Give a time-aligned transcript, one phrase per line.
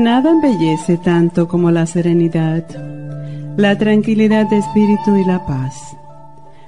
[0.00, 2.64] Nada embellece tanto como la serenidad,
[3.58, 5.94] la tranquilidad de espíritu y la paz.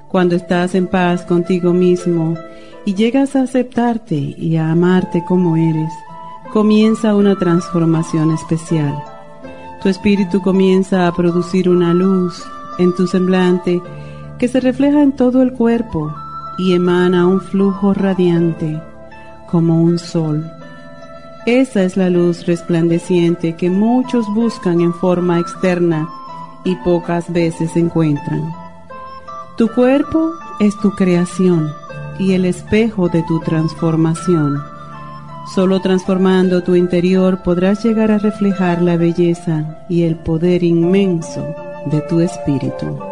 [0.09, 2.35] Cuando estás en paz contigo mismo
[2.85, 5.91] y llegas a aceptarte y a amarte como eres,
[6.53, 9.03] comienza una transformación especial.
[9.83, 12.45] Tu espíritu comienza a producir una luz
[12.79, 13.81] en tu semblante
[14.39, 16.15] que se refleja en todo el cuerpo
[16.59, 18.78] y emana un flujo radiante
[19.51, 20.45] como un sol
[21.47, 26.09] esa es la luz resplandeciente que muchos buscan en forma externa
[26.65, 28.53] y pocas veces encuentran.
[29.57, 31.69] Tu cuerpo es tu creación
[32.19, 34.62] y el espejo de tu transformación.
[35.53, 41.45] Solo transformando tu interior podrás llegar a reflejar la belleza y el poder inmenso
[41.87, 43.12] de tu espíritu.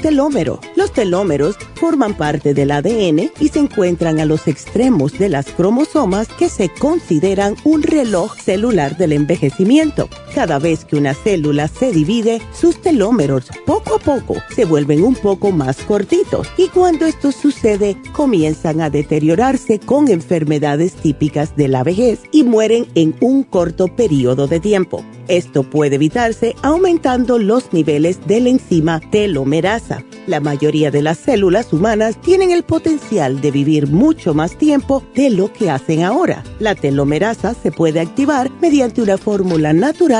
[0.00, 0.60] Telómero.
[0.76, 6.28] Los telómeros forman parte del ADN y se encuentran a los extremos de las cromosomas
[6.28, 10.08] que se consideran un reloj celular del envejecimiento.
[10.34, 15.16] Cada vez que una célula se divide, sus telómeros poco a poco se vuelven un
[15.16, 21.82] poco más cortitos y cuando esto sucede comienzan a deteriorarse con enfermedades típicas de la
[21.82, 25.04] vejez y mueren en un corto periodo de tiempo.
[25.26, 30.04] Esto puede evitarse aumentando los niveles de la enzima telomerasa.
[30.26, 35.30] La mayoría de las células humanas tienen el potencial de vivir mucho más tiempo de
[35.30, 36.44] lo que hacen ahora.
[36.58, 40.19] La telomerasa se puede activar mediante una fórmula natural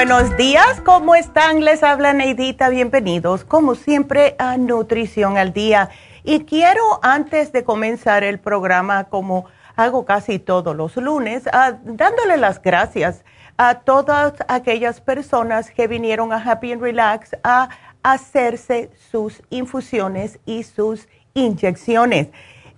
[0.00, 1.62] Buenos días, ¿cómo están?
[1.62, 5.90] Les habla Neidita, bienvenidos como siempre a Nutrición al Día.
[6.24, 9.44] Y quiero antes de comenzar el programa, como
[9.76, 11.44] hago casi todos los lunes,
[11.84, 13.26] dándole las gracias
[13.58, 17.68] a todas aquellas personas que vinieron a Happy and Relax a
[18.02, 22.28] hacerse sus infusiones y sus inyecciones.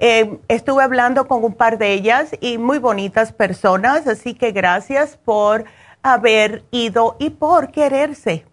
[0.00, 5.16] Eh, estuve hablando con un par de ellas y muy bonitas personas, así que gracias
[5.16, 5.66] por
[6.03, 8.45] haber ido y por quererse,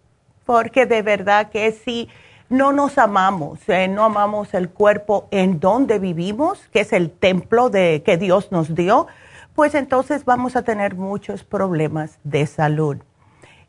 [0.46, 2.08] porque de verdad que si
[2.48, 7.70] no nos amamos, eh, no amamos el cuerpo en donde vivimos, que es el templo
[7.70, 9.06] de, que Dios nos dio,
[9.54, 12.98] pues entonces vamos a tener muchos problemas de salud.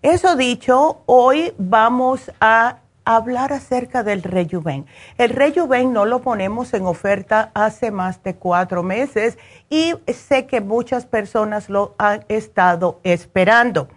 [0.01, 4.85] Eso dicho, hoy vamos a hablar acerca del Rejuven.
[5.17, 9.37] El Rejuven no lo ponemos en oferta hace más de cuatro meses
[9.69, 13.87] y sé que muchas personas lo han estado esperando.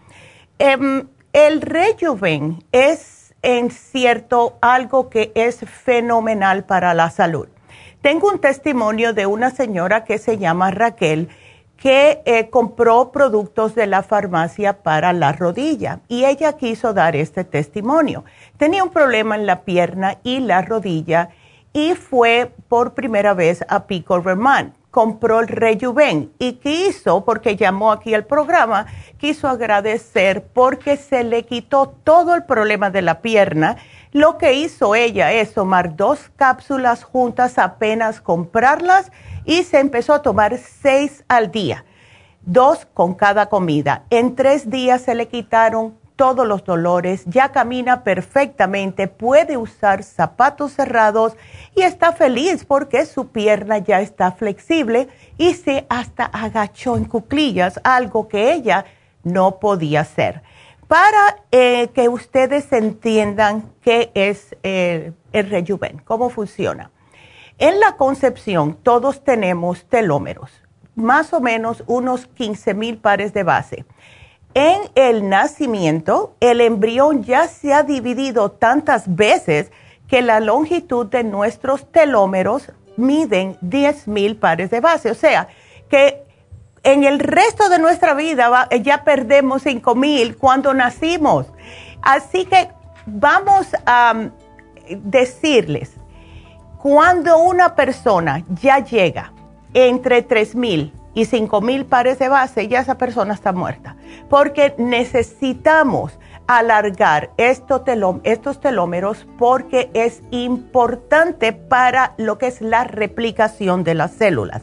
[0.59, 7.49] Em, el Rejuven es en cierto algo que es fenomenal para la salud.
[8.01, 11.29] Tengo un testimonio de una señora que se llama Raquel
[11.85, 17.45] que eh, compró productos de la farmacia para la rodilla y ella quiso dar este
[17.45, 18.25] testimonio.
[18.57, 21.29] Tenía un problema en la pierna y la rodilla
[21.75, 24.73] y fue por primera vez a Pico Vermont.
[24.91, 28.87] Compró el Rejuven y quiso, porque llamó aquí al programa,
[29.19, 33.77] quiso agradecer porque se le quitó todo el problema de la pierna.
[34.11, 39.13] Lo que hizo ella es tomar dos cápsulas juntas, apenas comprarlas,
[39.45, 41.85] y se empezó a tomar seis al día,
[42.43, 44.05] dos con cada comida.
[44.11, 50.73] En tres días se le quitaron todos los dolores, ya camina perfectamente, puede usar zapatos
[50.73, 51.37] cerrados
[51.75, 55.09] y está feliz porque su pierna ya está flexible
[55.39, 58.85] y se hasta agachó en cuclillas, algo que ella
[59.25, 60.43] no podía hacer.
[60.87, 66.91] Para eh, que ustedes entiendan qué es eh, el rejuven, cómo funciona.
[67.59, 70.51] En la concepción todos tenemos telómeros,
[70.97, 73.85] más o menos unos 15 mil pares de base.
[74.55, 79.71] En el nacimiento, el embrión ya se ha dividido tantas veces
[80.09, 85.11] que la longitud de nuestros telómeros miden 10 mil pares de base.
[85.11, 85.49] O sea,
[85.89, 86.23] que
[86.83, 91.47] en el resto de nuestra vida ya perdemos 5 mil cuando nacimos.
[92.03, 92.69] Así que
[93.07, 94.31] vamos a mm,
[95.11, 95.97] decirles,
[96.85, 99.33] cuando una persona ya llega
[99.73, 103.97] entre 3 mil y 5 mil pares de base, ya esa persona está muerta.
[104.29, 107.81] Porque necesitamos alargar estos,
[108.25, 114.61] estos telómeros porque es importante para lo que es la replicación de las células.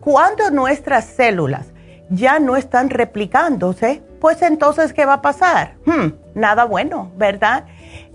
[0.00, 1.72] Cuando nuestras células
[2.10, 5.76] ya no están replicándose, pues entonces, ¿qué va a pasar?
[5.86, 7.64] Hmm, nada bueno, ¿verdad?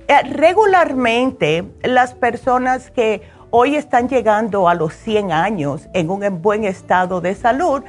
[0.07, 6.63] Eh, regularmente las personas que hoy están llegando a los 100 años en un buen
[6.63, 7.83] estado de salud,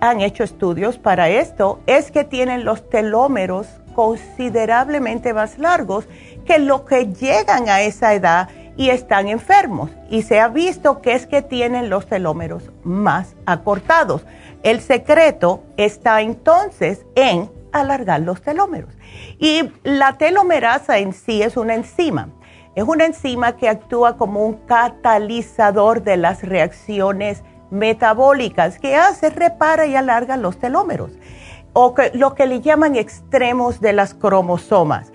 [0.00, 6.06] han hecho estudios para esto, es que tienen los telómeros considerablemente más largos
[6.44, 9.90] que los que llegan a esa edad y están enfermos.
[10.10, 14.26] Y se ha visto que es que tienen los telómeros más acortados.
[14.62, 18.94] El secreto está entonces en alargar los telómeros.
[19.38, 22.28] Y la telomerasa en sí es una enzima.
[22.74, 29.86] Es una enzima que actúa como un catalizador de las reacciones metabólicas que hace, repara
[29.86, 31.12] y alarga los telómeros,
[31.72, 35.12] o lo que le llaman extremos de las cromosomas.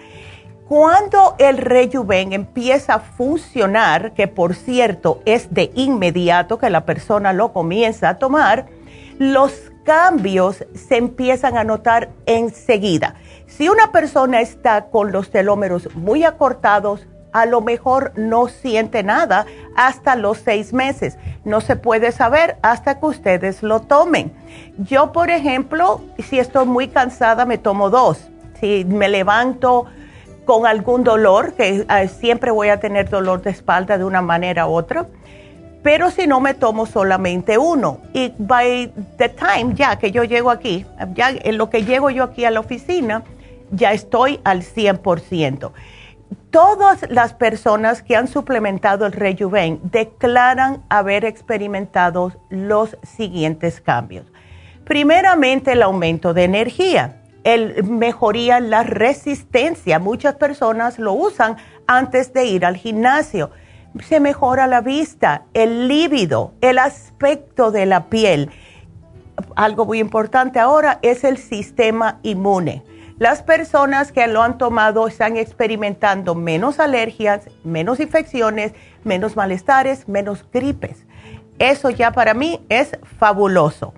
[0.69, 7.33] Cuando el rejuven empieza a funcionar, que por cierto es de inmediato que la persona
[7.33, 8.67] lo comienza a tomar,
[9.17, 13.15] los cambios se empiezan a notar enseguida.
[13.47, 19.45] Si una persona está con los telómeros muy acortados, a lo mejor no siente nada
[19.75, 21.17] hasta los seis meses.
[21.45, 24.31] No se puede saber hasta que ustedes lo tomen.
[24.77, 28.27] Yo, por ejemplo, si estoy muy cansada, me tomo dos.
[28.59, 29.85] Si me levanto
[30.45, 34.67] con algún dolor, que eh, siempre voy a tener dolor de espalda de una manera
[34.67, 35.07] u otra,
[35.83, 37.99] pero si no me tomo solamente uno.
[38.13, 42.23] Y by the time ya que yo llego aquí, ya en lo que llego yo
[42.23, 43.23] aquí a la oficina,
[43.71, 45.71] ya estoy al 100%.
[46.51, 54.25] Todas las personas que han suplementado el Rejuven declaran haber experimentado los siguientes cambios.
[54.83, 59.99] Primeramente, el aumento de energía el, mejoría la resistencia.
[59.99, 63.51] Muchas personas lo usan antes de ir al gimnasio.
[64.01, 68.51] Se mejora la vista, el líbido, el aspecto de la piel.
[69.55, 72.83] Algo muy importante ahora es el sistema inmune.
[73.19, 78.71] Las personas que lo han tomado están experimentando menos alergias, menos infecciones,
[79.03, 81.05] menos malestares, menos gripes.
[81.59, 83.93] Eso ya para mí es fabuloso.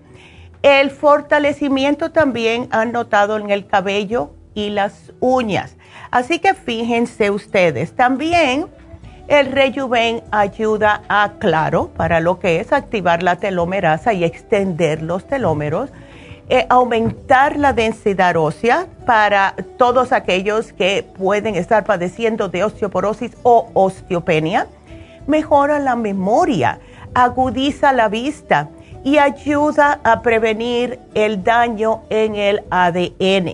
[0.63, 5.77] El fortalecimiento también han notado en el cabello y las uñas.
[6.09, 8.65] Así que fíjense ustedes, también
[9.27, 15.27] el rejuven ayuda a, claro, para lo que es activar la telomerasa y extender los
[15.27, 15.91] telómeros,
[16.53, 23.69] eh, aumentar la densidad ósea para todos aquellos que pueden estar padeciendo de osteoporosis o
[23.73, 24.67] osteopenia,
[25.27, 26.81] mejora la memoria,
[27.13, 28.67] agudiza la vista
[29.05, 33.53] y ayuda a prevenir el daño en el ADN.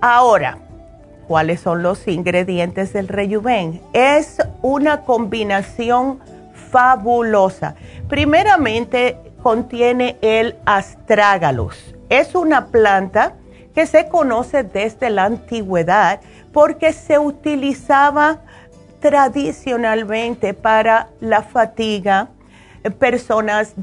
[0.00, 0.56] Ahora,
[1.26, 3.82] ¿cuáles son los ingredientes del Rejuven?
[3.92, 6.20] Es una combinación
[6.70, 7.74] fabulosa.
[8.08, 11.97] Primeramente, contiene el astragalus.
[12.08, 13.34] Es una planta
[13.74, 16.20] que se conoce desde la antigüedad
[16.52, 18.40] porque se utilizaba
[19.00, 22.28] tradicionalmente para la fatiga,
[22.98, 23.74] personas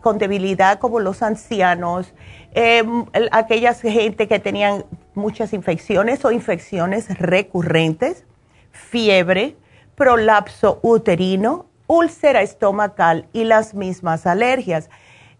[0.00, 2.14] con debilidad como los ancianos,
[2.52, 8.24] em, aquellas gente que tenían muchas infecciones o infecciones recurrentes,
[8.70, 9.56] fiebre,
[9.96, 14.90] prolapso uterino, úlcera estomacal y las mismas alergias.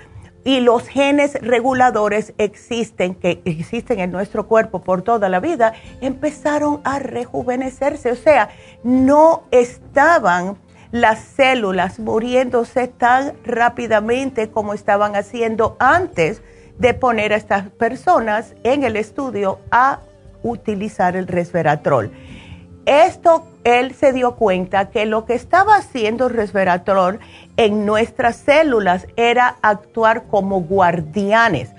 [0.44, 5.72] y los genes reguladores existen, que existen en nuestro cuerpo por toda la vida,
[6.02, 8.12] empezaron a rejuvenecerse.
[8.12, 8.50] O sea,
[8.84, 10.58] no estaban
[10.90, 16.42] las células muriéndose tan rápidamente como estaban haciendo antes
[16.78, 20.00] de poner a estas personas en el estudio a
[20.42, 22.12] utilizar el resveratrol.
[22.86, 27.20] Esto, él se dio cuenta que lo que estaba haciendo el resveratrol
[27.56, 31.70] en nuestras células era actuar como guardianes,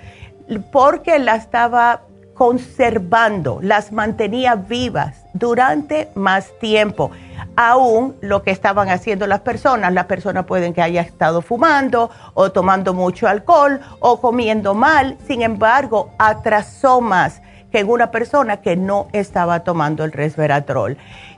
[0.72, 2.02] porque la estaba
[2.36, 7.12] conservando, las mantenía vivas durante más tiempo.
[7.56, 12.52] Aún lo que estaban haciendo las personas, las personas pueden que haya estado fumando o
[12.52, 18.76] tomando mucho alcohol o comiendo mal, sin embargo, atrasó más que en una persona que
[18.76, 20.98] no estaba tomando el resveratrol.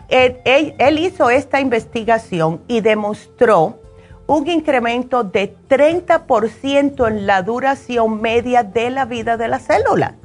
[0.09, 3.79] él hizo esta investigación y demostró
[4.27, 10.15] un incremento de 30% en la duración media de la vida de la célula.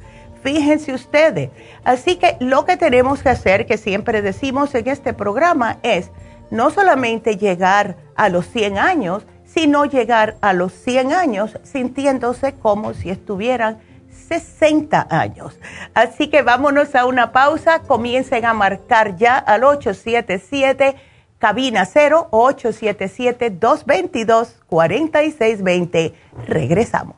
[0.41, 1.49] Fíjense ustedes.
[1.83, 6.11] Así que lo que tenemos que hacer, que siempre decimos en este programa, es
[6.49, 12.93] no solamente llegar a los 100 años, sino llegar a los 100 años sintiéndose como
[12.93, 13.79] si estuvieran
[14.27, 15.59] 60 años.
[15.93, 20.95] Así que vámonos a una pausa, comiencen a marcar ya al 877
[21.39, 26.13] cabina 0 877 222 4620.
[26.47, 27.15] Regresamos.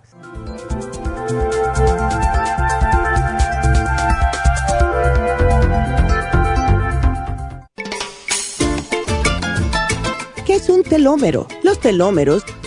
[10.80, 11.48] Un telómero?
[11.64, 12.44] Los telómeros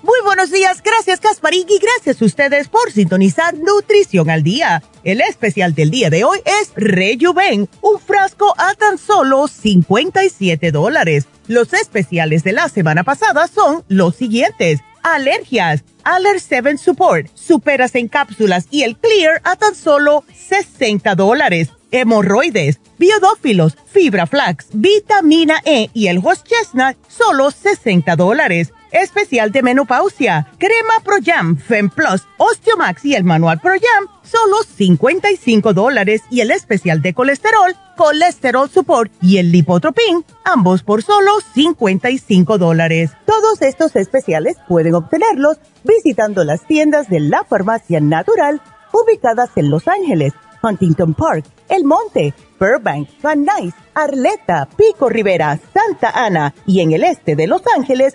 [0.00, 4.80] Muy buenos días, gracias Casparín y gracias a ustedes por sintonizar Nutrición al Día.
[5.02, 11.26] El especial del día de hoy es Rejuven, un frasco a tan solo 57 dólares.
[11.48, 18.06] Los especiales de la semana pasada son los siguientes alergias, Aller 7 Support, superas en
[18.06, 21.70] cápsulas y el Clear a tan solo 60 dólares.
[21.90, 29.62] Hemorroides, biodófilos, fibra flax, vitamina E y el Host Chestnut, solo 60 dólares Especial de
[29.62, 36.22] menopausia, crema Pro Jam, Fem Plus, Osteomax y el manual Pro Jam, solo 55 dólares.
[36.30, 43.10] Y el especial de colesterol, Colesterol Support y el Lipotropin, ambos por solo 55 dólares.
[43.26, 48.60] Todos estos especiales pueden obtenerlos visitando las tiendas de la Farmacia Natural
[48.92, 56.10] ubicadas en Los Ángeles, Huntington Park, El Monte, Burbank, Van Nuys, Arleta, Pico Rivera, Santa
[56.10, 58.14] Ana y en el este de Los Ángeles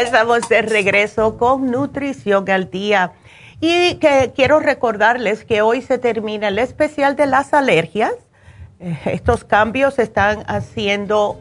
[0.00, 3.12] Estamos de regreso con Nutrición al Día.
[3.60, 8.12] Y que quiero recordarles que hoy se termina el especial de las alergias.
[8.80, 11.38] Eh, estos cambios están haciendo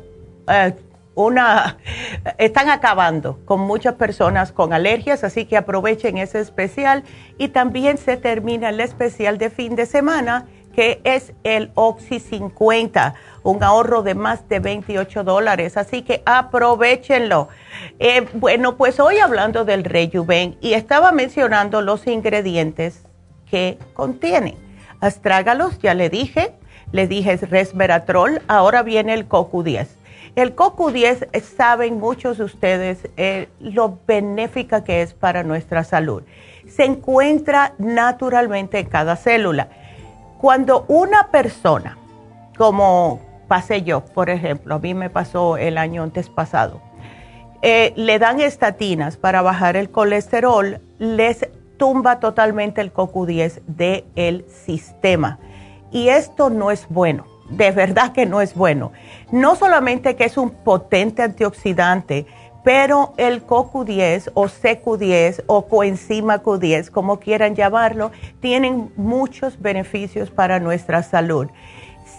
[0.47, 0.75] eh,
[1.15, 1.77] una,
[2.37, 7.03] están acabando con muchas personas con alergias, así que aprovechen ese especial.
[7.37, 13.15] Y también se termina el especial de fin de semana, que es el Oxy 50
[13.43, 15.77] un ahorro de más de 28 dólares.
[15.77, 17.49] Así que aprovechenlo.
[17.99, 23.03] Eh, bueno, pues hoy hablando del Rejuven y estaba mencionando los ingredientes
[23.49, 24.57] que contiene.
[24.99, 26.53] Astrágalos, ya le dije,
[26.91, 29.87] le dije resveratrol, ahora viene el CoQ10.
[30.35, 36.23] El CoQ10 saben muchos de ustedes eh, lo benéfica que es para nuestra salud.
[36.67, 39.69] Se encuentra naturalmente en cada célula.
[40.41, 41.99] Cuando una persona,
[42.57, 46.81] como pasé yo, por ejemplo, a mí me pasó el año antes pasado,
[47.61, 55.37] eh, le dan estatinas para bajar el colesterol, les tumba totalmente el CoQ10 del sistema.
[55.91, 58.93] Y esto no es bueno, de verdad que no es bueno.
[59.31, 62.25] No solamente que es un potente antioxidante,
[62.63, 70.59] pero el CoQ10 o CQ10 o coenzima Q10, como quieran llamarlo, tienen muchos beneficios para
[70.59, 71.47] nuestra salud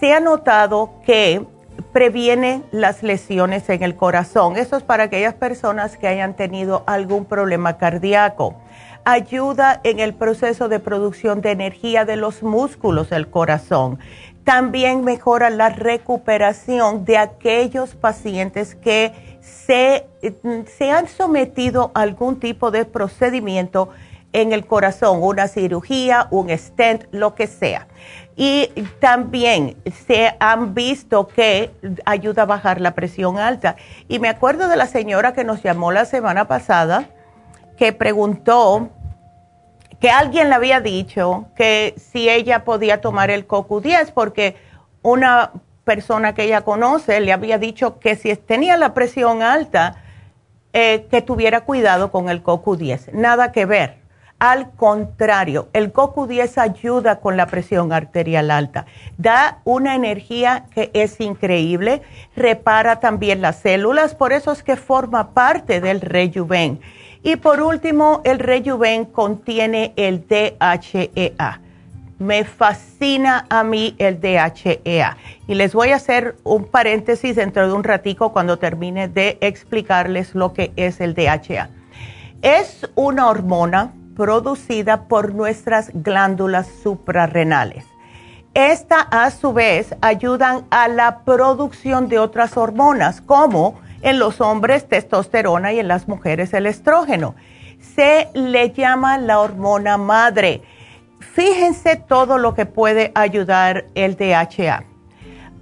[0.03, 1.47] se ha notado que
[1.93, 4.57] previene las lesiones en el corazón.
[4.57, 8.57] Eso es para aquellas personas que hayan tenido algún problema cardíaco.
[9.05, 14.01] Ayuda en el proceso de producción de energía de los músculos del corazón.
[14.45, 20.07] También mejora la recuperación de aquellos pacientes que se,
[20.77, 23.91] se han sometido a algún tipo de procedimiento
[24.33, 27.87] en el corazón, una cirugía, un stent, lo que sea.
[28.35, 29.77] Y también
[30.07, 31.71] se han visto que
[32.07, 33.77] ayuda a bajar la presión alta.
[34.09, 37.11] Y me acuerdo de la señora que nos llamó la semana pasada,
[37.77, 38.89] que preguntó
[40.03, 44.57] que alguien le había dicho que si ella podía tomar el CoQ10, porque
[45.01, 45.53] una
[45.85, 50.03] persona que ella conoce le había dicho que si tenía la presión alta,
[50.73, 53.13] eh, que tuviera cuidado con el CoQ10.
[53.13, 54.03] Nada que ver
[54.43, 58.87] al contrario, el CoQ10 ayuda con la presión arterial alta,
[59.17, 62.03] da una energía que es increíble,
[62.35, 66.81] repara también las células, por eso es que forma parte del Rejuven.
[67.23, 71.61] Y por último, el Rejuven contiene el DHEA.
[72.19, 75.17] Me fascina a mí el DHEA.
[75.47, 80.35] Y les voy a hacer un paréntesis dentro de un ratico cuando termine de explicarles
[80.35, 81.71] lo que es el DHEA.
[82.43, 87.85] Es una hormona producida por nuestras glándulas suprarrenales.
[88.55, 94.89] Esta a su vez ayudan a la producción de otras hormonas como en los hombres
[94.89, 97.35] testosterona y en las mujeres el estrógeno.
[97.81, 100.63] Se le llama la hormona madre.
[101.21, 104.85] Fíjense todo lo que puede ayudar el DHA.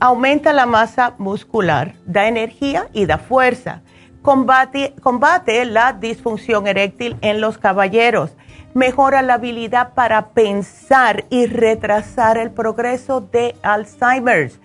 [0.01, 3.83] Aumenta la masa muscular, da energía y da fuerza
[4.23, 8.33] Combate, la disfunción eréctil en los caballeros.
[8.75, 14.61] Mejora la habilidad para pensar y retrasar el progreso de Alzheimer's.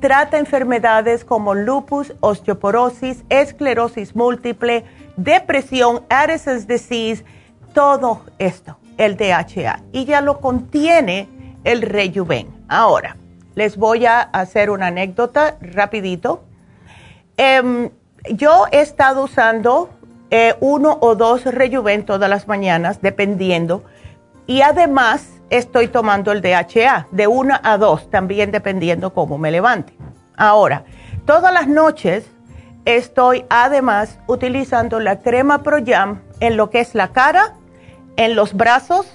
[0.00, 4.84] Trata enfermedades como lupus, osteoporosis, esclerosis múltiple,
[5.16, 7.24] depresión, Addison's disease,
[7.72, 9.82] todo esto, el DHA.
[9.92, 11.28] Y ya lo contiene
[11.64, 12.48] el Rejuven.
[12.68, 13.16] Ahora,
[13.54, 16.44] les voy a hacer una anécdota rapidito.
[17.38, 17.90] Em,
[18.32, 19.90] yo he estado usando
[20.30, 23.82] eh, uno o dos rejuven todas las mañanas, dependiendo.
[24.46, 29.92] Y además estoy tomando el DHA de una a dos, también dependiendo cómo me levante.
[30.36, 30.84] Ahora,
[31.24, 32.26] todas las noches
[32.84, 37.54] estoy además utilizando la crema Pro Jam en lo que es la cara,
[38.16, 39.06] en los brazos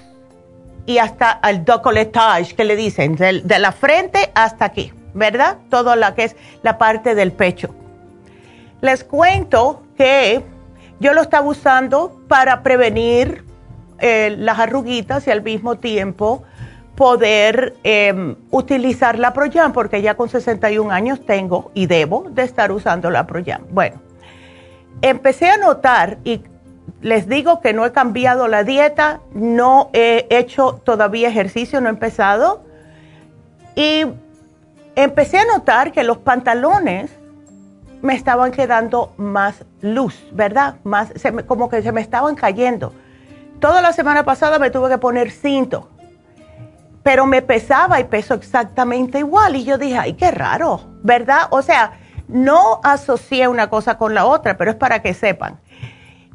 [0.86, 5.58] y hasta el decolletage que le dicen, de, de la frente hasta aquí, ¿verdad?
[5.70, 7.74] Todo lo que es la parte del pecho.
[8.82, 10.44] Les cuento que
[11.00, 13.44] yo lo estaba usando para prevenir
[14.02, 16.44] eh, las arruguitas y al mismo tiempo
[16.96, 22.72] poder em, utilizar la Proyam, porque ya con 61 años tengo y debo de estar
[22.72, 23.64] usando la Proyam.
[23.70, 24.02] Bueno,
[25.02, 26.42] empecé a notar y
[27.02, 31.92] les digo que no he cambiado la dieta, no he hecho todavía ejercicio, no he
[31.92, 32.64] empezado.
[33.76, 34.06] Y
[34.96, 37.12] empecé a notar que los pantalones
[38.02, 40.76] me estaban quedando más luz, ¿verdad?
[40.84, 41.14] Más,
[41.48, 42.94] como que se me estaban cayendo.
[43.62, 45.88] Toda la semana pasada me tuve que poner cinto,
[47.04, 49.56] pero me pesaba y peso exactamente igual.
[49.56, 51.42] Y yo dije, ay, qué raro, ¿verdad?
[51.52, 55.60] O sea, no asocié una cosa con la otra, pero es para que sepan.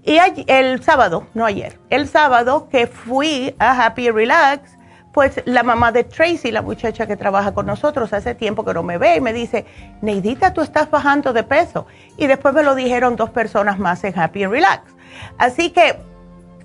[0.04, 4.78] Y el sábado, no ayer, el sábado que fui a Happy Relax,
[5.12, 8.84] pues la mamá de Tracy, la muchacha que trabaja con nosotros, hace tiempo que no
[8.84, 9.66] me ve y me dice,
[10.00, 11.88] Neidita, tú estás bajando de peso.
[12.16, 14.94] Y después me lo dijeron dos personas más en Happy Relax.
[15.38, 15.98] Así que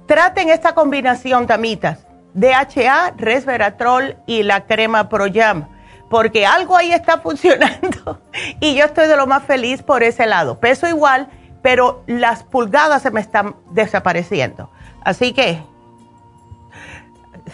[0.06, 5.68] traten esta combinación, tamitas, DHA, resveratrol y la crema Pro Jam,
[6.10, 8.22] porque algo ahí está funcionando
[8.60, 10.60] y yo estoy de lo más feliz por ese lado.
[10.60, 11.30] Peso igual,
[11.62, 14.70] pero las pulgadas se me están desapareciendo.
[15.04, 15.62] Así que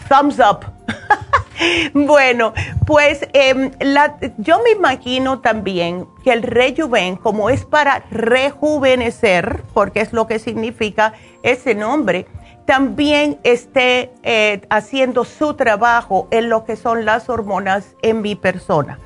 [0.08, 0.66] thumbs up.
[1.94, 2.52] bueno,
[2.86, 3.70] pues em,
[4.38, 10.38] yo me imagino también que el rejuven, como es para rejuvenecer, porque es lo que
[10.38, 12.26] significa ese nombre,
[12.68, 18.98] también esté eh, haciendo su trabajo en lo que son las hormonas en mi persona.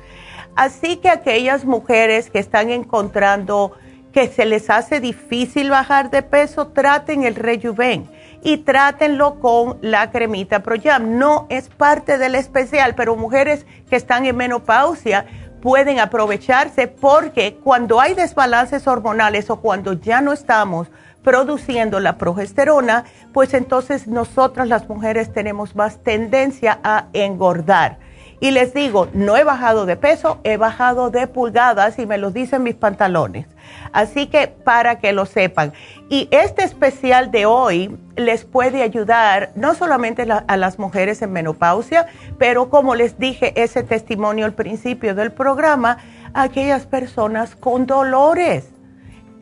[0.57, 3.71] Así que aquellas mujeres que están encontrando
[4.11, 10.11] que se les hace difícil bajar de peso, traten el rejuven y trátenlo con la
[10.11, 11.17] cremita ProYam.
[11.17, 15.25] No es parte del especial, pero mujeres que están en menopausia
[15.61, 20.89] pueden aprovecharse porque cuando hay desbalances hormonales o cuando ya no estamos
[21.23, 27.97] produciendo la progesterona, pues entonces nosotras las mujeres tenemos más tendencia a engordar.
[28.43, 32.29] Y les digo, no he bajado de peso, he bajado de pulgadas y me lo
[32.29, 33.47] dicen mis pantalones.
[33.93, 35.71] Así que para que lo sepan.
[36.09, 42.07] Y este especial de hoy les puede ayudar no solamente a las mujeres en menopausia,
[42.37, 45.99] pero como les dije, ese testimonio al principio del programa,
[46.33, 48.73] a aquellas personas con dolores.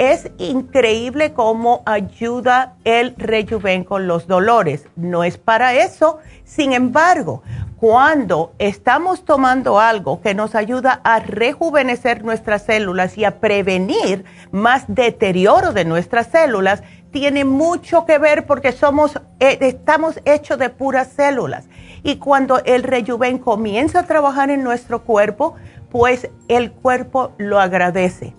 [0.02, 4.88] Es increíble cómo ayuda el rejuven con los dolores.
[4.96, 7.44] No es para eso, sin embargo,
[7.78, 14.86] cuando estamos tomando algo que nos ayuda a rejuvenecer nuestras células y a prevenir más
[14.88, 21.10] deterioro de nuestras células, tiene mucho que ver porque somos, eh, estamos hechos de puras
[21.10, 21.66] células.
[22.02, 25.58] Y cuando el rejuven comienza a trabajar en nuestro cuerpo,
[25.92, 28.34] pues el cuerpo lo agradece.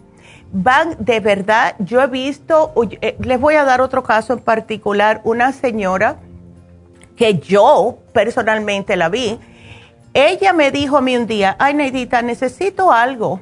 [0.54, 5.22] Van de verdad, yo he visto, eh, les voy a dar otro caso en particular,
[5.24, 6.16] una señora
[7.16, 9.40] que yo personalmente la vi,
[10.12, 13.40] ella me dijo a mí un día, ay Neidita, necesito algo.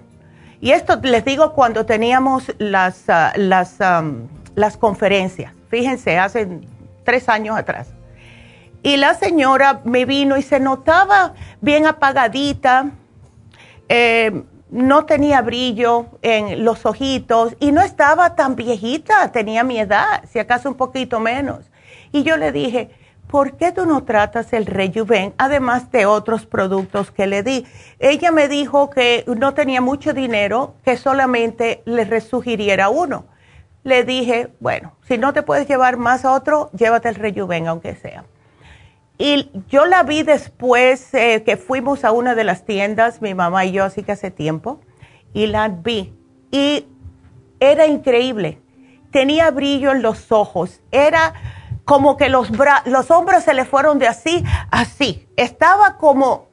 [0.60, 3.78] Y esto les digo cuando teníamos las, ah, las,
[4.54, 6.60] las conferencias, fíjense, hace
[7.02, 7.88] tres años atrás.
[8.82, 12.90] Y la señora me vino y se notaba bien apagadita,
[13.88, 20.22] eh, no tenía brillo en los ojitos y no estaba tan viejita, tenía mi edad,
[20.30, 21.70] si acaso un poquito menos.
[22.12, 22.90] Y yo le dije,
[23.26, 27.66] ¿por qué tú no tratas el Rejuven, además de otros productos que le di?
[27.98, 33.26] Ella me dijo que no tenía mucho dinero, que solamente le resugiriera uno.
[33.82, 37.94] Le dije, bueno, si no te puedes llevar más a otro, llévate el Rejuven, aunque
[37.94, 38.24] sea.
[39.20, 43.66] Y yo la vi después eh, que fuimos a una de las tiendas, mi mamá
[43.66, 44.80] y yo, así que hace tiempo,
[45.34, 46.14] y la vi.
[46.50, 46.86] Y
[47.60, 48.62] era increíble.
[49.10, 50.80] Tenía brillo en los ojos.
[50.90, 51.34] Era
[51.84, 52.50] como que los,
[52.86, 55.28] los hombros se le fueron de así, así.
[55.36, 56.48] Estaba como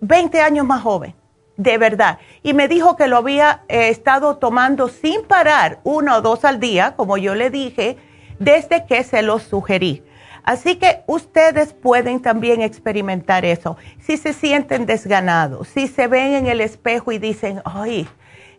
[0.00, 1.12] 20 años más joven,
[1.56, 2.20] de verdad.
[2.44, 6.60] Y me dijo que lo había eh, estado tomando sin parar, uno o dos al
[6.60, 7.96] día, como yo le dije,
[8.38, 10.04] desde que se lo sugerí.
[10.46, 13.76] Así que ustedes pueden también experimentar eso.
[14.00, 18.08] Si se sienten desganados, si se ven en el espejo y dicen, ay,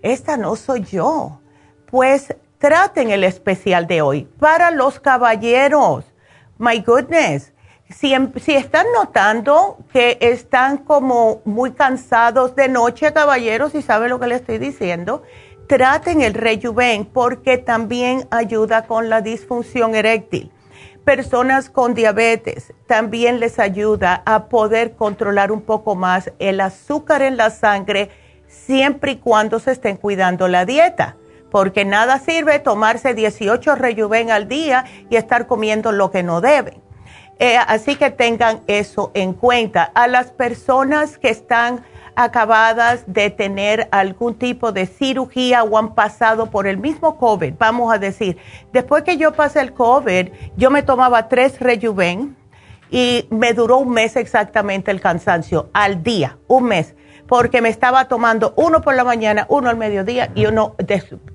[0.02, 1.40] esta no soy yo,
[1.90, 6.04] pues traten el especial de hoy para los caballeros.
[6.58, 7.54] My goodness.
[7.90, 14.20] Si, em, están notando que están como muy cansados de noche, caballeros, y saben lo
[14.20, 15.24] que les estoy diciendo,
[15.68, 20.52] traten el rejuven porque también ayuda con la disfunción eréctil.
[21.08, 27.38] Personas con diabetes también les ayuda a poder controlar un poco más el azúcar en
[27.38, 28.10] la sangre
[28.46, 31.16] siempre y cuando se estén cuidando la dieta,
[31.50, 36.82] porque nada sirve tomarse 18 rejuven al día y estar comiendo lo que no deben.
[37.40, 39.84] Eh, así que tengan eso en cuenta.
[39.84, 41.86] A las personas que están
[42.18, 47.94] acabadas de tener algún tipo de cirugía o han pasado por el mismo COVID, vamos
[47.94, 48.38] a decir,
[48.74, 52.36] después que yo pasé el COVID, yo me tomaba tres rejuven
[52.90, 56.96] y me duró un mes exactamente el cansancio, al día, un mes,
[57.28, 60.76] porque me estaba tomando uno por la mañana, uno al mediodía y uno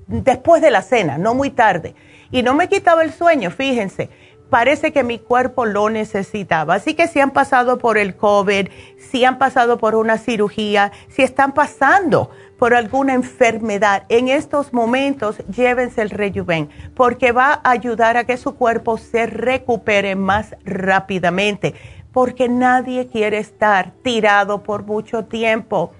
[0.07, 1.95] después de la cena, no muy tarde.
[2.29, 4.09] Y no me quitaba el sueño, fíjense
[4.53, 6.75] parece que mi cuerpo lo necesitaba.
[6.75, 8.67] Así que si han pasado por el COVID,
[8.99, 15.39] si han pasado por una cirugía, si están pasando por alguna enfermedad, en estos momentos
[15.47, 21.73] llévense el Rejuven porque va a ayudar a que su cuerpo se recupere más rápidamente,
[22.11, 25.93] porque nadie quiere estar tirado por mucho tiempo.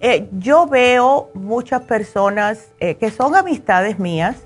[0.00, 4.36] Eh, yo veo muchas personas eh, que son amistades mías,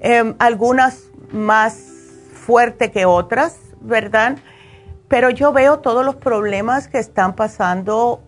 [0.00, 1.93] em, algunas más
[2.44, 4.36] fuerte que otras, ¿verdad?
[5.08, 8.22] Pero yo veo todos los problemas que están pasando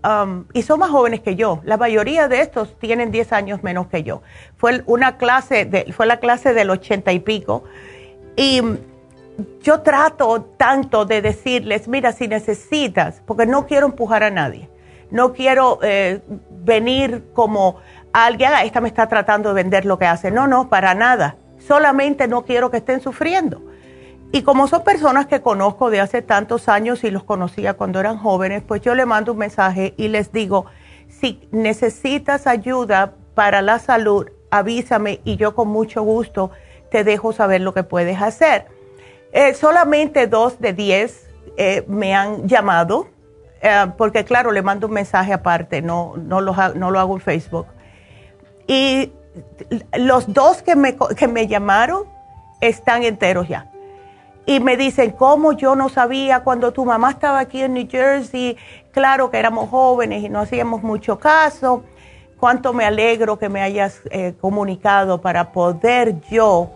[0.53, 1.61] y son más jóvenes que yo.
[1.65, 4.23] La mayoría de estos tienen 10 años menos que yo.
[4.57, 7.65] Fue una clase, fue la clase del 80 y pico.
[8.37, 8.63] Y
[9.63, 14.71] yo trato tanto de decirles, mira, si necesitas, porque no quiero empujar a nadie,
[15.11, 17.77] no quiero eh, venir como
[18.13, 20.31] alguien, ah, esta me está tratando de vender lo que hace.
[20.31, 21.37] No, no, para nada.
[21.59, 23.63] Solamente no quiero que estén sufriendo.
[24.33, 28.19] Y como son personas que conozco de hace tantos años y los conocía cuando eran
[28.19, 30.67] jóvenes, pues yo le mando un mensaje y les digo,
[31.09, 36.51] si necesitas ayuda para la salud, avísame y yo con mucho gusto
[36.91, 38.67] te dejo saber lo que puedes hacer.
[39.33, 43.09] Eh, solamente dos de diez eh, me han llamado,
[43.63, 47.21] eh, porque claro, le mando un mensaje aparte, no, no, lo, no lo hago en
[47.21, 47.67] Facebook.
[48.67, 49.13] Y
[49.97, 52.05] los dos que me, que me llamaron
[52.61, 53.71] están enteros ya
[54.47, 58.57] y me dicen, ¿cómo yo no sabía cuando tu mamá estaba aquí en New Jersey?
[58.93, 61.83] Claro que éramos jóvenes y no hacíamos mucho caso.
[62.39, 66.71] Cuánto me alegro que me hayas eh, comunicado para poder yo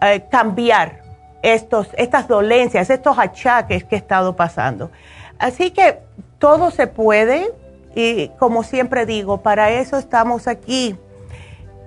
[0.00, 1.02] eh, cambiar
[1.42, 4.90] estos, estas dolencias, estos achaques que he estado pasando.
[5.38, 5.98] Así que
[6.38, 7.52] todo se puede
[7.94, 10.96] y como siempre digo, para eso estamos aquí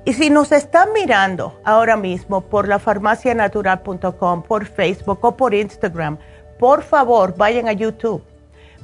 [0.07, 6.17] y si nos están mirando ahora mismo por la farmacianatural.com, por Facebook o por Instagram,
[6.57, 8.23] por favor vayan a YouTube.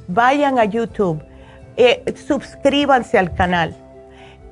[0.06, 1.24] Vayan a YouTube.
[1.78, 3.74] Eh, suscríbanse al canal.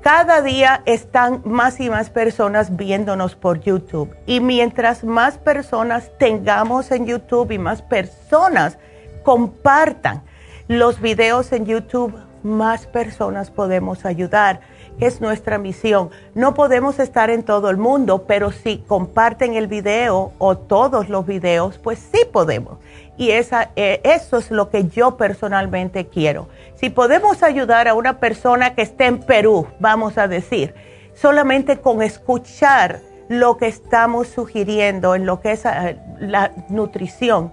[0.01, 4.17] Cada día están más y más personas viéndonos por YouTube.
[4.25, 8.79] Y mientras más personas tengamos en YouTube y más personas
[9.25, 10.23] compartan
[10.69, 16.11] los videos en YouTube, más personas podemos ayudar es nuestra misión.
[16.35, 21.27] No podemos estar en todo el mundo, pero si comparten el video o todos los
[21.27, 22.79] videos, pues sí podemos.
[23.17, 26.49] Y esa, eh, eso es lo que yo personalmente quiero.
[26.77, 30.75] Si podemos ayudar a una persona que esté en Perú, vamos a decir,
[31.15, 37.53] solamente con escuchar lo que estamos sugiriendo en lo que es eh, la nutrición,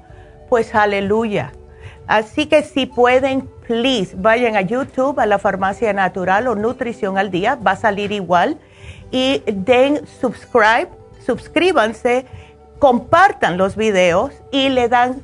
[0.50, 1.52] pues aleluya.
[2.10, 7.30] Así que si pueden, please, vayan a YouTube, a la Farmacia Natural o Nutrición al
[7.30, 8.58] Día, va a salir igual.
[9.12, 10.90] Y den subscribe,
[11.24, 12.26] suscríbanse,
[12.80, 15.22] compartan los videos y le dan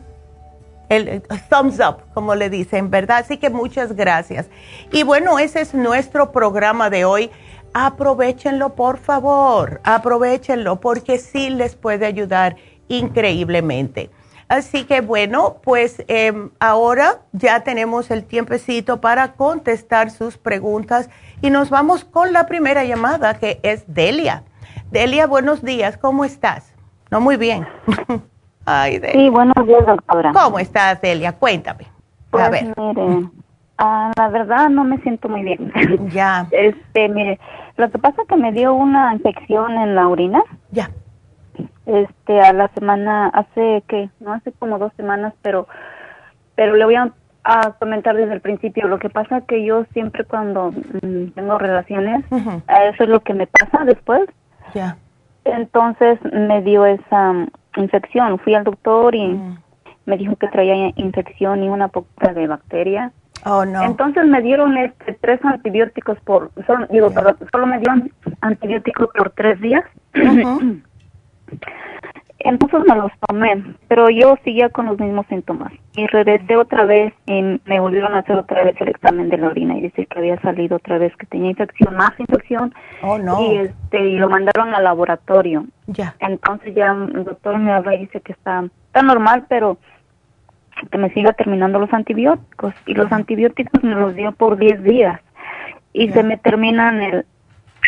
[0.89, 3.17] el thumbs up, como le dicen, ¿verdad?
[3.17, 4.45] Así que muchas gracias.
[4.91, 7.31] Y bueno, ese es nuestro programa de hoy.
[7.73, 12.57] Aprovechenlo, por favor, aprovechenlo porque sí les puede ayudar
[12.89, 14.11] increíblemente.
[14.47, 21.09] Así que bueno, pues em, ahora ya tenemos el tiempecito para contestar sus preguntas
[21.41, 24.43] y nos vamos con la primera llamada que es Delia.
[24.91, 26.75] Delia, buenos días, ¿cómo estás?
[27.09, 27.67] No, muy bien.
[28.65, 29.19] Ay, Delia.
[29.19, 30.31] Sí, buenos días, doctora.
[30.31, 31.31] ¿Cómo estás, Delia?
[31.31, 31.85] Cuéntame.
[31.85, 31.89] a
[32.29, 32.73] pues ver.
[32.77, 33.29] Mire,
[33.79, 35.71] ah, la verdad no me siento muy bien.
[36.11, 36.47] Ya.
[36.51, 37.39] Este, mire,
[37.77, 40.43] lo que pasa es que me dio una infección en la orina.
[40.69, 40.91] Ya
[41.85, 45.67] este a la semana hace que no hace como dos semanas pero
[46.55, 47.11] pero le voy a,
[47.77, 48.87] comentar desde el principio.
[48.87, 53.45] Lo que pasa que yo siempre cuando mm, tengo relaciones eso es lo que me
[53.45, 54.27] pasa después.
[54.73, 54.97] Ya.
[55.43, 58.39] Entonces me dio esa mm, infección.
[58.39, 59.39] Fui al doctor y
[60.05, 63.11] me dijo que traía infección y una poca de bacteria.
[63.45, 63.83] Oh, no.
[63.83, 69.29] Entonces me dieron este tres antibióticos por, solo, digo, perdón, solo me dieron antibióticos por
[69.31, 69.83] tres días.
[72.39, 75.73] Entonces me los tomé, pero yo seguía con los mismos síntomas.
[75.95, 79.47] Y regresé otra vez y me volvieron a hacer otra vez el examen de la
[79.47, 82.71] orina y decir que había salido otra vez, que tenía infección, más infección.
[83.01, 83.41] Oh, no.
[83.41, 85.65] Y, este, y lo mandaron al laboratorio.
[85.87, 86.15] Ya.
[86.19, 89.79] Entonces ya el doctor me habla y dice que está, está normal, pero
[90.91, 92.75] que me siga terminando los antibióticos.
[92.85, 95.19] Y los antibióticos me los dio por 10 días.
[95.93, 97.25] Y se me terminan el,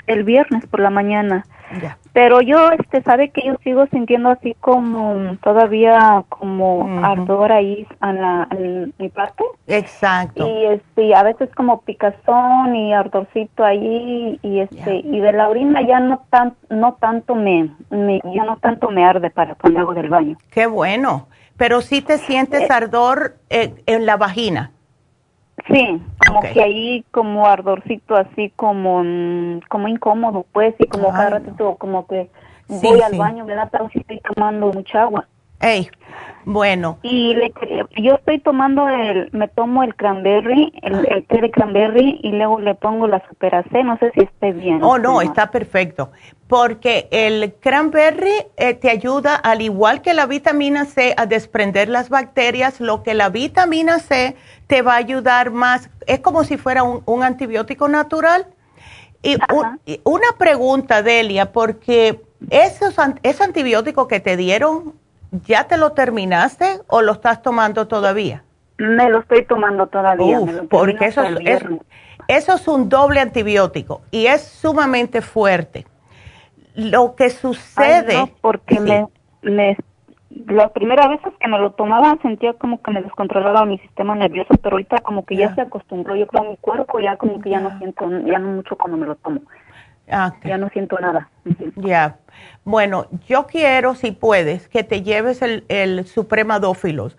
[0.08, 1.46] el viernes por la mañana.
[1.82, 1.97] Ya.
[2.13, 8.21] Pero yo, este, sabe que yo sigo sintiendo así como todavía como ardor ahí en,
[8.21, 9.43] la, en mi parte.
[9.67, 10.47] Exacto.
[10.47, 15.82] Y este, a veces como picazón y ardorcito ahí y este, y de la orina
[15.82, 19.93] ya no tan, no tanto me, me, ya no tanto me arde para cuando hago
[19.93, 20.38] del baño.
[20.51, 21.27] Qué bueno.
[21.58, 22.67] Pero sí te sientes Eh.
[22.69, 24.71] ardor eh, en la vagina.
[25.67, 31.28] Sí, como que ahí como ardorcito así como, mm, como incómodo pues y como cada
[31.28, 32.30] Ay, ratito como que
[32.68, 33.18] Sí, voy al sí.
[33.18, 35.26] baño, me da pero si estoy tomando mucha agua.
[35.60, 35.89] Ey,
[36.46, 37.52] bueno, Y le
[37.98, 42.60] yo estoy tomando el, me tomo el cranberry, el, el té de cranberry y luego
[42.60, 44.82] le pongo la super C, no sé si esté bien.
[44.84, 46.12] oh no, está perfecto.
[46.48, 52.10] Porque el cranberry eh, te ayuda, al igual que la vitamina C, a desprender las
[52.10, 54.36] bacterias, lo que la vitamina C
[54.67, 58.48] te va a ayudar más, es como si fuera un, un antibiótico natural.
[59.24, 64.93] Y un- una pregunta, Delia, porque esos, an- ese antibiótico que te dieron,
[65.32, 68.44] ¿ya te lo terminaste o lo estás tomando todavía?
[68.78, 70.40] Me lo estoy tomando todavía.
[70.40, 71.63] Uf, porque eso es,
[72.28, 75.86] eso es un doble antibiótico y es sumamente fuerte.
[76.76, 78.13] Lo que Ay, sucede...
[78.13, 78.82] no, porque Sí.
[78.82, 79.08] me,
[79.42, 79.78] me,
[80.46, 84.54] la primera vez que me lo tomaba sentía como que me descontrolaba mi sistema nervioso,
[84.62, 87.50] pero ahorita como que ya se acostumbró, yo creo a mi cuerpo, ya como que
[87.50, 89.42] ya no siento, ya no mucho cuando me lo tomo,
[90.10, 91.30] Ah, ya no siento nada.
[91.76, 92.18] Ya.
[92.67, 97.17] Bueno, yo quiero, si puedes, que te lleves el, el Supremadófilos.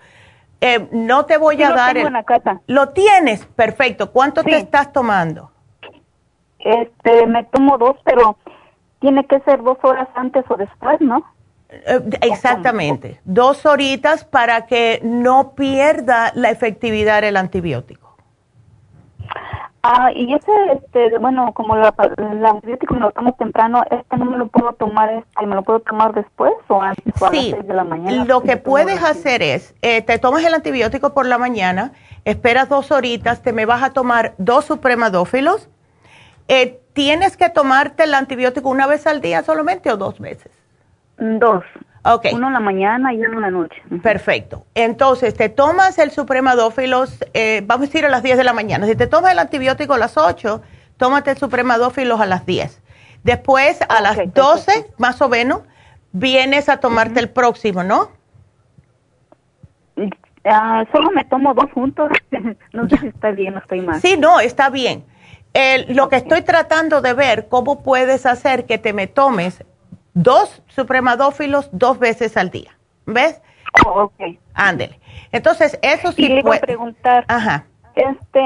[0.61, 2.07] Eh, no te voy Sí a lo dar tengo el...
[2.09, 2.61] en la casa.
[2.67, 3.47] ¿Lo tienes?
[3.47, 4.13] Perfecto.
[4.13, 5.51] ¿Cuánto te estás tomando?
[6.59, 8.37] Este, me tomo dos, pero
[9.01, 11.25] tiene que ser dos horas antes o después, ¿no?
[11.71, 13.19] Eh, exactamente.
[13.25, 18.19] Dos horitas para que no pierda la efectividad el antibiótico.
[19.91, 24.27] Ah, y ese, este, bueno, como la, el antibiótico me lo tomo temprano, este no
[24.27, 27.41] me lo puedo tomar, este, me lo puedo tomar después o antes o a las
[27.41, 28.27] Sí, seis de la mañana.
[28.27, 31.93] lo que puedes hacer es, eh, te tomas el antibiótico por la mañana,
[32.27, 35.71] esperas dos horitas, te me vas a tomar dos supremadófilos.
[36.49, 40.53] Eh, ¿Tienes que tomarte el antibiótico una vez al día solamente o dos veces?
[41.17, 41.65] Dos.
[42.33, 43.83] Uno en la mañana y uno en la noche.
[44.03, 44.65] Perfecto.
[44.75, 48.87] Entonces, te tomas el supremadófilos, eh, vamos a decir a las 10 de la mañana.
[48.87, 50.63] Si te tomas el antibiótico a las 8,
[50.97, 52.81] tómate el supremadófilos a las 10.
[53.25, 54.43] Después, a las perfecto.
[54.43, 55.63] 12, más o menos,
[56.13, 58.11] vienes a tomarte el próximo, ¿no?
[60.45, 62.11] Ah, solo me tomo dos juntos.
[62.73, 64.01] no sé si está bien o estoy mal.
[64.01, 65.05] Sí, no, está bien.
[65.53, 69.65] El- lo que estoy tratando de ver, cómo puedes hacer que te me tomes
[70.23, 72.77] dos supremadófilos dos veces al día.
[73.07, 73.41] ¿Ves?
[73.87, 74.37] Oh, ok.
[74.55, 74.99] Ándele.
[75.33, 76.61] Entonces, eso y sí le iba a puede.
[76.61, 77.65] preguntar, Ajá.
[77.95, 78.41] este,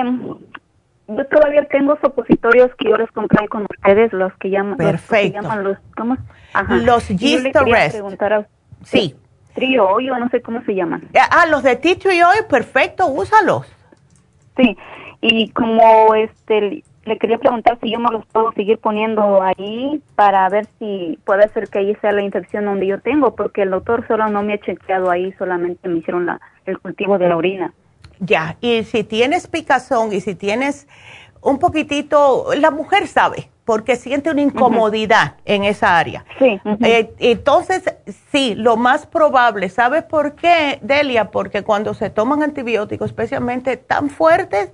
[1.09, 4.85] yo todavía tengo supositorios que yo les compré con ustedes, los que llaman, los que
[4.85, 5.41] Perfecto.
[5.43, 6.17] llaman los, ¿cómo?
[6.53, 6.75] Ajá.
[6.77, 7.15] Los Y
[7.73, 7.93] Rest.
[7.93, 8.47] preguntar a
[8.85, 9.17] Sí.
[9.55, 11.09] trío, yo no sé cómo se llaman.
[11.31, 11.77] Ah, los de
[12.25, 13.67] oil, perfecto, úsalos.
[14.57, 14.77] Sí,
[15.21, 20.49] y como este le quería preguntar si yo me los puedo seguir poniendo ahí para
[20.49, 24.07] ver si puede ser que ahí sea la infección donde yo tengo, porque el doctor
[24.07, 27.73] solo no me ha chequeado ahí, solamente me hicieron la, el cultivo de la orina.
[28.21, 30.87] Ya, y si tienes picazón y si tienes
[31.41, 36.25] un poquitito, la mujer sabe, porque siente una incomodidad en esa área.
[36.39, 36.61] Sí.
[36.83, 37.85] Eh, entonces,
[38.33, 41.31] sí, lo más probable, ¿sabes por qué, Delia?
[41.31, 44.73] Porque cuando se toman antibióticos, especialmente tan fuertes,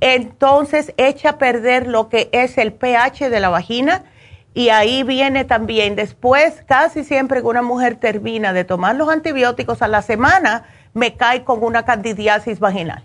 [0.00, 4.04] entonces echa a perder lo que es el pH de la vagina
[4.52, 9.82] y ahí viene también después, casi siempre que una mujer termina de tomar los antibióticos
[9.82, 13.04] a la semana, me cae con una candidiasis vaginal.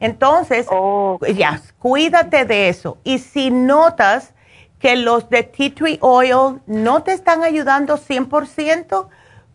[0.00, 2.98] Entonces, Oh, ya, cuídate de eso.
[3.04, 4.34] Y si notas
[4.78, 9.08] que los de tea tree oil no te están ayudando 100%,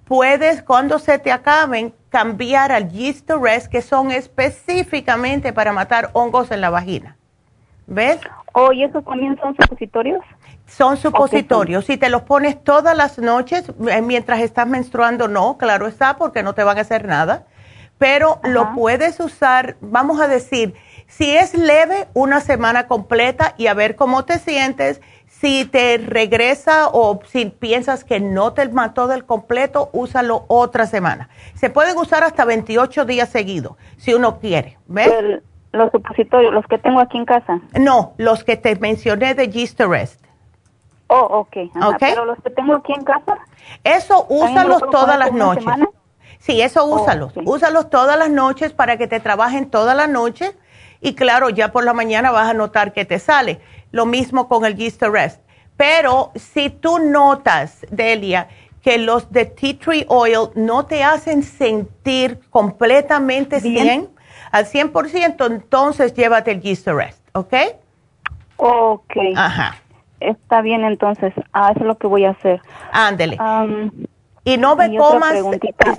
[0.06, 6.52] puedes, cuando se te acaben, cambiar al yeast rest, que son específicamente para matar hongos
[6.52, 7.18] en la vagina.
[7.88, 8.20] ¿Ves?
[8.54, 10.24] oh, ¿y esos también son supositorios?
[10.68, 11.86] Son supositorios.
[11.86, 16.44] Si te los pones todas las noches, eh, mientras estás menstruando, no, claro está, porque
[16.44, 17.46] no te van a hacer nada.
[17.98, 20.74] Pero lo puedes usar, vamos a decir,
[21.18, 25.00] Si es leve, una semana completa y a ver cómo te sientes.
[25.28, 31.30] Si te regresa o si piensas que no te mató del completo, úsalo otra semana.
[31.54, 34.80] Se pueden usar hasta 28 días seguidos, si uno quiere.
[34.88, 35.42] ¿Ves?
[35.72, 37.60] los supositorios, los que tengo aquí en casa.
[37.80, 41.58] No, los que te mencioné de Gist Oh, ok.
[42.00, 43.38] Pero los que tengo aquí en casa.
[43.84, 45.66] Eso úsalos todas las noches.
[46.40, 47.34] Sí, eso oh, úsalos.
[47.46, 50.56] Úsalos todas las noches para que te trabajen toda la noche
[51.04, 53.60] y claro, ya por la mañana vas a notar que te sale.
[53.92, 55.42] Lo mismo con el Gist Rest.
[55.76, 58.48] Pero si tú notas, Delia,
[58.82, 64.10] que los de tea tree oil no te hacen sentir completamente bien,
[64.52, 67.54] al 100%, entonces llévate el Gist Rest, ¿ok?
[68.58, 69.18] Ok.
[69.36, 69.76] Ajá.
[70.20, 71.34] Está bien, entonces.
[71.52, 72.62] Ah, eso es lo que voy a hacer.
[72.92, 73.38] Ándele.
[74.46, 75.36] y no me comas,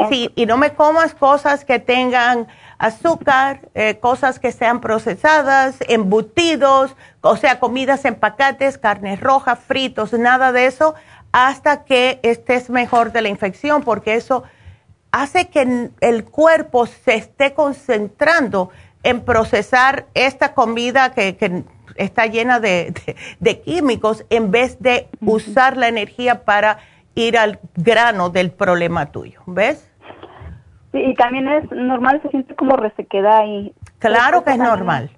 [0.09, 2.47] sí, y no me comas cosas que tengan
[2.85, 10.53] azúcar, eh, cosas que sean procesadas, embutidos, o sea, comidas empacates, carnes rojas, fritos, nada
[10.53, 10.95] de eso,
[11.33, 14.45] hasta que estés mejor de la infección, porque eso
[15.13, 18.69] hace que el cuerpo se esté concentrando
[19.03, 21.65] en procesar esta comida que,
[21.97, 22.93] está llena de,
[23.65, 26.81] químicos en vez de usar la energía para
[27.15, 29.89] ir al grano del problema tuyo, ¿ves?
[30.95, 33.75] Y también es normal, se siente como resequedad y...
[33.99, 35.11] Claro que es normal,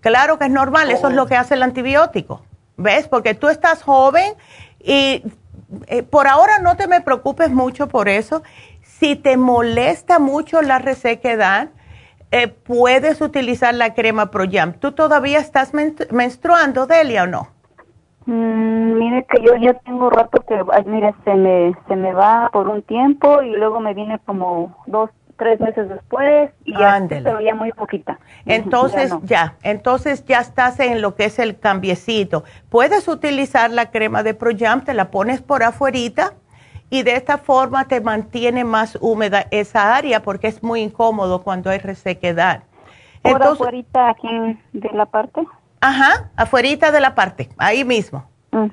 [0.00, 2.42] claro que es normal, eso es lo que hace el antibiótico,
[2.76, 3.08] ¿ves?
[3.08, 4.34] Porque tú estás joven
[4.80, 5.22] y
[5.86, 8.42] eh, por ahora no te me preocupes mucho por eso.
[8.82, 11.68] Si te molesta mucho la resequedad,
[12.32, 14.74] eh, puedes utilizar la crema ProYam.
[14.74, 17.48] ¿Tú todavía estás menstruando, Delia, o no?
[18.26, 20.56] Mm, mire que yo ya tengo rato que,
[20.86, 25.10] mire, se me, se me va por un tiempo y luego me viene como dos,
[25.40, 28.20] tres meses después y ya se veía muy poquita.
[28.44, 32.44] Entonces ya, entonces ya estás en lo que es el cambiecito.
[32.68, 36.34] Puedes utilizar la crema de ProJam, te la pones por afuerita
[36.90, 41.70] y de esta forma te mantiene más húmeda esa área porque es muy incómodo cuando
[41.70, 42.64] hay resequedad.
[43.22, 44.28] ¿Por afuerita aquí
[44.74, 45.40] de la parte?
[45.80, 48.26] Ajá, afuerita de la parte, ahí mismo.
[48.52, 48.66] Mm.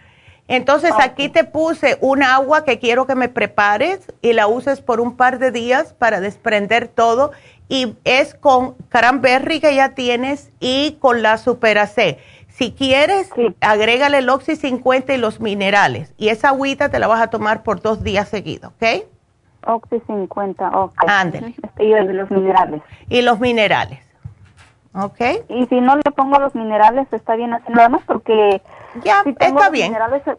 [0.48, 5.02] Entonces aquí te puse un agua que quiero que me prepares y la uses por
[5.02, 7.32] un par de días para desprender todo
[7.68, 12.20] y es con cranberry que ya tienes y con la super C.
[12.48, 13.30] Si quieres,
[13.60, 17.64] agrégale el Oxy 50 y los minerales y esa agüita te la vas a tomar
[17.64, 19.04] por dos días seguidos, ¿ok?
[19.66, 20.94] Oxy 50, ok.
[21.08, 21.56] Ándale.
[21.78, 22.82] Y los minerales.
[23.10, 24.00] Y los minerales.
[24.94, 25.20] ¿Ok?
[25.50, 28.62] Y si no le pongo los minerales, está bien así nada más porque
[29.04, 29.96] ya, está bien.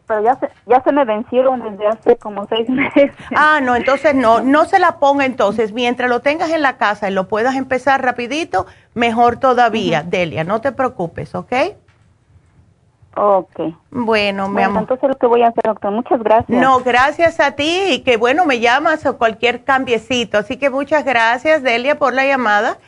[0.07, 3.13] pero ya se, ya se me vencieron desde hace como seis meses.
[3.35, 5.73] Ah, no, entonces no, no se la ponga entonces.
[5.73, 10.61] Mientras lo tengas en la casa y lo puedas empezar rapidito, mejor todavía, Delia, no
[10.61, 11.53] te preocupes, ¿ok?
[13.21, 13.75] Ok.
[13.91, 14.83] Bueno, mi amor.
[14.83, 15.91] Entonces lo que voy a hacer, doctor.
[15.91, 16.49] Muchas gracias.
[16.49, 20.39] No, gracias a ti y que bueno, me llamas o cualquier cambiecito.
[20.39, 22.79] Así que muchas gracias, Delia, por la llamada.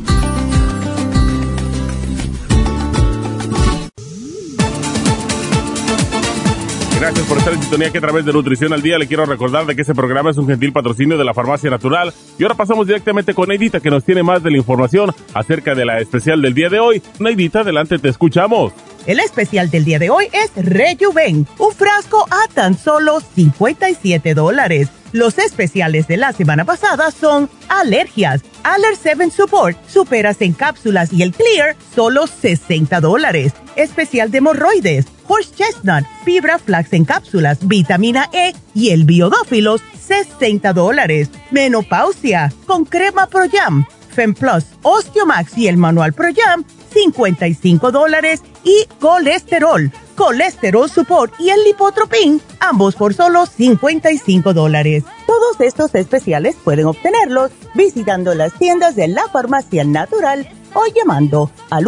[7.11, 9.65] Gracias por estar en sintonía que a través de Nutrición al Día le quiero recordar
[9.65, 12.13] de que este programa es un gentil patrocinio de la Farmacia Natural.
[12.39, 15.83] Y ahora pasamos directamente con Neidita que nos tiene más de la información acerca de
[15.83, 17.03] la especial del día de hoy.
[17.19, 18.71] Neidita, adelante, te escuchamos.
[19.07, 24.87] El especial del día de hoy es Rejuven, un frasco a tan solo 57 dólares.
[25.11, 31.23] Los especiales de la semana pasada son alergias, Aller 7 Support, superas en cápsulas y
[31.23, 33.51] el Clear, solo 60 dólares.
[33.75, 40.73] Especial de hemorroides, horse chestnut, fibra flax en cápsulas, vitamina E y el biodófilos, 60
[40.73, 41.29] dólares.
[41.51, 48.85] Menopausia, con crema Pro Jam, FemPlus, Osteomax y el manual Pro Jam, 55 dólares y
[48.99, 55.05] colesterol, colesterol support y el lipotropin, ambos por solo 55 dólares.
[55.25, 61.87] Todos estos especiales pueden obtenerlos visitando las tiendas de la farmacia natural o llamando al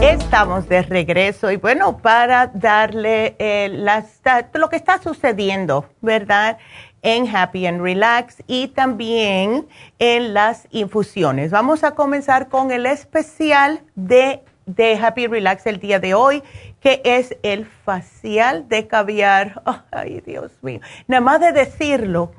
[0.00, 4.20] Estamos de regreso y bueno, para darle eh, las-
[4.54, 6.58] lo que está sucediendo, ¿verdad?
[7.02, 9.66] En Happy and Relax y también
[9.98, 11.50] en las infusiones.
[11.50, 16.42] Vamos a comenzar con el especial de, de Happy Relax el día de hoy,
[16.80, 19.62] que es el facial de caviar.
[19.90, 20.80] Ay, Dios mío.
[21.06, 22.32] Nada más de decirlo,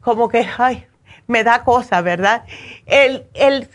[0.00, 0.86] como que, ay,
[1.26, 2.44] me da cosa, ¿verdad?
[2.86, 3.68] El, el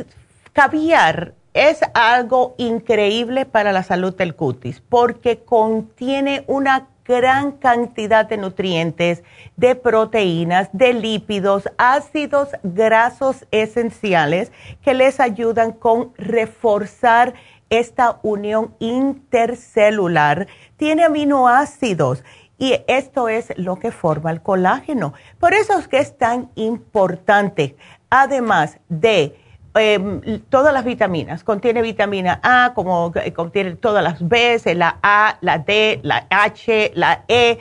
[0.54, 8.38] caviar es algo increíble para la salud del cutis porque contiene una gran cantidad de
[8.38, 9.24] nutrientes,
[9.58, 17.34] de proteínas, de lípidos, ácidos grasos esenciales que les ayudan con reforzar
[17.70, 20.48] esta unión intercelular.
[20.78, 22.24] Tiene aminoácidos
[22.58, 25.14] y esto es lo que forma el colágeno.
[25.40, 27.76] Por eso es que es tan importante,
[28.10, 29.41] además de
[29.76, 35.38] eh, todas las vitaminas, contiene vitamina A, como eh, contiene todas las B, la A,
[35.42, 37.60] la D, la H, la E,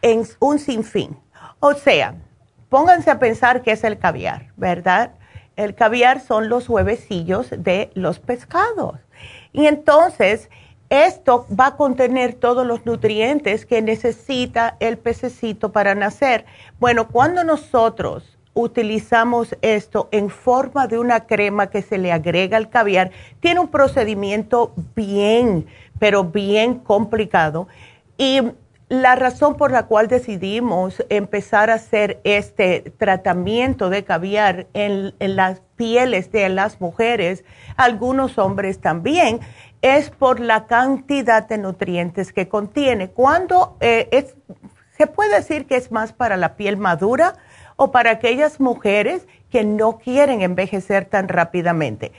[0.00, 1.18] en un sinfín.
[1.60, 2.14] O sea,
[2.68, 5.12] pónganse a pensar qué es el caviar, ¿verdad?
[5.56, 8.98] El caviar son los huevecillos de los pescados.
[9.52, 10.48] Y entonces,
[10.88, 16.46] esto va a contener todos los nutrientes que necesita el pececito para nacer.
[16.80, 22.68] Bueno, cuando nosotros utilizamos esto en forma de una crema que se le agrega al
[22.68, 25.66] caviar, tiene un procedimiento bien,
[25.98, 27.68] pero bien complicado.
[28.18, 28.40] Y
[28.92, 35.62] la razón por la cual decidimos empezar a hacer este tratamiento de caviar en, las
[35.76, 37.42] pieles de las mujeres,
[37.76, 39.40] algunos hombres también,
[39.80, 43.08] es por la cantidad de nutrientes que contiene.
[43.08, 44.36] Cuando eh, es,
[44.98, 47.34] se puede decir que es más para la piel madura
[47.82, 52.12] o para aquellas mujeres que no quieren envejecer tan rápidamente.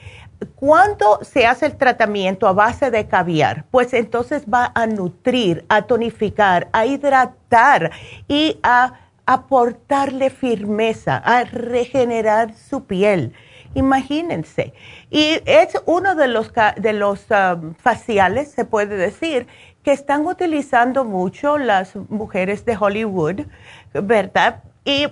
[0.55, 5.84] Cuando se hace el tratamiento a base de caviar, pues entonces va a nutrir, a
[5.84, 7.91] tonificar, a hidratar
[8.28, 13.32] y a aportarle firmeza, a regenerar su piel.
[13.74, 14.74] Imagínense.
[15.09, 19.47] Y es uno de los, de los um, faciales, se puede decir,
[19.82, 23.45] que están utilizando mucho las mujeres de Hollywood,
[23.93, 24.61] ¿verdad?
[24.84, 25.07] Y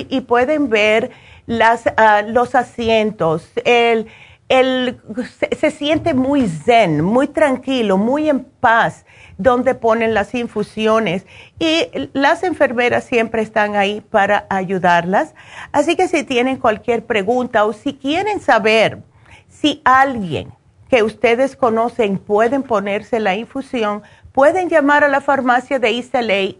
[0.10, 1.12] y pueden ver
[1.48, 3.50] las, ah, los asientos.
[3.66, 4.08] El,
[4.50, 5.00] el,
[5.58, 9.06] se, siente muy zen, muy tranquilo, muy en paz
[9.38, 11.26] donde ponen las infusiones
[11.58, 15.34] y las enfermeras siempre están ahí para ayudarlas.
[15.72, 19.02] Así que si tienen cualquier pregunta o si quieren saber
[19.48, 20.54] si alguien
[20.90, 24.04] que ustedes conocen pueden ponerse la infusión,
[24.34, 26.14] pueden llamar a la farmacia de East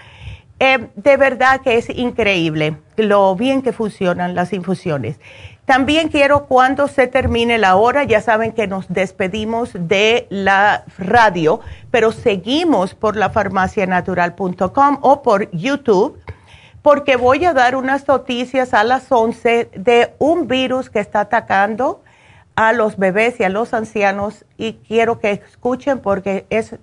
[0.60, 5.20] eh, de verdad que es increíble lo bien que funcionan las infusiones.
[5.66, 11.60] También quiero cuando se termine la hora, ya saben que nos despedimos de la radio,
[11.90, 16.20] pero seguimos por la farmacianatural.com o por YouTube
[16.84, 22.04] porque voy a dar unas noticias a las 11 de un virus que está atacando
[22.56, 26.78] a los bebés y a los ancianos y quiero que escuchen porque es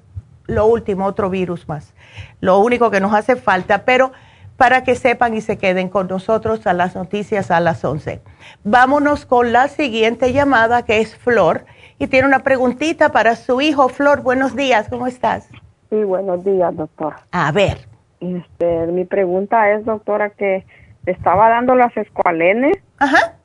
[0.46, 1.94] lo último, otro virus más.
[2.40, 4.12] Lo único que nos hace falta, pero
[4.56, 8.20] para que sepan y se queden con nosotros a las noticias a las 11.
[8.64, 11.64] Vámonos con la siguiente llamada que es Flor
[11.98, 13.88] y tiene una preguntita para su hijo.
[13.88, 15.48] Flor, buenos días, ¿cómo estás?
[15.88, 17.14] Sí, buenos días, doctor.
[17.30, 17.78] A ver.
[18.20, 20.64] Este, mi pregunta es, doctora, que
[21.06, 22.76] estaba dando las escualenes.
[22.98, 23.36] Ajá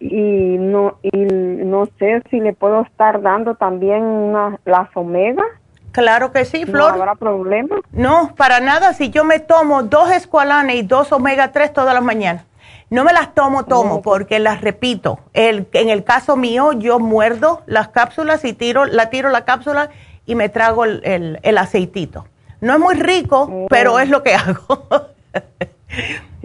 [0.00, 5.44] y no y no sé si le puedo estar dando también una, las omega.
[5.92, 6.96] Claro que sí, Flor.
[6.96, 7.76] ¿No habrá problema?
[7.92, 8.94] No, para nada.
[8.94, 12.44] Si yo me tomo dos escualanes y dos omega 3 todas las mañanas.
[12.90, 15.18] No me las tomo, tomo, porque las repito.
[15.32, 19.90] El, en el caso mío, yo muerdo las cápsulas y tiro, la tiro la cápsula
[20.26, 22.26] y me trago el, el, aceitito.
[22.60, 24.86] No es muy rico, pero es lo que hago.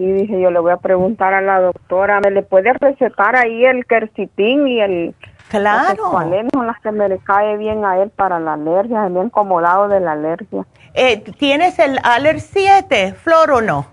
[0.00, 3.66] Sí, dije yo le voy a preguntar a la doctora, ¿me le puede recetar ahí
[3.66, 5.14] el quercitín y el...
[5.50, 6.04] Claro.
[6.10, 9.06] ¿Cuáles son las que me le cae bien a él para la alergia?
[9.08, 10.64] bien incomodado de la alergia.
[10.94, 13.88] Eh, ¿Tienes el Aller 7, Flor, o no?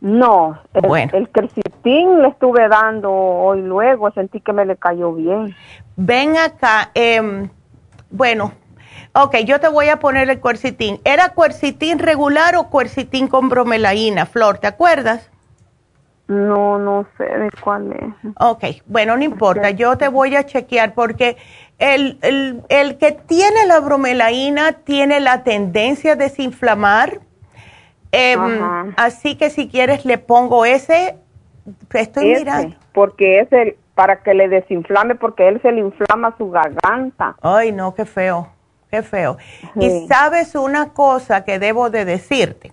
[0.00, 1.12] No, el, bueno.
[1.14, 5.54] el quercitín le estuve dando hoy luego, sentí que me le cayó bien.
[5.94, 7.48] Ven acá, eh,
[8.10, 8.50] bueno,
[9.16, 11.00] Ok, yo te voy a poner el cuercitín.
[11.04, 14.58] ¿Era cuercitín regular o cuercitín con bromelaína, Flor?
[14.58, 15.30] ¿Te acuerdas?
[16.26, 18.32] No, no sé de cuál es.
[18.40, 19.70] Ok, bueno, no importa.
[19.70, 21.36] Yo te voy a chequear porque
[21.78, 22.18] el,
[22.68, 27.20] el, que tiene la bromelaína tiene la tendencia a desinflamar.
[28.10, 31.18] Em, así que si quieres le pongo ese.
[31.92, 32.76] Estoy mirando.
[32.92, 37.36] Porque es el para que le desinflame porque él se le inflama su garganta.
[37.42, 38.53] Ay, no, qué feo
[38.94, 39.36] qué feo.
[39.74, 42.72] Y sabes una cosa que debo de decirte,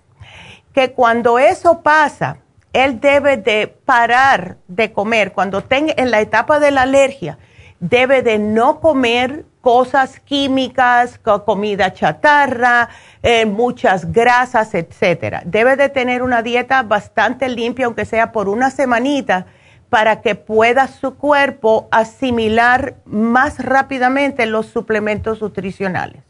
[0.72, 2.38] que cuando eso pasa,
[2.72, 7.38] él debe de parar de comer cuando tenga en la etapa de la alergia,
[7.80, 12.88] debe de no comer cosas químicas, comida chatarra,
[13.22, 15.42] eh, muchas grasas, etcétera.
[15.44, 19.46] Debe de tener una dieta bastante limpia, aunque sea por una semanita,
[19.92, 26.22] para que pueda su cuerpo asimilar más rápidamente los suplementos nutricionales.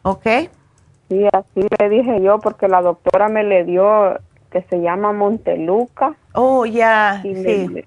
[0.00, 0.26] ¿Ok?
[1.10, 4.18] Sí, así le dije yo, porque la doctora me le dio
[4.50, 6.14] que se llama Monteluca.
[6.32, 7.34] Oh, ya, sí.
[7.34, 7.84] Me,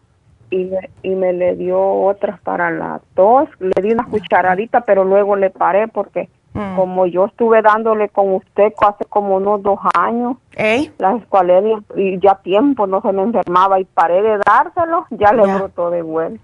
[0.51, 3.49] y, me, y me le dio otras para la tos.
[3.57, 6.75] Le di una cucharadita, pero luego le paré porque mm.
[6.75, 10.91] como yo estuve dándole con usted hace como unos dos años, ¿Eh?
[10.97, 15.43] las escualeras y ya tiempo no se me enfermaba y paré de dárselo, ya le
[15.43, 16.41] brotó de vuelta.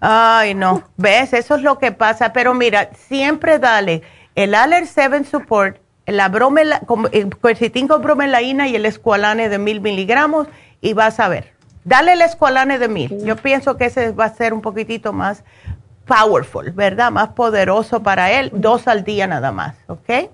[0.00, 2.32] Ay, no, ves, eso es lo que pasa.
[2.32, 4.02] Pero mira, siempre dale
[4.36, 9.80] el Aller 7 Support la bromela, el quercitín con bromelaína y el escualane de mil
[9.80, 10.48] miligramos
[10.80, 11.52] y vas a ver.
[11.84, 13.24] Dale el escualane de mil.
[13.24, 15.44] Yo pienso que ese va a ser un poquitito más
[16.06, 17.10] powerful, ¿verdad?
[17.10, 18.50] Más poderoso para él.
[18.52, 20.30] Dos al día nada más, ¿ok?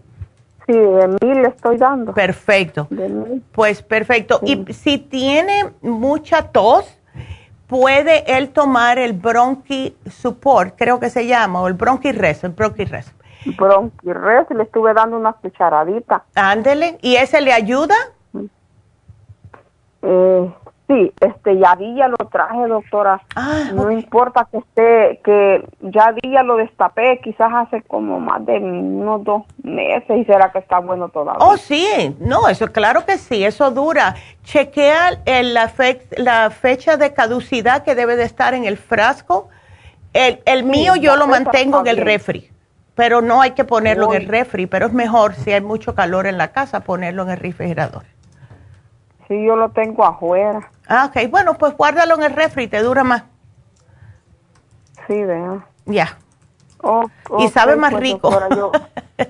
[0.67, 2.15] Sí, de mil le estoy dando.
[2.15, 2.89] Perfecto.
[3.53, 4.41] Pues perfecto.
[4.43, 6.97] Y si tiene mucha tos,
[7.67, 12.51] puede él tomar el Bronchi Support, creo que se llama, o el Bronchi Rest, el
[12.51, 13.21] Bronchi Rest
[13.57, 16.25] bronquirres le estuve dando una cucharadita.
[16.35, 17.95] Ándele, ¿y ese le ayuda?
[20.03, 20.55] Eh,
[20.91, 23.23] sí, este, ya día lo traje, doctora.
[23.37, 28.59] Ah, no importa que esté, que ya día lo destapé, quizás hace como más de
[28.59, 31.47] unos dos meses y será que está bueno todavía.
[31.47, 34.17] Oh, sí, no, eso claro que sí, eso dura.
[34.43, 35.73] Chequea el, la,
[36.17, 39.49] la fecha de caducidad que debe de estar en el frasco.
[40.13, 42.51] El, el mío yo lo mantengo en el refri
[42.97, 46.27] pero no hay que ponerlo en el refri, pero es mejor si hay mucho calor
[46.27, 48.05] en la casa ponerlo en el refrigerador.
[49.31, 50.69] Sí, yo lo tengo afuera.
[50.89, 53.23] Ah, ok, bueno, pues guárdalo en el refri, te dura más.
[55.07, 55.65] Sí, vea.
[55.87, 56.19] Ya.
[57.39, 58.29] y sabe más pues, rico.
[58.57, 58.73] yo,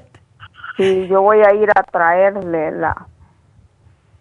[0.79, 3.09] sí, yo voy a ir a traerle la,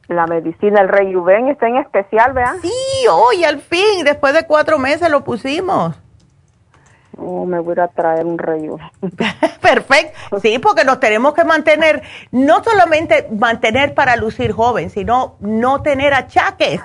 [0.09, 2.59] la medicina, el Rejuven está en especial, ¿vean?
[2.61, 5.97] Sí, hoy al fin, después de cuatro meses lo pusimos.
[7.21, 8.69] Oh, me voy a traer un rey.
[9.61, 10.39] Perfecto.
[10.39, 12.01] Sí, porque nos tenemos que mantener,
[12.31, 16.81] no solamente mantener para lucir joven, sino no tener achaques.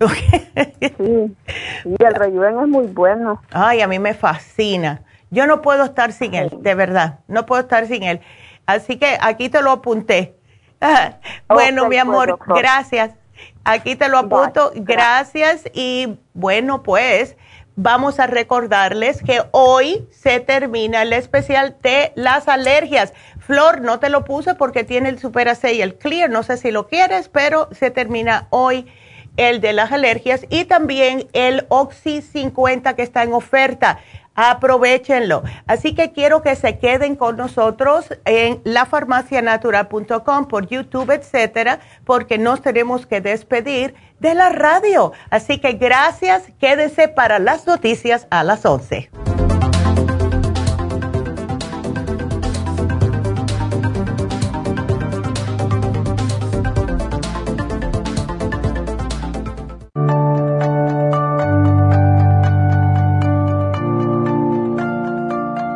[0.00, 1.36] sí,
[1.84, 3.42] y el reyuen es muy bueno.
[3.52, 5.02] Ay, a mí me fascina.
[5.30, 7.20] Yo no puedo estar sin él, de verdad.
[7.28, 8.20] No puedo estar sin él.
[8.66, 10.36] Así que aquí te lo apunté.
[11.48, 13.14] bueno, mi amor, gracias.
[13.64, 14.72] Aquí te lo apunto.
[14.74, 15.64] Gracias.
[15.72, 17.36] Y bueno, pues
[17.82, 23.14] vamos a recordarles que hoy se termina el especial de las alergias.
[23.38, 26.58] Flor, no te lo puse porque tiene el Super C y el Clear, no sé
[26.58, 28.86] si lo quieres, pero se termina hoy
[29.38, 34.00] el de las alergias y también el Oxy 50 que está en oferta.
[34.34, 35.42] Aprovechenlo.
[35.66, 42.62] Así que quiero que se queden con nosotros en lafarmacianatural.com, por YouTube, etcétera, porque nos
[42.62, 45.12] tenemos que despedir de la radio.
[45.30, 46.44] Así que gracias.
[46.58, 49.10] Quédense para las noticias a las 11.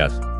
[0.00, 0.39] Yes.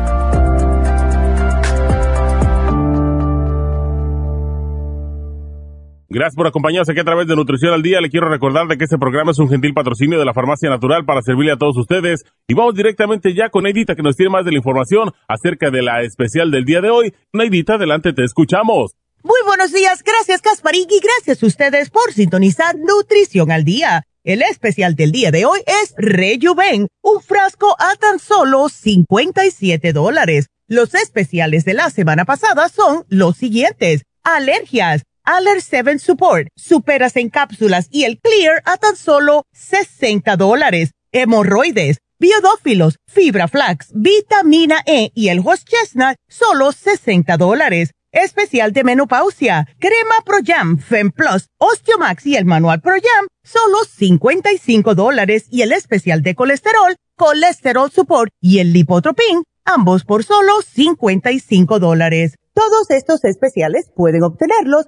[6.13, 8.01] Gracias por acompañarnos aquí a través de Nutrición al Día.
[8.01, 11.05] Le quiero recordar de que este programa es un gentil patrocinio de la Farmacia Natural
[11.05, 12.25] para servirle a todos ustedes.
[12.49, 15.81] Y vamos directamente ya con Neidita que nos tiene más de la información acerca de
[15.81, 17.13] la especial del día de hoy.
[17.31, 18.91] Neidita, adelante, te escuchamos.
[19.23, 24.03] Muy buenos días, gracias Casparín y gracias a ustedes por sintonizar Nutrición al Día.
[24.25, 30.47] El especial del día de hoy es Rejuven, un frasco a tan solo 57 dólares.
[30.67, 34.03] Los especiales de la semana pasada son los siguientes.
[34.23, 40.91] Alergias Aller 7 Support, superas en cápsulas y el Clear a tan solo 60 dólares.
[41.13, 47.91] Hemorroides, biodófilos, fibra flax, vitamina E y el Host Chestnut, solo 60 dólares.
[48.11, 53.85] Especial de menopausia, crema Pro Jam, Fem Plus, Osteomax y el manual Pro Jam, solo
[53.85, 55.45] 55 dólares.
[55.49, 62.35] Y el especial de colesterol, Colesterol Support y el Lipotropin, ambos por solo 55 dólares.
[62.53, 64.87] Todos estos especiales pueden obtenerlos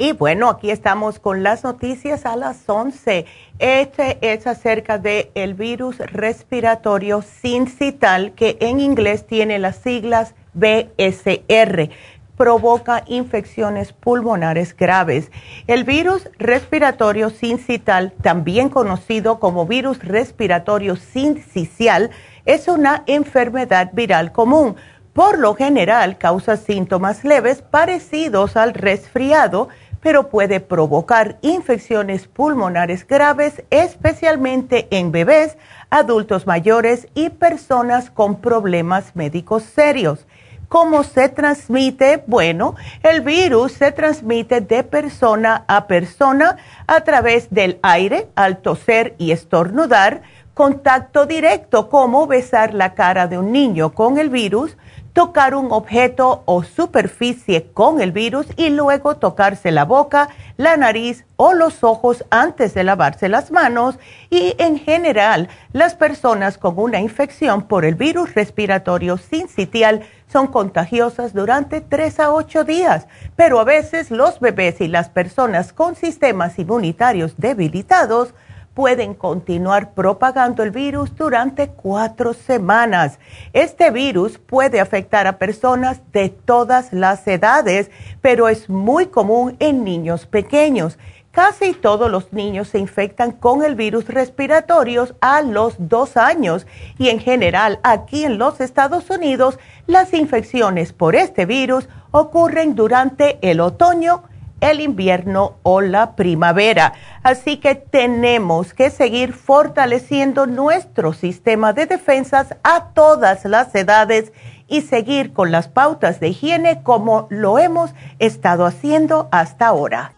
[0.00, 3.26] Y bueno, aquí estamos con las noticias a las 11.
[3.58, 11.90] Este es acerca del el virus respiratorio sincital, que en inglés tiene las siglas BSR
[12.36, 15.32] provoca infecciones pulmonares graves.
[15.66, 22.10] El virus respiratorio sincital, también conocido como virus respiratorio sincicial,
[22.44, 24.76] es una enfermedad viral común.
[25.18, 29.68] Por lo general causa síntomas leves parecidos al resfriado,
[30.00, 35.56] pero puede provocar infecciones pulmonares graves, especialmente en bebés,
[35.90, 40.26] adultos mayores y personas con problemas médicos serios.
[40.68, 42.22] ¿Cómo se transmite?
[42.26, 49.14] Bueno, el virus se transmite de persona a persona a través del aire al toser
[49.16, 50.20] y estornudar,
[50.52, 54.76] contacto directo como besar la cara de un niño con el virus,
[55.12, 61.24] tocar un objeto o superficie con el virus y luego tocarse la boca, la nariz
[61.36, 63.98] o los ojos antes de lavarse las manos
[64.30, 71.32] y en general las personas con una infección por el virus respiratorio sincitial son contagiosas
[71.32, 76.58] durante 3 a 8 días, pero a veces los bebés y las personas con sistemas
[76.58, 78.34] inmunitarios debilitados
[78.78, 83.18] pueden continuar propagando el virus durante cuatro semanas.
[83.52, 87.90] Este virus puede afectar a personas de todas las edades,
[88.22, 90.96] pero es muy común en niños pequeños.
[91.32, 96.64] Casi todos los niños se infectan con el virus respiratorio a los dos años
[96.98, 99.58] y en general aquí en los Estados Unidos
[99.88, 104.22] las infecciones por este virus ocurren durante el otoño,
[104.60, 106.94] el invierno o la primavera.
[107.22, 114.32] Así que tenemos que seguir fortaleciendo nuestro sistema de defensas a todas las edades
[114.66, 120.17] y seguir con las pautas de higiene como lo hemos estado haciendo hasta ahora.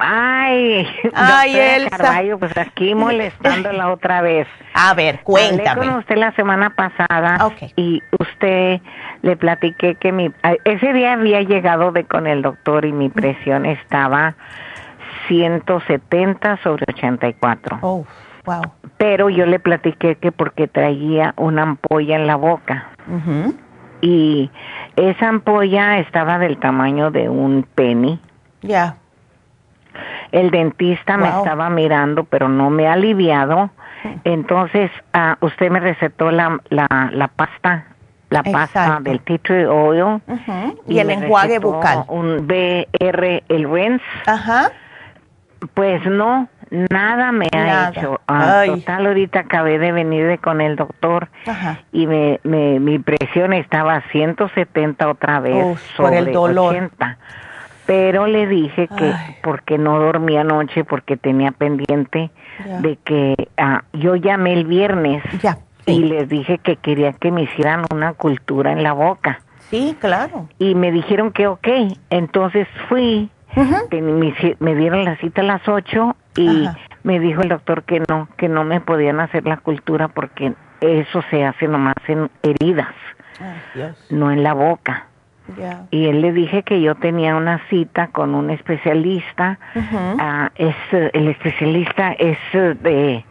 [0.00, 1.96] Ay, Ay Elsa.
[1.96, 4.46] Carballo, pues aquí molestándola otra vez.
[4.74, 5.68] A ver, cuéntame.
[5.68, 8.80] Hablé con usted la semana pasada y usted
[9.22, 10.30] le platiqué que mi
[10.64, 14.34] ese día había llegado de con el doctor y mi presión estaba
[15.28, 17.78] 170 sobre 84.
[17.80, 18.04] Oh,
[18.44, 18.62] wow.
[18.98, 22.88] Pero yo le platiqué que porque traía una ampolla en la boca.
[24.00, 24.50] Y
[24.96, 28.20] esa ampolla estaba del tamaño de un penny.
[28.60, 28.96] Ya.
[30.32, 33.70] El dentista me estaba mirando, pero no me ha aliviado.
[34.24, 37.86] Entonces, uh, usted me recetó la, la, la pasta,
[38.30, 40.20] la pasta del tea tree oil.
[40.86, 42.04] Y, el enjuague bucal.
[42.08, 44.04] Un BR, el rinse.
[44.26, 44.70] Ajá.
[45.74, 46.48] Pues no,
[46.90, 48.20] nada me ha hecho.
[48.28, 51.28] Ah, total, ahorita acabé de venir de con el doctor
[51.90, 56.76] y me, me, mi presión estaba a 170 otra vez por el dolor.
[56.76, 57.18] 80
[57.88, 62.30] pero le dije que porque no dormía anoche porque tenía pendiente
[62.82, 65.22] de que ah, yo llamé el viernes
[65.86, 69.40] y les dije que quería que me hicieran una cultura en la boca.
[69.70, 70.50] Sí, claro.
[70.58, 71.66] Y me dijeron que ok,
[72.10, 76.68] entonces fui, me, dieron la cita a las ocho y
[77.04, 81.22] me dijo el doctor que no, que no me podían hacer la cultura porque eso
[81.30, 82.94] se hace nomás en heridas,
[84.10, 85.07] no en la boca.
[85.90, 89.58] Y él le dije que yo tenía una cita con un especialista.
[90.18, 93.24] Ah, es el especialista es de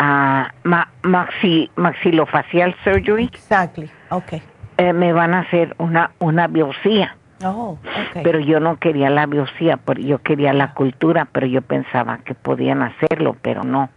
[0.00, 3.24] uh, maxi, maxilofacial surgery.
[3.24, 3.90] Exactly.
[4.10, 4.42] Okay.
[4.78, 7.16] Eh, me van a hacer una una biopsia.
[7.44, 7.78] Oh,
[8.10, 8.22] okay.
[8.24, 12.82] Pero yo no quería la biopsia, yo quería la cultura, pero yo pensaba que podían
[12.82, 13.90] hacerlo, pero no.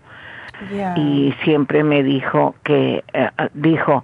[0.96, 4.04] Y siempre me dijo que eh, dijo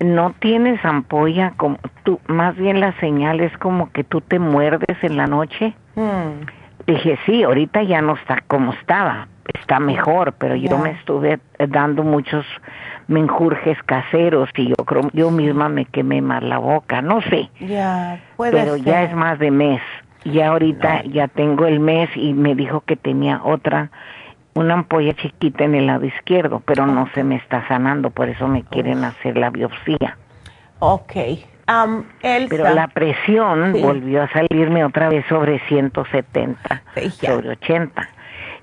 [0.00, 5.02] no tienes ampolla, como tú, más bien la señal es como que tú te muerdes
[5.02, 5.74] en la noche.
[5.94, 6.46] Hmm.
[6.86, 9.28] Dije, sí, ahorita ya no está como estaba,
[9.58, 11.38] está mejor, pero yo me estuve
[11.68, 12.44] dando muchos
[13.08, 17.48] menjurjes caseros y yo creo, yo misma me quemé más la boca, no sé.
[17.60, 19.80] Ya, Pero ya es más de mes.
[20.24, 23.90] Ya ahorita ya tengo el mes y me dijo que tenía otra
[24.54, 28.46] una ampolla chiquita en el lado izquierdo, pero no se me está sanando, por eso
[28.48, 30.16] me quieren hacer la biopsia.
[30.78, 31.12] Ok.
[31.66, 36.82] Um, pero la presión volvió a salirme otra vez sobre 170,
[37.20, 38.08] sobre 80.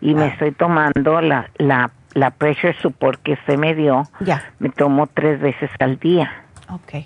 [0.02, 4.04] Y me estoy tomando la, la, la pressure support que se me dio.
[4.20, 4.44] Ya.
[4.60, 6.32] Me tomo tres veces al día.
[6.70, 7.06] Ok.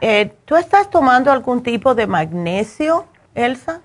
[0.00, 3.80] Eh, ¿Tú estás tomando algún tipo de magnesio, Elsa?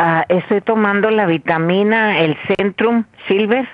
[0.00, 3.68] Ah, estoy tomando la vitamina, el Centrum Silver.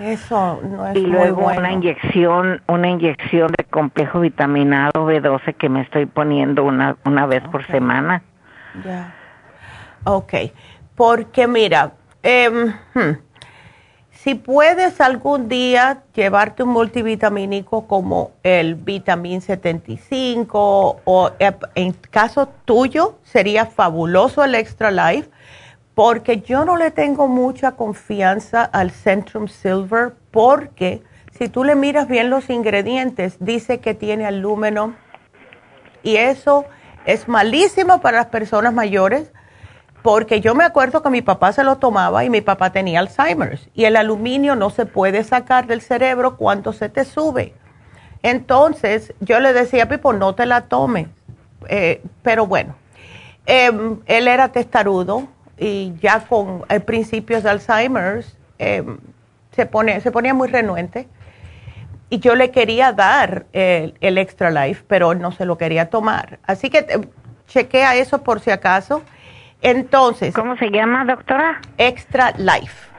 [0.00, 5.82] Eso no es Y luego una inyección, una inyección de complejo vitaminado B12 que me
[5.82, 8.22] estoy poniendo una, una vez por semana.
[8.84, 9.14] Ya.
[10.02, 10.34] Ok.
[10.96, 11.92] Porque mira,
[12.24, 13.18] em, hmm,
[14.22, 21.30] si puedes algún día llevarte un multivitamínico como el Vitamin 75 o
[21.74, 25.28] en caso tuyo sería fabuloso el Extra Life
[25.96, 31.02] porque yo no le tengo mucha confianza al Centrum Silver porque
[31.32, 34.94] si tú le miras bien los ingredientes, dice que tiene aluminio
[36.04, 36.64] y eso
[37.06, 39.32] es malísimo para las personas mayores
[40.02, 43.68] porque yo me acuerdo que mi papá se lo tomaba y mi papá tenía Alzheimer's
[43.72, 47.54] y el aluminio no se puede sacar del cerebro cuando se te sube.
[48.22, 51.08] Entonces yo le decía Pipo, no te la tomes.
[51.68, 52.74] Eh, pero bueno,
[53.46, 58.98] em, él era testarudo y ya con eh, principios de Alzheimer's em,
[59.52, 61.08] se, pone, se ponía muy renuente.
[62.10, 66.40] Y yo le quería dar el, el Extra Life, pero no se lo quería tomar.
[66.44, 67.00] Así que eh,
[67.46, 69.02] chequea eso por si acaso.
[69.62, 70.34] Entonces.
[70.34, 71.60] ¿Cómo se llama, doctora?
[71.78, 72.92] Extra Life.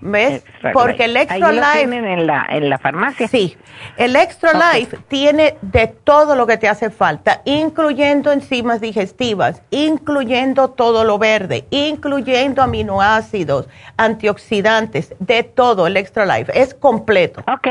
[0.00, 0.44] ¿Ves?
[0.74, 1.78] Porque el Extra Life.
[1.78, 3.26] tienen en la, en la farmacia.
[3.28, 3.56] Sí.
[3.96, 10.68] El Extra Life tiene de todo lo que te hace falta, incluyendo enzimas digestivas, incluyendo
[10.70, 16.52] todo lo verde, incluyendo aminoácidos, antioxidantes, de todo el Extra Life.
[16.54, 17.42] Es completo.
[17.50, 17.68] Ok.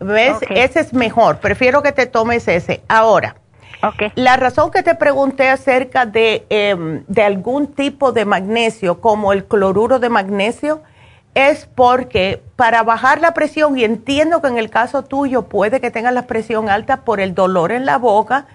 [0.00, 0.38] ¿Ves?
[0.48, 1.38] Ese es mejor.
[1.38, 2.82] Prefiero que te tomes ese.
[2.88, 3.36] Ahora.
[4.14, 9.44] La razón que te pregunté acerca de, em, de algún tipo de magnesio, como el
[9.44, 10.82] cloruro de magnesio,
[11.34, 15.90] es porque para bajar la presión, y entiendo que en el caso tuyo puede que
[15.90, 18.46] tengas la presión alta por el dolor en la boca,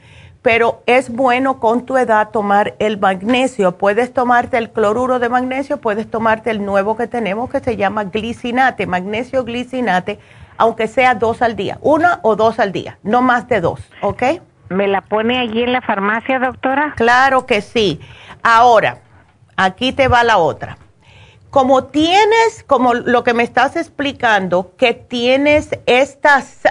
[0.41, 3.77] pero es bueno con tu edad tomar el magnesio.
[3.77, 8.05] Puedes tomarte el cloruro de magnesio, puedes tomarte el nuevo que tenemos que se llama
[8.05, 10.19] glicinate, magnesio glicinate,
[10.57, 14.23] aunque sea dos al día, una o dos al día, no más de dos, ¿ok?
[14.71, 16.93] ¿Me la pone allí en la farmacia, doctora?
[16.95, 17.99] Claro que sí.
[18.41, 18.99] Ahora,
[19.57, 20.77] aquí te va la otra
[21.51, 26.61] como tienes, como lo que me estás explicando, que tienes estas,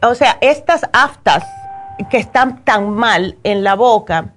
[0.00, 1.44] o sea, estas aftas
[2.08, 4.32] que están tan mal en la boca,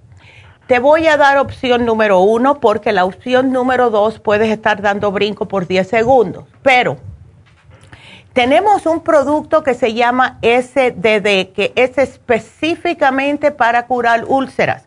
[0.65, 5.11] te voy a dar opción número uno porque la opción número dos puedes estar dando
[5.11, 6.45] brinco por 10 segundos.
[6.63, 6.97] Pero
[8.35, 14.85] tenemos un producto que se llama SDD, que es específicamente para curar úlceras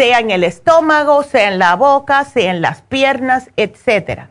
[0.00, 4.28] sea en el estómago, sea en la boca, sea en las piernas, etc.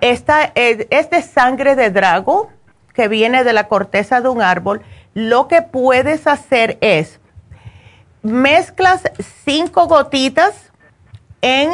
[0.00, 2.50] Esta es, de sangre de drago
[2.94, 4.80] que viene de la corteza de un árbol.
[5.12, 7.20] Lo que puedes hacer es
[8.22, 9.02] mezclas
[9.44, 10.72] cinco gotitas
[11.42, 11.70] en,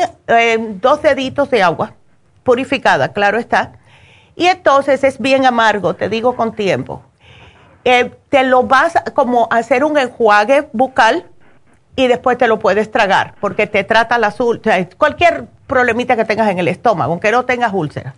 [0.81, 1.93] dos deditos de agua
[2.43, 3.75] purificada, claro está.
[4.41, 7.03] Y entonces es bien amargo, te digo con tiempo.
[7.85, 11.27] Eh, te lo vas como a hacer un enjuague bucal
[11.95, 16.49] y después te lo puedes tragar porque te trata la úlceras, cualquier problemita que tengas
[16.49, 18.15] en el estómago, aunque no tengas úlceras.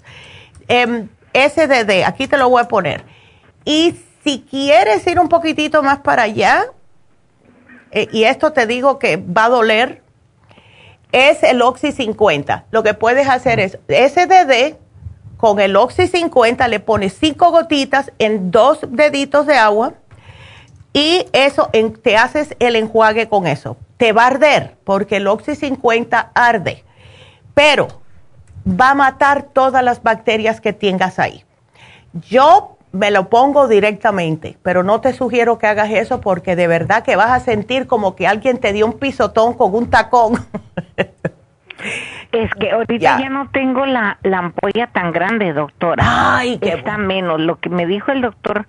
[0.68, 3.04] Eh, SDD, aquí te lo voy a poner.
[3.64, 6.66] Y si quieres ir un poquitito más para allá,
[7.90, 10.02] eh, y esto te digo que va a doler,
[11.10, 12.66] es el Oxy 50.
[12.70, 14.81] Lo que puedes hacer es SDD
[15.42, 19.94] con el Oxy 50, le pones cinco gotitas en dos deditos de agua
[20.92, 21.68] y eso
[22.00, 23.76] te haces el enjuague con eso.
[23.96, 26.84] Te va a arder porque el Oxy 50 arde,
[27.54, 27.88] pero
[28.64, 31.42] va a matar todas las bacterias que tengas ahí.
[32.30, 37.02] Yo me lo pongo directamente, pero no te sugiero que hagas eso porque de verdad
[37.02, 40.46] que vas a sentir como que alguien te dio un pisotón con un tacón.
[42.32, 46.02] Es que ahorita ya no tengo la, la ampolla tan grande, doctora.
[46.06, 47.40] Ay, qué Está menos.
[47.40, 48.66] Lo que me dijo el doctor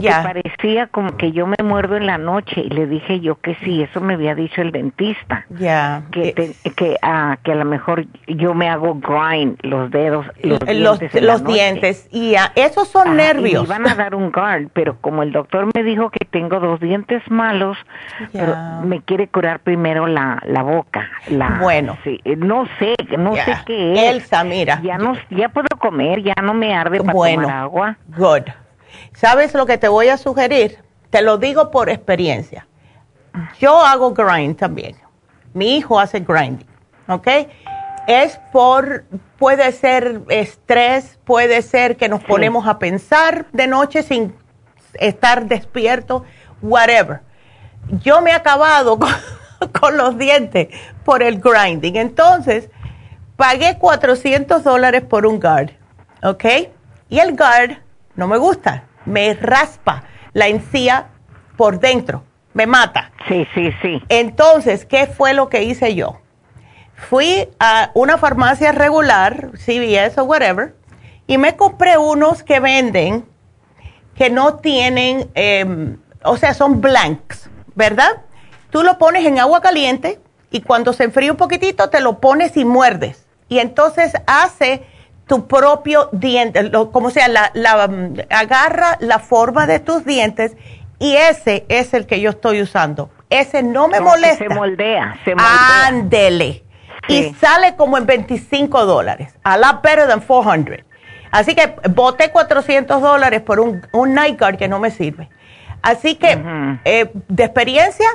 [0.00, 3.54] que parecía como que yo me muerdo en la noche y le dije yo que
[3.64, 5.46] sí, eso me había dicho el dentista.
[5.58, 6.02] Ya.
[6.10, 6.34] Que,
[6.76, 11.22] que, ah, que a lo mejor yo me hago grind los dedos, los, dientes.
[11.22, 13.64] Los, dientes, y esos son nervios.
[13.64, 16.78] Y van a dar un guard, pero como el doctor me dijo que tengo dos
[16.80, 17.78] dientes malos,
[18.84, 21.08] me quiere curar primero la, la boca.
[21.30, 21.96] La, bueno.
[22.04, 23.98] Sí, no sé, no sé qué es.
[24.14, 24.80] Elsa, mira.
[24.82, 27.98] Ya, no, ya puedo comer, ya no me arde para tomar agua.
[28.16, 28.44] Good.
[29.12, 30.78] ¿Sabes lo que te voy a sugerir?
[31.10, 32.66] Te lo digo por experiencia.
[33.58, 34.96] Yo hago grind también.
[35.52, 36.68] Mi hijo hace grinding,
[37.08, 37.28] ¿ok?
[38.06, 39.04] Es por,
[39.38, 44.34] puede ser estrés, puede ser que nos ponemos a pensar de noche sin
[44.94, 46.24] estar despierto,
[46.62, 47.20] whatever.
[48.02, 49.12] Yo me he acabado con,
[49.72, 50.68] con los dientes
[51.06, 51.96] por el grinding.
[51.96, 52.68] Entonces,
[53.36, 55.70] pagué 400 dólares por un guard,
[56.22, 56.44] ¿ok?
[57.08, 57.78] Y el guard
[58.14, 60.04] no me gusta me raspa
[60.34, 61.06] la encía
[61.56, 63.12] por dentro, me mata.
[63.26, 64.02] Sí, sí, sí.
[64.10, 66.20] Entonces, ¿qué fue lo que hice yo?
[66.94, 70.74] Fui a una farmacia regular, CVS o whatever,
[71.26, 73.24] y me compré unos que venden
[74.14, 78.22] que no tienen, em, o sea, son blanks, ¿verdad?
[78.70, 80.20] Tú lo pones en agua caliente
[80.56, 83.26] y cuando se enfría un poquitito te lo pones y muerdes.
[83.50, 84.82] Y entonces hace
[85.26, 90.56] tu propio diente, como sea, la, mm, agarra la forma de tus dientes
[90.98, 93.10] y ese es el que yo estoy usando.
[93.28, 94.44] Ese no me molesta.
[94.44, 95.86] Se moldea, se moldea.
[95.88, 96.64] Ándele.
[97.08, 99.34] Y sale como en 25 dólares.
[99.44, 100.86] A la better than 400.
[101.32, 105.28] Así que boté 400 dólares por un, un night guard que no me sirve.
[105.82, 106.42] Así que,
[106.84, 108.08] eh, de experiencia,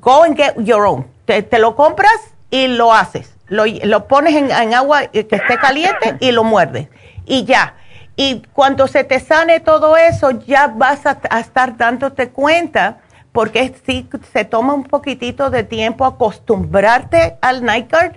[0.00, 1.06] go and get your own.
[1.40, 3.34] Te, lo compras y lo haces.
[3.46, 6.88] Lo, lo pones en, agua que esté caliente y lo muerdes.
[7.24, 7.76] Y ya.
[8.16, 12.98] Y cuando se te sane todo eso, ya vas a, a estar dándote cuenta
[13.32, 18.16] porque sí se toma un poquitito de tiempo acostumbrarte al Nightguard,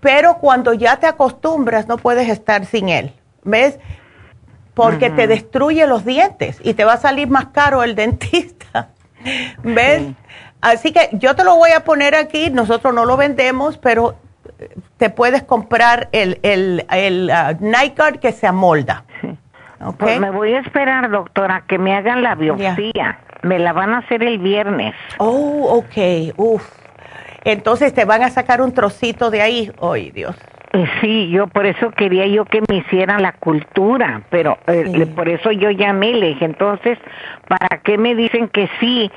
[0.00, 3.78] pero cuando ya te acostumbras no puedes estar sin él, ¿ves?
[4.74, 8.90] Porque te destruye los dientes y te va a salir más caro el dentista,
[9.62, 10.02] ¿ves?
[10.64, 14.16] Así que yo te lo voy a poner aquí, nosotros no lo vendemos, pero
[14.96, 19.04] te puedes comprar el, el, el uh, Nightguard que se amolda.
[19.98, 23.18] Pues me voy a esperar, doctora, que me hagan la biopsia.
[23.42, 24.94] Me la van a hacer el viernes.
[25.18, 26.32] Oh, ok.
[26.38, 26.66] Uf.
[27.44, 29.70] Entonces te van a sacar un trocito de ahí.
[29.82, 30.34] Ay, Dios.
[30.72, 35.28] Eh, sí, yo por eso quería yo que me hicieran la cultura, pero eh, por
[35.28, 36.98] eso yo llamé, le dije, entonces,
[37.46, 39.08] ¿para qué me dicen que sí?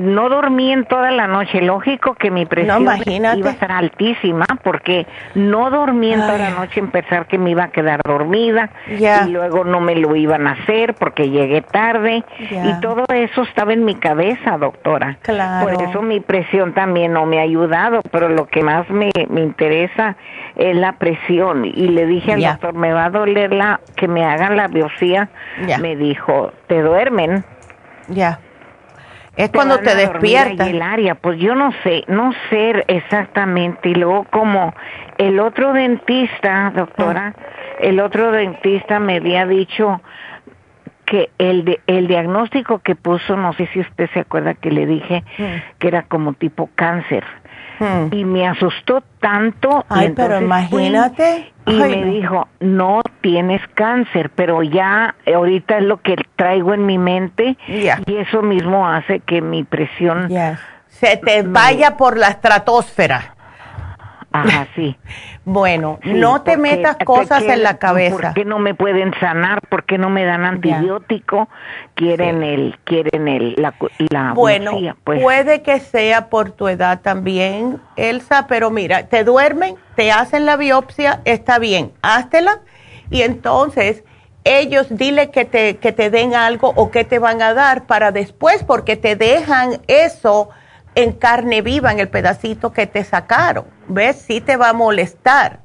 [0.00, 5.06] No dormí en toda la noche, lógico que mi presión iba a estar altísima, porque
[5.34, 9.30] no dormí en toda la noche en pensar que me iba a quedar dormida, y
[9.30, 13.84] luego no me lo iban a hacer porque llegué tarde, y todo eso estaba en
[13.84, 15.18] mi cabeza, doctora.
[15.22, 15.66] Claro.
[15.66, 19.40] Por eso mi presión también no me ha ayudado, pero lo que más me, me
[19.40, 20.16] interesa
[20.56, 24.24] es la presión y le dije al doctor, me va a doler la, que me
[24.24, 25.28] hagan la biopsia.
[25.80, 27.44] Me dijo, ¿te duermen?
[28.08, 28.38] Ya.
[29.36, 30.68] Es cuando te despiertas.
[30.68, 33.88] El área, pues yo no sé, no sé exactamente.
[33.88, 34.74] Y luego como
[35.18, 37.42] el otro dentista, doctora, ah.
[37.80, 40.00] el otro dentista me había dicho
[41.04, 45.24] que el, el diagnóstico que puso, no sé si usted se acuerda que le dije,
[45.38, 45.78] mm.
[45.78, 47.24] que era como tipo cáncer.
[47.78, 48.14] Hmm.
[48.14, 49.84] Y me asustó tanto.
[49.88, 51.52] Ay, pero imagínate.
[51.66, 56.98] Y me dijo, no tienes cáncer, pero ya ahorita es lo que traigo en mi
[56.98, 60.28] mente y eso mismo hace que mi presión
[60.88, 63.34] se te vaya por la estratosfera.
[64.34, 64.96] Ajá, sí.
[65.44, 68.16] bueno, no te metas cosas en la cabeza.
[68.16, 69.60] ¿Por qué no me pueden sanar?
[69.68, 71.48] ¿Por qué no me dan antibiótico?
[71.94, 73.74] Quieren el, quieren el, la,
[74.10, 74.72] la Bueno,
[75.04, 75.22] pues.
[75.22, 80.56] puede que sea por tu edad también, Elsa, pero mira, te duermen, te hacen la
[80.56, 82.60] biopsia, está bien, háztela
[83.10, 84.02] y entonces
[84.42, 88.10] ellos dile que te, que te den algo o que te van a dar para
[88.10, 90.50] después, porque te dejan eso
[90.96, 93.73] en carne viva, en el pedacito que te sacaron.
[93.88, 94.16] ¿Ves?
[94.26, 95.60] Sí te va a molestar.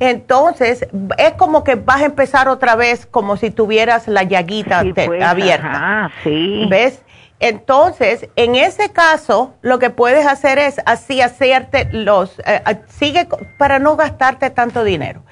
[0.00, 5.22] Entonces, es como que vas a empezar otra vez como si tuvieras la llaguita pues,
[5.22, 6.10] abierta.
[6.24, 6.66] sí.
[6.68, 7.02] ¿Ves?
[7.38, 13.26] Entonces, en ese caso, lo que puedes hacer es así hacerte los, eh, eh, sigue
[13.58, 15.24] para no gastarte tanto dinero.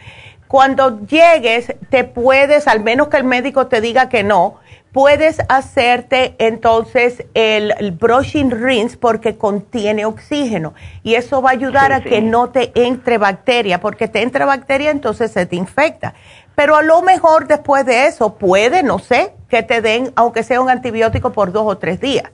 [0.51, 4.57] Cuando llegues, te puedes, al menos que el médico te diga que no,
[4.91, 10.75] puedes hacerte entonces el, brushing rinse porque contiene oxígeno
[11.05, 14.91] y eso va a ayudar a que no te entre bacteria, porque te entra bacteria
[14.91, 16.15] entonces se te infecta.
[16.57, 20.61] Pero a lo mejor después de eso puede, no sé, que te den, aunque sea
[20.61, 22.25] un antibiótico por dos o tres días.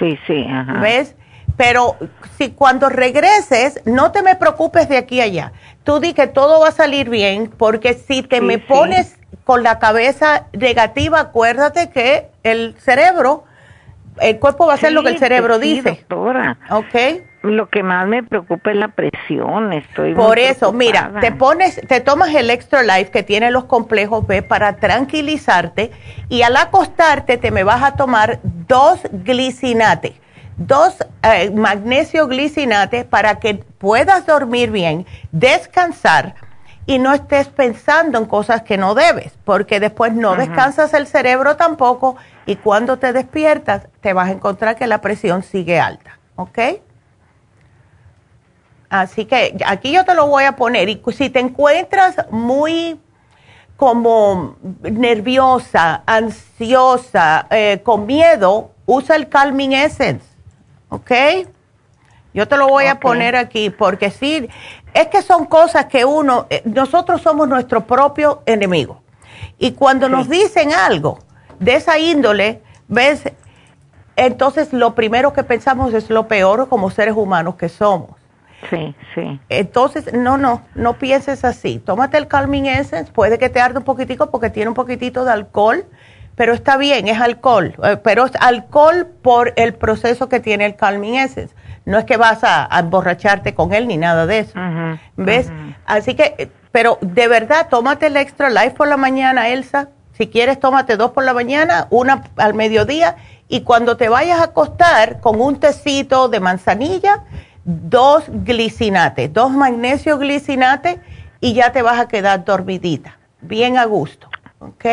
[0.00, 0.80] Sí, sí, ajá.
[0.80, 1.14] ¿Ves?
[1.58, 1.96] Pero
[2.38, 5.52] si cuando regreses, no te me preocupes de aquí a allá.
[5.84, 9.78] Tú di que todo va a salir bien, porque si te me pones con la
[9.78, 13.44] cabeza negativa, acuérdate que el cerebro,
[14.20, 15.90] el cuerpo va a hacer lo que el cerebro dice.
[16.08, 16.58] Doctora.
[16.70, 17.24] ¿Ok?
[17.42, 22.00] Lo que más me preocupa es la presión, estoy Por eso, mira, te pones, te
[22.00, 25.90] tomas el Extra Life que tiene los complejos B para tranquilizarte
[26.28, 30.20] y al acostarte te me vas a tomar dos glicinate,
[30.58, 36.34] dos eh, magnesio glicinate para que puedas dormir bien, descansar
[36.84, 41.56] y no estés pensando en cosas que no debes, porque después no descansas el cerebro
[41.56, 42.16] tampoco
[42.46, 46.58] y cuando te despiertas te vas a encontrar que la presión sigue alta, ¿ok?
[48.88, 52.98] Así que aquí yo te lo voy a poner y si te encuentras muy
[53.76, 60.24] como nerviosa, ansiosa, eh, con miedo, usa el Calming Essence,
[60.88, 61.12] ¿ok?
[62.34, 64.48] Yo te lo voy a poner aquí porque sí,
[64.94, 69.02] es que son cosas que uno, eh, nosotros somos nuestro propio enemigo.
[69.58, 71.18] Y cuando nos dicen algo
[71.58, 73.24] de esa índole, ¿ves?
[74.16, 78.10] Entonces lo primero que pensamos es lo peor como seres humanos que somos.
[78.70, 79.40] Sí, sí.
[79.48, 81.78] Entonces, no, no, no pienses así.
[81.78, 85.32] Tómate el Calming Essence, puede que te arde un poquitico porque tiene un poquitito de
[85.32, 85.84] alcohol,
[86.38, 90.76] pero está bien, es alcohol, eh, pero es alcohol por el proceso que tiene el
[90.76, 91.54] Calming Essence
[91.88, 94.52] no es que vas a, emborracharte con él ni nada de eso.
[95.16, 95.50] ¿Ves?
[95.86, 99.88] Así que, pero de verdad, tómate el extra life por la mañana, Elsa.
[100.12, 103.16] Si quieres, tómate dos por la mañana, una al mediodía
[103.48, 107.24] y cuando te vayas a acostar con un tecito de manzanilla,
[107.64, 111.00] dos glicinates, dos magnesio glicinate
[111.40, 114.28] y ya te vas a quedar dormidita, bien a gusto,
[114.58, 114.84] ¿ok?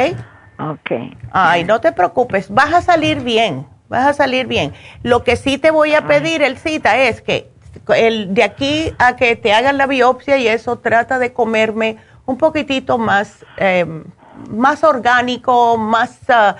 [0.59, 0.91] Ok.
[1.31, 4.73] Ay, no te preocupes, vas a salir bien, vas a salir bien.
[5.03, 7.49] Lo que sí te voy a pedir, el cita, es que
[7.95, 12.37] el, de aquí a que te hagan la biopsia y eso, trata de comerme un
[12.37, 14.05] poquitito más, em,
[14.49, 16.55] más orgánico, más, ah,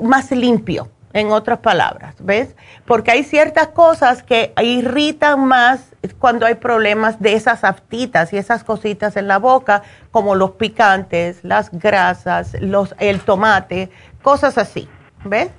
[0.00, 2.54] más limpio en otras palabras, ¿ves?
[2.86, 8.64] Porque hay ciertas cosas que irritan más cuando hay problemas de esas aftitas y esas
[8.64, 13.90] cositas en la boca, como los picantes, las grasas, los, el tomate,
[14.22, 14.88] cosas así,
[15.24, 15.50] ¿ves?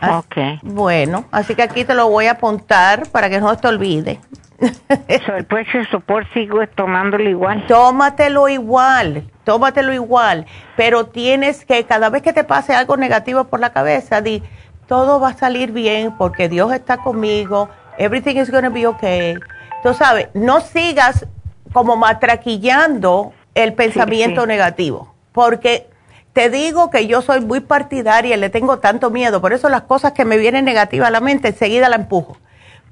[0.00, 0.36] ok.
[0.62, 4.20] Bueno, así que aquí te lo voy a apuntar para que no te olvide.
[4.58, 7.66] Pues el sopor sigo tomándolo igual.
[7.66, 13.60] Tómatelo igual, tómatelo igual, pero tienes que, cada vez que te pase algo negativo por
[13.60, 14.42] la cabeza, di,
[14.86, 17.68] todo va a salir bien porque Dios está conmigo,
[17.98, 19.36] everything is going to be okay.
[19.82, 21.26] Tú sabes, no sigas
[21.72, 25.88] como matraquillando el pensamiento negativo, porque
[26.32, 29.82] te digo que yo soy muy partidaria y le tengo tanto miedo, por eso las
[29.82, 32.38] cosas que me vienen negativas a la mente enseguida la empujo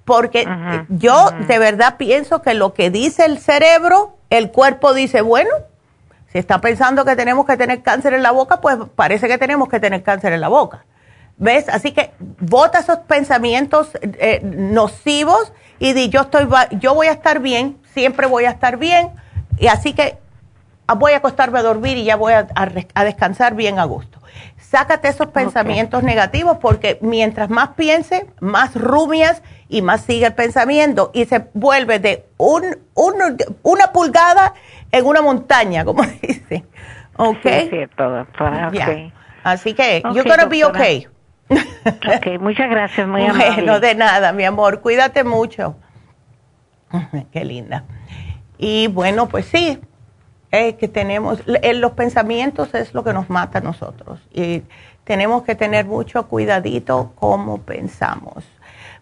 [0.07, 0.49] porque
[0.89, 5.51] yo de verdad pienso que lo que dice el cerebro, el cuerpo dice, bueno,
[6.33, 9.69] si está pensando que tenemos que tener cáncer en la boca, pues parece que tenemos
[9.69, 10.85] que tener cáncer en la boca.
[11.39, 11.69] ¿Ves?
[11.69, 17.41] Así que vota esos pensamientos eh, nocivos y di, yo, estoy, yo voy a estar
[17.41, 19.11] bien, siempre voy a estar bien,
[19.59, 20.19] y así que
[20.97, 24.16] voy a acostarme a dormir y ya voy a, a descansar bien a gusto.
[24.71, 31.13] Sácate esos pensamientos negativos porque mientras más pienses, más rumias y más sigue el pensamiento
[31.15, 32.65] y se vuelve de un,
[33.63, 34.55] una pulgada
[34.91, 36.65] en una montaña, como dice.
[37.17, 37.39] ¿Ok?
[37.45, 38.73] Sí, cierto, doctora.
[39.45, 41.07] Así que, you're gonna be okay.
[41.49, 43.55] ok, muchas gracias, muy amable.
[43.55, 45.77] Bueno, de nada, mi amor, cuídate mucho.
[47.33, 47.85] Qué linda.
[48.59, 49.79] Y bueno, pues sí,
[50.51, 54.63] es que tenemos, los pensamientos es lo que nos mata a nosotros y
[55.05, 58.45] tenemos que tener mucho cuidadito cómo pensamos.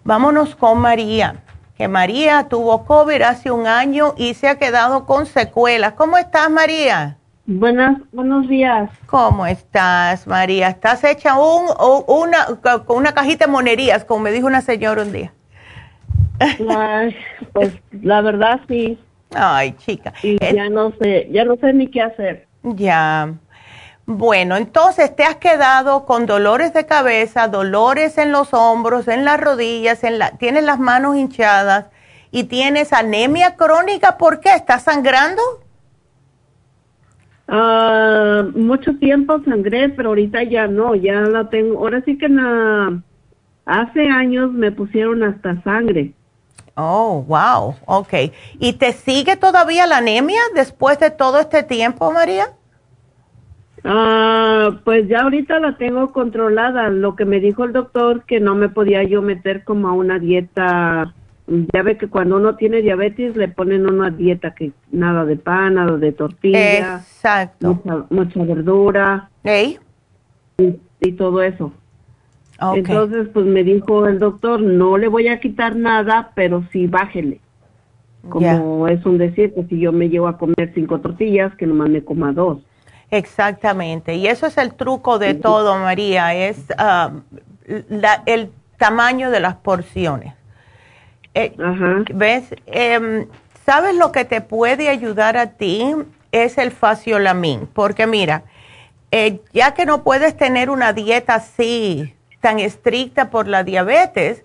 [0.05, 1.37] Vámonos con María,
[1.77, 5.95] que María tuvo COVID hace un año y se ha quedado con secuelas.
[5.95, 7.16] ¿Cómo estás, María?
[7.47, 8.91] Buenas, buenos días.
[9.07, 10.69] ¿Cómo estás, María?
[10.69, 11.66] ¿Estás hecha un,
[12.07, 12.47] una,
[12.87, 15.33] con una cajita de monerías, como me dijo una señora un día?
[17.53, 18.99] pues la verdad sí.
[19.35, 20.12] Ay, chica.
[20.23, 22.47] Y eh, ya no sé, ya no sé ni qué hacer.
[22.62, 23.35] Ya.
[24.06, 29.40] Bueno, entonces te has quedado con dolores de cabeza, dolores en los hombros, en las
[29.40, 31.86] rodillas, en la, tienes las manos hinchadas
[32.31, 34.19] y tienes anemia crónica.
[34.19, 34.51] ¿Por qué?
[34.51, 35.40] ¿Estás sangrando?
[37.48, 41.78] Ah, mucho tiempo sangré, pero ahorita ya no, ya la tengo.
[41.78, 42.28] Ahora sí que
[43.66, 46.12] hace años me pusieron hasta sangre.
[46.77, 48.33] Oh, wow, ok.
[48.59, 52.47] ¿Y te sigue todavía la anemia después de todo este tiempo, María?
[53.85, 56.89] Ah, pues ya ahorita la tengo controlada.
[56.89, 60.19] Lo que me dijo el doctor que no me podía yo meter como a una
[60.19, 61.15] dieta.
[61.47, 65.75] Ya ve que cuando uno tiene diabetes le ponen una dieta que nada de pan,
[65.75, 66.97] nada de tortilla.
[66.97, 67.79] Exacto.
[68.09, 69.29] Mucha, verdura.
[69.45, 69.79] ¿Eh?
[70.57, 71.71] Y, todo eso.
[72.61, 77.41] Entonces, pues me dijo el doctor, no le voy a quitar nada, pero sí bájele.
[78.29, 81.91] Como es un decir, que si yo me llevo a comer cinco tortillas, que nomás
[81.91, 82.59] me coma dos.
[83.11, 87.13] Exactamente, y eso es el truco de todo, María, es ah,
[88.27, 90.35] el tamaño de las porciones.
[91.35, 91.55] Eh,
[92.15, 92.55] ¿Ves?
[92.67, 93.27] Em,
[93.67, 95.95] ¿Sabes lo que te puede ayudar a ti?
[96.33, 98.45] Es el faciolamin, porque mira,
[99.11, 102.15] eh, ya que no puedes tener una dieta así
[102.45, 104.43] tan estricta por la diabetes,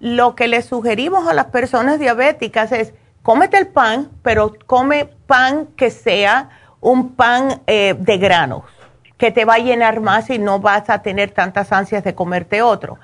[0.00, 2.92] lo que le sugerimos a las personas diabéticas es,
[3.22, 6.50] cómete el pan, pero come pan que sea
[6.80, 8.64] un pan eh, de granos
[9.16, 12.62] que te va a llenar más y no vas a tener tantas ansias de comerte
[12.62, 12.98] otro.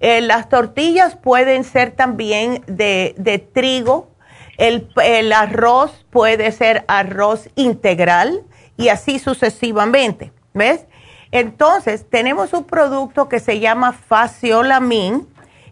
[0.00, 4.10] Eh, las tortillas pueden ser también de, trigo,
[4.58, 8.42] el, el, arroz puede ser arroz integral
[8.76, 10.84] y así sucesivamente, ¿ves?
[11.30, 15.26] Entonces, tenemos un producto que se llama Faciolamin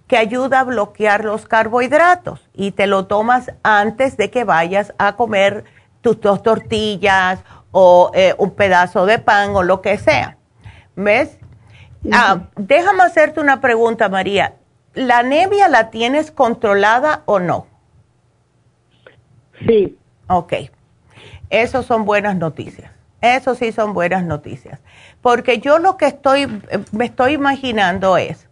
[0.07, 5.17] que ayuda a bloquear los carbohidratos y te lo tomas antes de que vayas a
[5.17, 5.65] comer
[6.03, 10.37] tus dos tortillas o eh, un pedazo de pan o lo que sea.
[10.97, 11.39] ¿Ves?
[12.13, 14.57] Ah, déjame hacerte una pregunta, María.
[14.93, 17.67] ¿La anemia la tienes controlada o no?
[19.67, 19.99] Sí.
[20.29, 20.53] Ok.
[21.49, 22.91] Esas son buenas noticias.
[23.21, 24.81] Eso sí son buenas noticias.
[25.25, 26.47] Porque yo lo que estoy,
[26.93, 28.47] me estoy imaginando es,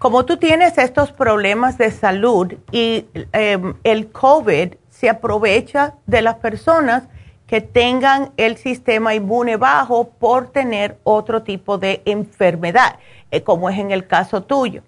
[0.00, 6.34] como tú tienes estos problemas de salud y em, el COVID se aprovecha de las
[6.34, 7.04] personas
[7.46, 12.96] que tengan el sistema inmune bajo por tener otro tipo de enfermedad,
[13.30, 14.82] eh, como es en el caso tuyo.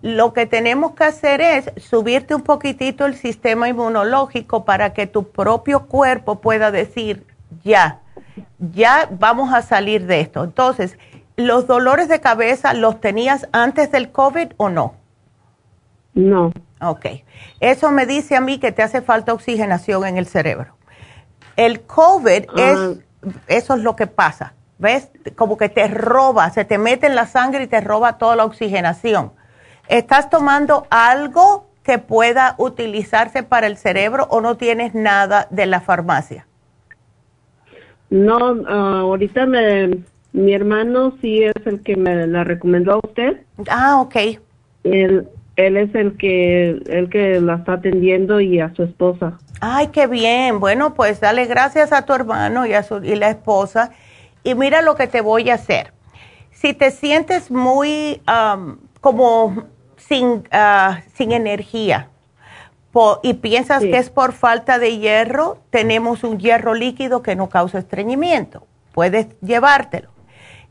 [0.00, 5.24] Lo que tenemos que hacer es subirte un poquitito el sistema inmunológico para que tu
[5.30, 7.26] propio cuerpo pueda decir,
[7.64, 8.00] ya,
[8.58, 10.44] ya vamos a salir de esto.
[10.44, 10.98] Entonces,
[11.36, 14.94] ¿los dolores de cabeza los tenías antes del COVID o no?
[16.14, 16.52] No.
[16.80, 17.06] Ok.
[17.60, 20.76] Eso me dice a mí que te hace falta oxigenación en el cerebro.
[21.56, 22.54] El COVID ah.
[22.56, 22.78] es,
[23.46, 24.54] eso es lo que pasa.
[24.78, 25.10] ¿Ves?
[25.36, 28.44] Como que te roba, se te mete en la sangre y te roba toda la
[28.44, 29.32] oxigenación.
[29.88, 35.80] ¿Estás tomando algo que pueda utilizarse para el cerebro o no tienes nada de la
[35.80, 36.47] farmacia?
[38.10, 39.98] No, ah, ahorita me,
[40.32, 43.42] mi hermano sí es el que me la recomendó a usted.
[43.68, 44.16] Ah, ok.
[44.84, 49.38] Él, él es el que, el que la está atendiendo y a su esposa.
[49.60, 50.60] Ay, qué bien.
[50.60, 53.90] Bueno, pues dale gracias a tu hermano y a su, y la esposa.
[54.44, 55.92] Y mira lo que te voy a hacer.
[56.52, 58.20] Si te sientes muy
[59.00, 59.64] como
[59.96, 62.08] sin, ah, sin energía,
[63.22, 67.78] y piensas que es por falta de hierro, tenemos un hierro líquido que no causa
[67.78, 68.66] estreñimiento.
[68.92, 70.10] Puedes llevártelo.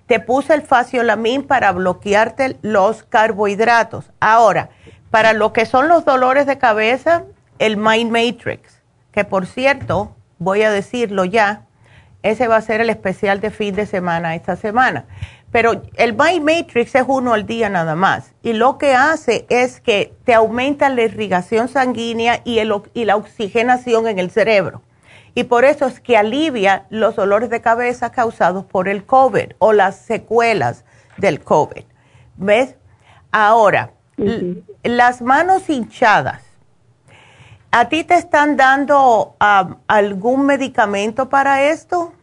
[0.08, 4.12] Te puse el faciolamin para bloquearte los carbohidratos.
[4.20, 4.70] Ahora,
[5.12, 7.24] para lo que son los dolores de cabeza,
[7.60, 8.82] el Mind Matrix,
[9.12, 11.64] que por cierto, voy a decirlo ya,
[12.24, 15.06] ese va a ser el especial de fin de semana esta semana.
[15.52, 18.34] Pero el My Matrix es uno al día nada más.
[18.44, 23.16] Y lo que hace es que te aumenta la irrigación sanguínea y, el, y la
[23.16, 24.82] oxigenación en el cerebro.
[25.36, 29.72] Y por eso es que alivia los dolores de cabeza causados por el COVID o
[29.72, 30.84] las secuelas
[31.18, 31.84] del COVID.
[32.38, 32.76] ¿Ves?
[33.32, 33.92] Ahora,
[34.84, 36.42] las manos hinchadas.
[37.70, 39.36] ¿A ti te están dando
[39.88, 42.14] algún medicamento para esto?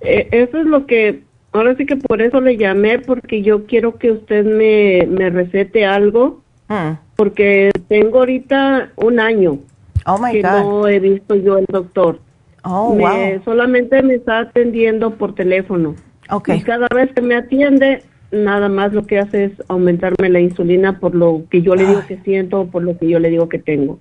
[0.00, 3.96] Eh, eso es lo que, ahora sí que por eso le llamé, porque yo quiero
[3.96, 6.98] que usted me, me recete algo, hmm.
[7.16, 9.58] porque tengo ahorita un año
[10.04, 12.20] oh que no he visto yo el doctor.
[12.68, 12.98] Oh,
[13.44, 15.94] Solamente me está atendiendo por teléfono.
[16.28, 16.58] Okay.
[16.58, 18.02] Y cada vez que me atiende,
[18.32, 22.02] nada más lo que hace es aumentarme la insulina por lo que yo le digo
[22.08, 24.00] que siento, por lo que yo le digo que tengo.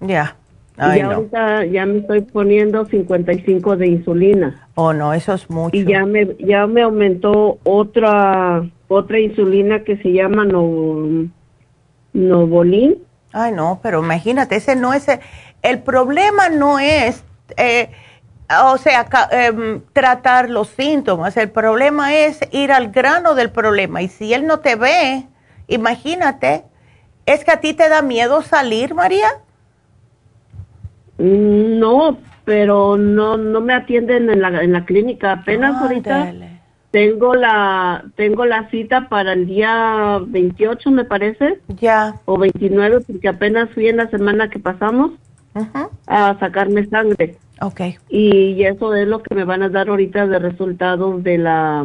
[0.00, 0.36] Ya
[0.78, 4.68] y ahorita ya me estoy poniendo 55 de insulina.
[4.76, 5.76] Oh, no, eso es mucho.
[5.76, 11.28] Y ya me, ya me aumentó otra, otra insulina que se llama no,
[12.12, 12.98] Novolin.
[13.32, 15.06] Ay, no, pero imagínate, ese no es,
[15.62, 17.24] el, problema no es,
[17.56, 17.90] eh,
[18.64, 24.00] o sea, em, tratar los síntomas, el problema es ir al grano del problema.
[24.00, 25.26] Y si él no te ve,
[25.66, 26.64] imagínate,
[27.26, 29.28] ¿es que a ti te da miedo salir, María?
[31.18, 35.32] No, pero no no me atienden en la, en la clínica.
[35.32, 36.32] Apenas ahorita
[36.90, 41.60] tengo la tengo la cita para el día 28, me parece.
[41.68, 42.14] Ya.
[42.24, 45.12] O 29, porque apenas fui en la semana que pasamos
[46.06, 47.36] a sacarme sangre.
[47.60, 47.96] Okay.
[48.08, 51.84] Y eso es lo que me van a dar ahorita de resultados de la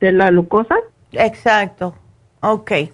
[0.00, 0.76] de la glucosa.
[1.12, 1.94] Exacto.
[2.42, 2.92] Okay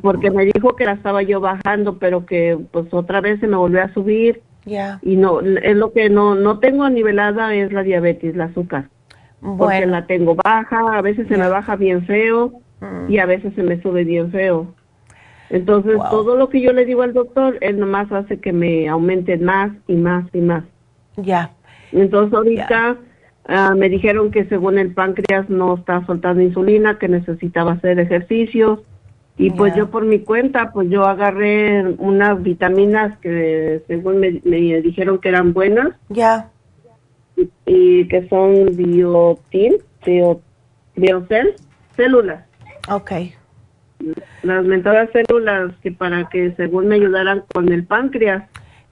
[0.00, 3.56] porque me dijo que la estaba yo bajando, pero que pues otra vez se me
[3.56, 4.42] volvió a subir.
[4.64, 5.00] Ya.
[5.02, 8.88] Y no, es lo que no, no tengo nivelada es la diabetes, la azúcar.
[9.58, 13.10] Porque la tengo baja, a veces se me baja bien feo mm.
[13.10, 14.72] y a veces se me sube bien feo.
[15.50, 19.36] Entonces, todo lo que yo le digo al doctor, él nomás hace que me aumente
[19.36, 20.64] más y más y más.
[21.16, 21.50] Ya.
[21.90, 22.96] Entonces, ahorita
[23.48, 28.80] ah, me dijeron que según el páncreas no está soltando insulina, que necesitaba hacer ejercicios
[29.38, 34.30] y pues yo por mi cuenta, pues yo agarré unas vitaminas que según me,
[34.82, 35.96] dijeron que eran buenas.
[36.10, 36.50] Ya.
[37.66, 40.40] Y, que son biotin, bio,
[40.94, 41.54] biocel,
[41.96, 42.44] células.
[42.88, 43.12] Ok.
[44.42, 48.44] Las mentadas células que para que según me ayudaran con el páncreas.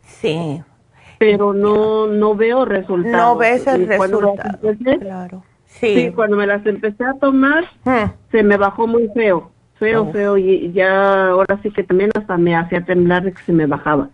[0.03, 0.63] Sí.
[1.19, 3.17] Pero no no veo resultados.
[3.17, 4.59] No ves el resultado.
[5.01, 5.45] claro.
[5.67, 6.11] Sí.
[6.17, 8.11] cuando me las empecé a tomar, hmm.
[8.33, 12.55] se me bajó muy feo feo, feo, y ya ahora sí que también hasta me
[12.55, 14.09] hacía temblar de que se me bajaba.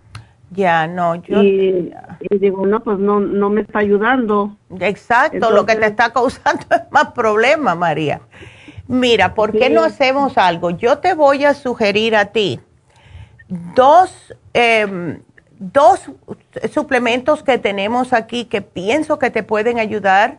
[0.52, 1.42] Ya, no, yo...
[1.42, 1.92] Y,
[2.30, 4.56] digo, no, pues no, no me está ayudando.
[4.78, 8.20] Exacto, lo que te está causando es más problema, María.
[8.86, 10.70] Mira, ¿por qué no hacemos algo?
[10.70, 12.60] Yo te voy a sugerir a ti
[13.48, 15.20] dos, em,
[15.58, 16.10] dos
[16.72, 20.38] suplementos que tenemos aquí que pienso que te pueden ayudar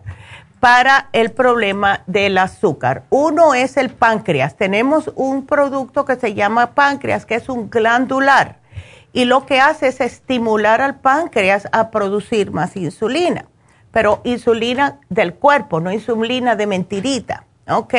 [0.68, 3.03] para el problema del azúcar.
[3.10, 4.57] Uno es el páncreas.
[4.57, 8.57] Tenemos un producto que se llama páncreas, que es un glandular.
[9.14, 13.45] Y lo que hace es estimular al páncreas a producir más insulina.
[13.91, 17.45] Pero insulina del cuerpo, no insulina de mentirita.
[17.69, 17.94] ¿Ok?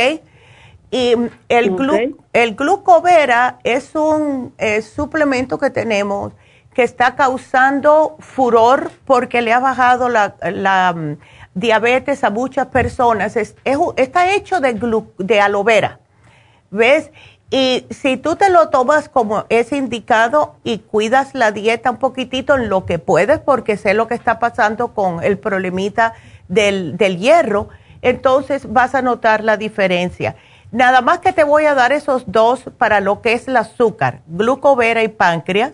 [0.91, 1.15] Y
[1.49, 6.35] el, el glucovera es un suplemento que tenemos
[6.79, 10.37] que está causando furor porque le ha bajado la,
[10.95, 11.17] mm,
[11.55, 13.37] diabetes a muchas personas.
[13.37, 16.01] está hecho de, de aloe vera,
[16.71, 17.11] ¿ves?
[17.51, 22.55] Y si tú te lo tomas como es indicado y cuidas la dieta un poquitito
[22.57, 26.13] en lo que puedes, porque sé lo que está pasando con el problemita
[26.49, 27.71] del, del hierro,
[28.03, 30.37] entonces vas a notar la diferencia.
[30.73, 34.21] Nada más que te voy a dar esos dos para lo que es el azúcar,
[34.27, 35.73] glucovera y páncreas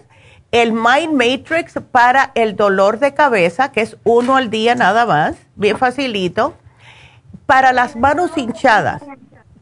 [0.55, 5.35] el Mind Matrix para el dolor de cabeza, que es uno al día nada más,
[5.57, 6.55] bien facilito.
[7.45, 9.03] Para las manos hinchadas,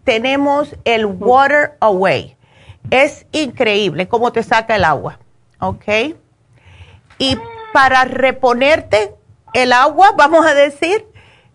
[0.05, 2.37] tenemos el Water Away.
[2.91, 5.19] Es increíble cómo te saca el agua,
[5.61, 6.15] ¿ok?
[7.17, 7.39] Y
[7.73, 9.15] para reponerte
[9.55, 11.07] el agua, vamos a decir,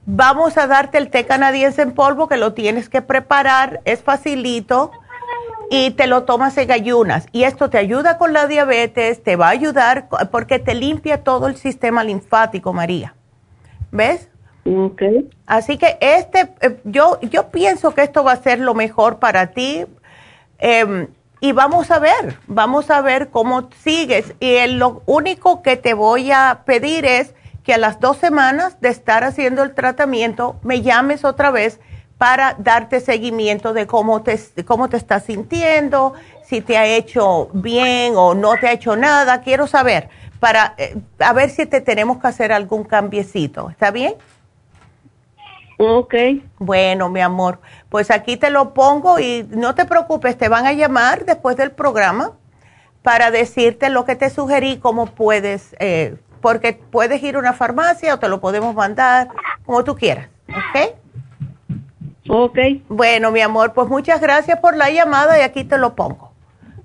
[0.08, 4.92] vamos a darte el té canadiense en polvo que lo tienes que preparar, es facilito
[5.70, 7.28] y te lo tomas en ayunas.
[7.32, 11.48] Y esto te ayuda con la diabetes, te va a ayudar porque te limpia todo
[11.48, 13.16] el sistema linfático, María.
[13.92, 14.30] ¿Ves?
[14.66, 15.02] Ok.
[15.46, 19.48] Así que este, eh, yo, yo pienso que esto va a ser lo mejor para
[19.48, 19.86] ti.
[20.60, 21.08] Em,
[21.40, 24.34] y vamos a ver, vamos a ver cómo sigues.
[24.40, 27.34] Y lo único que te voy a pedir es
[27.64, 31.80] que a las dos semanas de estar haciendo el tratamiento me llames otra vez
[32.18, 36.14] para darte seguimiento de cómo te, cómo te estás sintiendo,
[36.44, 39.42] si te ha hecho bien o no te ha hecho nada.
[39.42, 43.70] Quiero saber para eh, a ver si te tenemos que hacer algún cambiecito.
[43.70, 44.16] ¿Está bien?
[45.78, 46.16] Ok.
[46.58, 50.74] Bueno, mi amor, pues aquí te lo pongo y no te preocupes, te van a
[50.74, 52.32] llamar después del programa
[53.04, 58.16] para decirte lo que te sugerí, cómo puedes, eh, porque puedes ir a una farmacia
[58.16, 59.30] o te lo podemos mandar,
[59.66, 60.96] como tú quieras, ¿ok?
[62.30, 62.58] Ok.
[62.90, 66.32] Bueno, mi amor, pues muchas gracias por la llamada y aquí te lo pongo.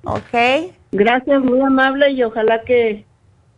[0.05, 0.73] ¿Ok?
[0.93, 3.05] Gracias, muy amable y ojalá que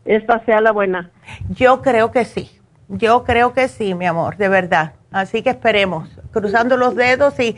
[0.04, 1.10] esta sea la buena.
[1.50, 2.50] Yo creo que sí.
[2.88, 4.92] Yo creo que sí, mi amor, de verdad.
[5.10, 7.56] Así que esperemos, cruzando los dedos y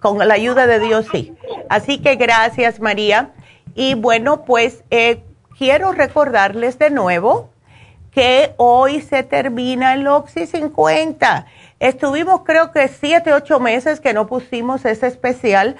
[0.00, 1.34] con la ayuda de Dios sí.
[1.68, 3.30] Así que gracias, María.
[3.74, 5.22] Y bueno, pues eh,
[5.56, 7.50] quiero recordarles de nuevo
[8.12, 11.46] que hoy se termina el Oxy 50
[11.80, 15.76] Estuvimos creo que siete, ocho meses que no pusimos ese especial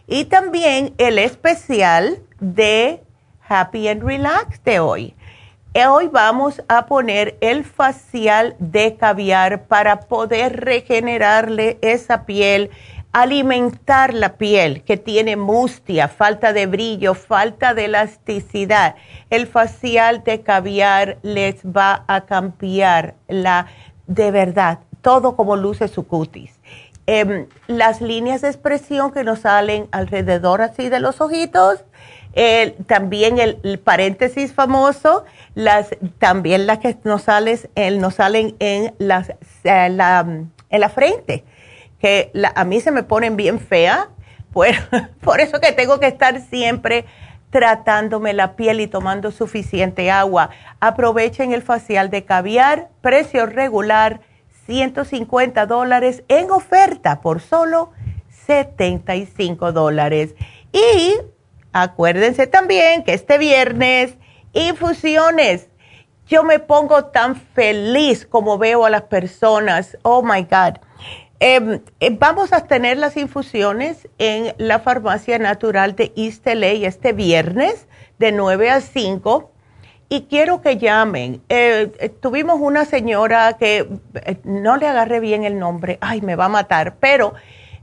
[0.07, 3.03] Y también el especial de
[3.47, 5.15] Happy and Relax de hoy.
[5.75, 12.71] Hoy vamos a poner el facial de caviar para poder regenerarle esa piel
[13.11, 18.95] alimentar la piel que tiene mustia, falta de brillo, falta de elasticidad.
[19.29, 23.67] El facial de caviar les va a cambiar la,
[24.07, 26.59] de verdad, todo como luce su cutis.
[27.05, 31.83] Em, las líneas de expresión que nos salen alrededor así de los ojitos,
[32.87, 35.25] también el, paréntesis famoso,
[35.55, 35.89] las,
[36.19, 37.59] también las que nos, salen,
[37.99, 39.29] nos salen en, las,
[39.63, 40.19] eh, la,
[40.69, 41.43] en la frente
[41.99, 44.09] que a mí se me ponen bien fea,
[44.53, 44.75] pues,
[45.21, 47.05] por eso que tengo que estar siempre
[47.49, 50.49] tratándome la piel y tomando suficiente agua.
[50.79, 54.21] Aprovechen el facial de caviar, precio regular,
[54.65, 57.91] 150 dólares en oferta por solo
[58.45, 60.35] 75 dólares.
[60.71, 61.15] Y
[61.73, 64.15] acuérdense también que este viernes,
[64.53, 65.69] infusiones
[66.29, 69.97] yo me pongo tan feliz como veo a las personas.
[70.03, 70.75] Oh my God.
[71.39, 77.13] Em, eh, vamos a tener las infusiones en la farmacia natural de East LA este
[77.13, 77.87] viernes
[78.19, 79.49] de 9 a 5
[80.09, 81.41] y quiero que llamen.
[81.49, 83.87] Eh, eh, tuvimos una señora que
[84.43, 87.33] no le agarré bien el nombre, ay, me va a matar, pero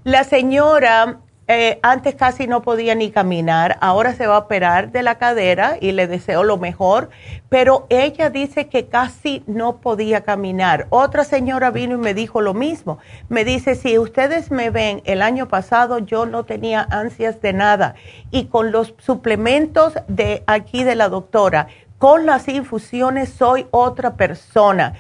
[0.05, 5.05] la señora eh, antes casi no podía ni caminar, ahora se va a operar de
[5.05, 7.09] la cadera y le deseo lo mejor,
[7.49, 10.89] pero ella dice que casi no podía caminar.
[10.91, 12.99] Otra señora vino y me dijo lo mismo.
[13.29, 17.95] Me dice, si ustedes me ven, el año pasado yo no tenía ansias de nada
[18.33, 21.69] y con los suplementos de aquí de la doctora,
[21.99, 24.95] con las infusiones soy otra persona.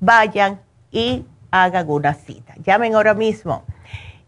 [0.00, 0.60] vayan
[0.90, 2.54] y hagan una cita.
[2.62, 3.64] Llamen ahora mismo.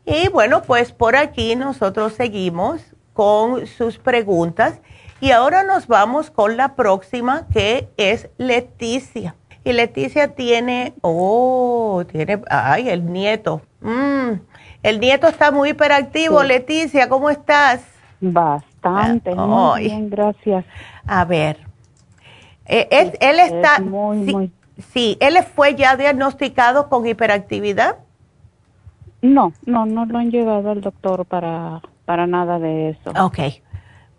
[0.06, 2.82] Y bueno, pues por aquí nosotros seguimos
[3.12, 4.80] con sus preguntas.
[5.20, 9.34] Y ahora nos vamos con la próxima que es Leticia.
[9.64, 13.62] Y Leticia tiene, oh, tiene, ay, el nieto.
[13.80, 14.40] Mm,
[14.82, 16.42] el nieto está muy hiperactivo.
[16.42, 17.82] Leticia, ¿cómo estás?
[18.20, 20.66] Bastante, ah, muy bien, gracias.
[21.06, 21.58] A ver,
[22.66, 22.88] eh,
[23.20, 24.52] él, está, muy, sí, muy...
[24.92, 27.96] sí, él fue ya diagnosticado con hiperactividad.
[29.22, 33.12] No, no, no lo han llevado al doctor para, para nada de eso.
[33.18, 33.38] Ok.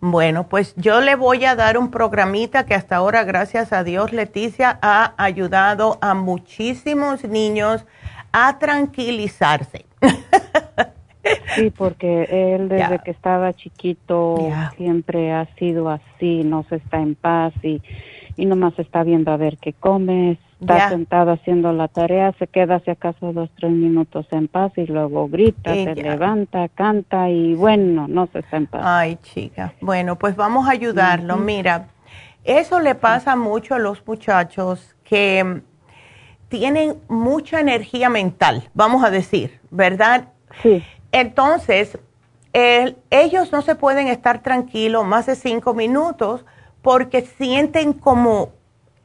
[0.00, 4.12] Bueno, pues yo le voy a dar un programita que hasta ahora, gracias a Dios,
[4.12, 7.86] Leticia ha ayudado a muchísimos niños
[8.32, 9.86] a tranquilizarse.
[11.56, 14.36] Sí, porque él desde que estaba chiquito
[14.76, 17.82] siempre ha sido así, no se está en paz y,
[18.36, 22.80] y nomás está viendo a ver qué come, está sentado haciendo la tarea, se queda
[22.80, 28.08] si acaso dos, tres minutos en paz y luego grita, se levanta, canta y bueno,
[28.08, 28.82] no se está en paz.
[28.84, 29.74] Ay, chica.
[29.80, 31.36] Bueno, pues vamos a ayudarlo.
[31.36, 31.88] Mira,
[32.44, 35.62] eso le pasa mucho a los muchachos que
[36.48, 40.28] tienen mucha energía mental, vamos a decir, ¿verdad?
[40.62, 40.82] Sí.
[41.12, 41.98] Entonces,
[42.52, 46.44] ellos no se pueden estar tranquilos más de cinco minutos
[46.80, 48.55] porque sienten como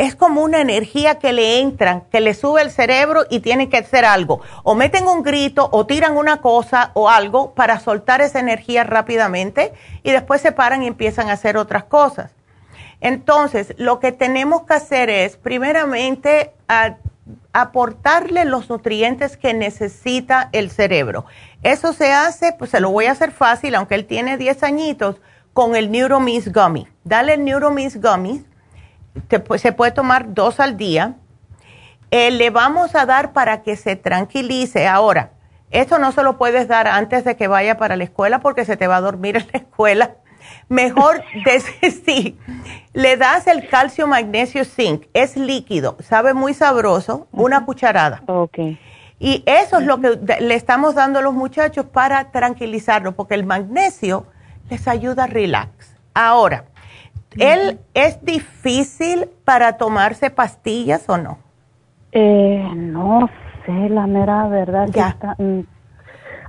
[0.01, 3.77] es como una energía que le entra, que le sube el cerebro y tienen que
[3.77, 4.41] hacer algo.
[4.63, 9.73] O meten un grito o tiran una cosa o algo para soltar esa energía rápidamente
[10.01, 12.31] y después se paran y empiezan a hacer otras cosas.
[12.99, 16.51] Entonces, lo que tenemos que hacer es, primeramente,
[17.53, 21.25] aportarle los nutrientes que necesita el cerebro.
[21.61, 25.17] Eso se hace, pues se lo voy a hacer fácil, aunque él tiene 10 añitos,
[25.53, 26.87] con el Neuromis Gummy.
[27.03, 28.43] Dale el Neuromis Gummy
[29.57, 31.15] se puede tomar dos al día.
[32.11, 34.87] Eh, le vamos a dar para que se tranquilice.
[34.87, 35.31] Ahora,
[35.71, 38.75] esto no se lo puedes dar antes de que vaya para la escuela porque se
[38.75, 40.15] te va a dormir en la escuela.
[40.67, 41.23] Mejor,
[42.05, 42.37] sí,
[42.93, 48.23] le das el calcio magnesio zinc, es líquido, sabe muy sabroso, una cucharada.
[48.25, 48.57] Ok.
[49.19, 53.45] Y eso es lo que le estamos dando a los muchachos para tranquilizarlos, porque el
[53.45, 54.25] magnesio
[54.69, 55.95] les ayuda a relax.
[56.13, 56.65] Ahora,
[57.37, 61.37] ¿Él es difícil para tomarse pastillas o no?
[62.11, 63.29] Eh, no
[63.65, 64.89] sé, la mera verdad.
[64.91, 65.17] Ya.
[65.37, 65.61] Mm,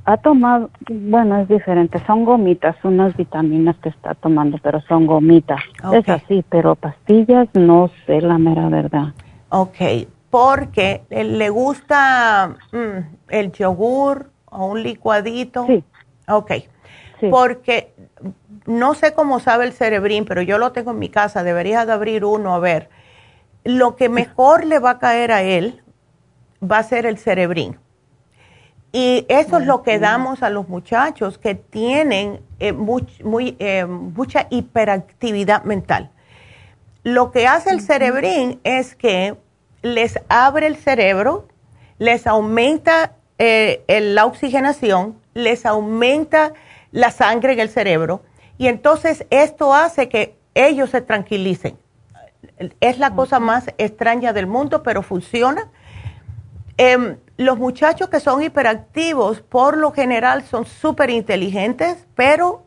[0.04, 5.60] ha tomado, bueno, es diferente, son gomitas, unas vitaminas que está tomando, pero son gomitas.
[5.92, 9.14] Es así, pero pastillas no sé, la mera verdad.
[9.50, 9.76] Ok,
[10.30, 15.66] porque le gusta mm, el yogur o un licuadito.
[15.66, 15.84] Sí.
[16.28, 16.52] Ok,
[17.30, 17.91] porque
[18.66, 21.92] no sé cómo sabe el cerebrín, pero yo lo tengo en mi casa, debería de
[21.92, 22.88] abrir uno a ver.
[23.64, 25.82] Lo que mejor le va a caer a él
[26.62, 27.78] va a ser el cerebrín.
[28.92, 33.06] Y eso es lo que damos a los muchachos que tienen eh, muy,
[33.58, 36.10] eh, mucha hiperactividad mental.
[37.02, 39.34] Lo que hace el cerebrín es que
[39.80, 41.48] les abre el cerebro,
[41.98, 46.52] les aumenta eh, la oxigenación, les aumenta
[46.92, 48.22] la sangre en el cerebro
[48.62, 51.76] y entonces esto hace que ellos se tranquilicen.
[52.78, 55.68] Es la cosa más extraña del mundo, pero funciona.
[56.76, 62.62] Em, los muchachos que son hiperactivos, por lo general, son súper inteligentes, pero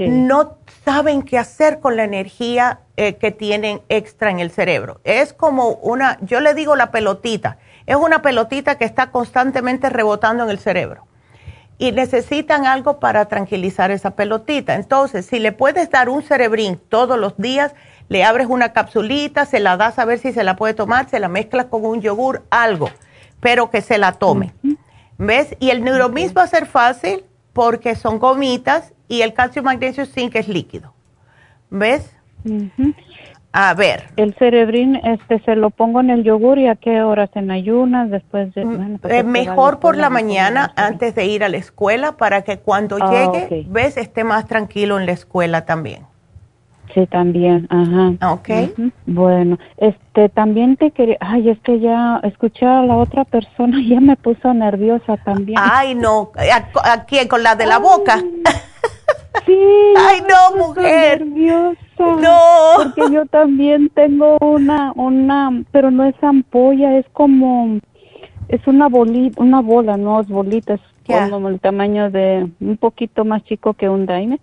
[0.00, 5.00] no saben qué hacer con la energía eh, que tienen extra en el cerebro.
[5.04, 10.42] Es como una, yo le digo la pelotita, es una pelotita que está constantemente rebotando
[10.42, 11.06] en el cerebro.
[11.78, 14.74] Y necesitan algo para tranquilizar esa pelotita.
[14.74, 17.72] Entonces, si le puedes dar un cerebrín todos los días,
[18.08, 21.20] le abres una capsulita, se la das a ver si se la puede tomar, se
[21.20, 22.90] la mezclas con un yogur, algo,
[23.40, 24.54] pero que se la tome.
[25.18, 25.56] ¿Ves?
[25.60, 30.34] Y el neuromis va a ser fácil porque son gomitas y el calcio magnesio zinc
[30.36, 30.94] es líquido.
[31.70, 32.14] ¿Ves?
[33.52, 34.04] A ver.
[34.16, 38.10] El cerebrín, este, se lo pongo en el yogur y a qué horas en ayunas
[38.10, 38.64] después de.
[38.64, 42.98] Mm, pues, mejor por la mañana antes de ir a la escuela para que cuando
[43.00, 46.02] ah, llegue, ves, esté más tranquilo en la escuela también.
[46.94, 48.32] Sí, también, ajá.
[48.32, 48.48] Ok.
[49.06, 53.88] Bueno, este, también te quería, ay, es que ya escuché a la otra persona y
[53.94, 55.58] ya me puso nerviosa también.
[55.60, 56.32] Ay, no,
[56.82, 57.28] ¿a, quién?
[57.28, 58.22] ¿Con la de la boca?
[59.46, 59.58] Sí.
[59.96, 61.24] ay, no, mujer.
[61.26, 61.78] Nerviosa.
[61.98, 62.38] No.
[62.76, 67.78] Porque yo también tengo una, una, pero no es ampolla, es como,
[68.48, 70.80] es una bolita, una bola, no es bolita, es
[71.30, 74.40] como el tamaño de, un poquito más chico que un daime.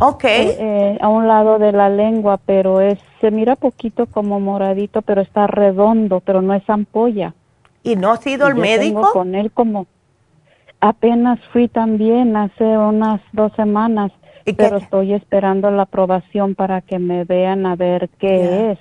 [0.00, 0.24] Ok.
[0.24, 5.02] Eh, eh, a un lado de la lengua, pero es, se mira poquito como moradito,
[5.02, 7.34] pero está redondo, pero no es ampolla.
[7.82, 9.00] ¿Y no ha sido el médico?
[9.00, 9.86] Tengo con él como,
[10.80, 14.12] apenas fui también hace unas dos semanas,
[14.56, 18.78] pero estoy esperando la aprobación para que me vean a ver qué es.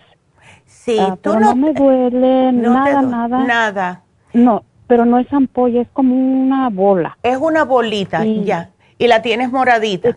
[0.65, 3.43] Sí, ah, tú no, me duele nada, nada.
[3.43, 4.03] Nada.
[4.33, 7.17] No, pero no es ampolla, es como una bola.
[7.23, 8.69] Es una bolita, ya.
[8.97, 10.15] Y la tienes moradita.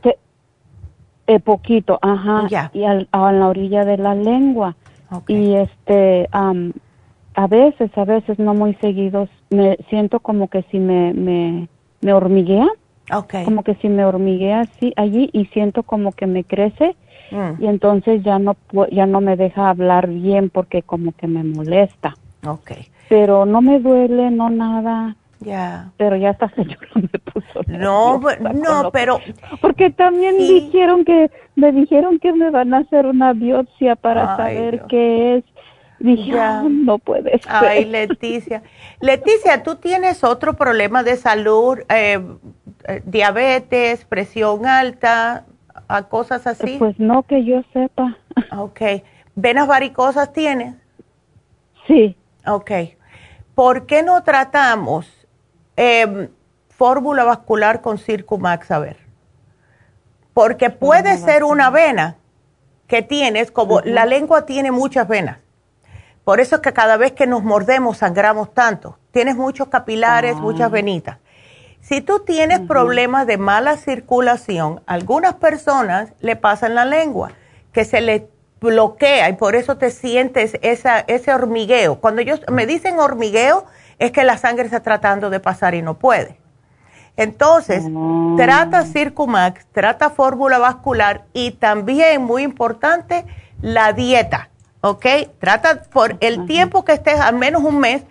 [1.27, 2.49] Eh, poquito, ajá.
[2.73, 4.77] Y a la orilla de la lengua.
[5.27, 6.29] Y este,
[7.35, 11.69] a veces, a veces, no muy seguidos, me siento como que si me, me,
[12.01, 12.69] me hormiguea.
[13.45, 16.95] Como que si me hormiguea así allí y siento como que me crece.
[17.33, 17.63] Mm.
[17.63, 18.57] Y entonces ya no,
[18.93, 22.15] ya no me deja hablar bien porque como que me molesta.
[22.47, 22.87] Okay.
[23.09, 25.17] Pero no me duele, no nada.
[25.41, 25.91] Ya.
[25.97, 27.63] Pero ya esta señora me puso.
[27.67, 28.21] No,
[28.55, 29.19] no, pero.
[29.61, 34.85] Porque también dijeron que, me dijeron que me van a hacer una biopsia para saber
[34.89, 35.45] qué es.
[36.01, 36.63] Dije, ya.
[36.63, 37.53] no puede ser.
[37.53, 38.63] Ay, Leticia.
[39.01, 41.79] Leticia, ¿tú tienes otro problema de salud?
[41.89, 42.21] Eh,
[43.05, 45.45] diabetes, presión alta,
[45.89, 46.77] a cosas así?
[46.79, 48.17] Pues no, que yo sepa.
[48.57, 48.81] Ok.
[49.35, 50.75] ¿Venas varicosas tienes?
[51.87, 52.17] Sí.
[52.47, 52.71] Ok.
[53.55, 55.21] ¿Por qué no tratamos
[55.77, 56.29] eh,
[56.81, 58.97] fórmula vascular con Circumax, a ver.
[60.33, 62.17] Porque puede ser una vena
[62.87, 65.39] que tienes, como la lengua tiene muchas venas.
[66.25, 68.99] Por eso es que cada vez que nos mordemos sangramos tanto.
[69.11, 70.41] Tienes muchos capilares, ah.
[70.41, 71.19] muchas venitas.
[71.81, 77.33] Si tú tienes problemas de mala circulación, algunas personas le pasan la lengua,
[77.73, 78.29] que se le
[78.61, 82.01] bloquea y por eso te sientes esa, ese hormigueo.
[82.01, 83.65] Cuando ellos me dicen hormigueo,
[83.99, 86.39] es que la sangre está tratando de pasar y no puede.
[87.17, 88.35] Entonces, ah.
[88.37, 93.25] trata Circumax, trata fórmula vascular y también, muy importante,
[93.63, 94.50] la dieta,
[94.81, 95.07] ¿ok?
[95.39, 98.03] Trata por el tiempo que estés, al menos un mes,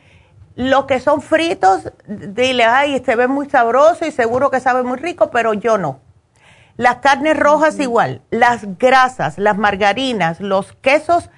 [0.55, 4.97] lo que son fritos, dile, ay, se ve muy sabroso y seguro que sabe muy
[4.97, 5.99] rico, pero yo no.
[6.75, 11.29] Las carnes rojas igual, las grasas, las margarinas, los quesos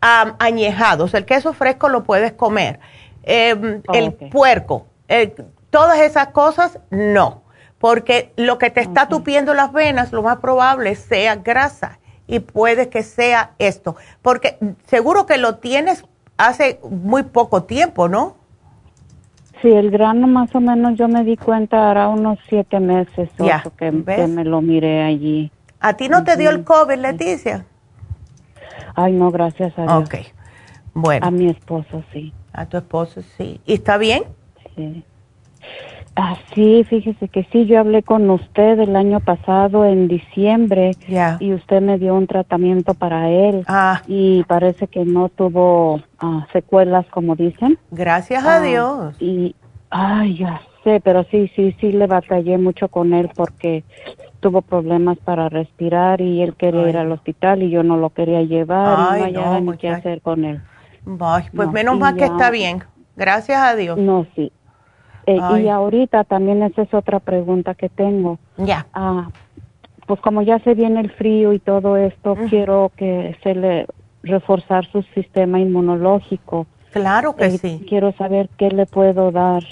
[0.00, 2.80] añejados, el queso fresco lo puedes comer
[3.22, 5.34] Em, el puerco, eh,
[5.70, 7.42] todas esas cosas, no.
[7.78, 11.99] Porque lo que te está tupiendo las venas, lo más probable sea grasa
[12.30, 13.96] y puede que sea esto.
[14.22, 16.04] Porque seguro que lo tienes
[16.38, 18.36] hace muy poco tiempo, ¿no?
[19.60, 23.62] Sí, el grano más o menos yo me di cuenta hará unos siete meses ya,
[23.76, 25.50] que, me lo miré allí.
[25.80, 27.66] ¿A ti no te dio el COVID, Leticia?
[28.94, 30.08] Ay, no, gracias a Dios.
[30.08, 30.14] Ok,
[30.94, 31.26] bueno.
[31.26, 32.32] A mi esposo, sí.
[32.52, 33.60] A tu esposo, sí.
[33.66, 34.24] ¿Y está bien?
[34.76, 35.04] Sí.
[36.22, 40.90] Ah, sí, fíjese que sí, yo hablé con usted el año pasado en diciembre
[41.38, 44.02] y usted me dio un tratamiento para él ah.
[44.06, 47.78] y parece que no tuvo ah, secuelas como dicen.
[47.90, 49.16] Gracias a Dios.
[49.18, 49.54] Y,
[49.88, 53.82] ay, ya sé, pero sí, sí, sí le batallé mucho con él porque
[54.40, 58.42] tuvo problemas para respirar y él quería ir al hospital y yo no lo quería
[58.42, 60.60] llevar y no hallaba ni qué hacer con él
[61.54, 62.84] pues menos mal que está bien.
[63.16, 63.98] Gracias a Dios.
[63.98, 64.52] No, sí.
[65.26, 68.38] Eh, y ahorita también esa es otra pregunta que tengo.
[68.56, 68.86] Ya.
[68.92, 69.28] Ah,
[70.06, 73.86] pues como ya se viene el frío y todo esto, quiero que se le
[74.22, 76.66] reforzar su sistema inmunológico.
[76.90, 77.84] Claro que sí.
[77.88, 79.62] Quiero saber qué le puedo dar.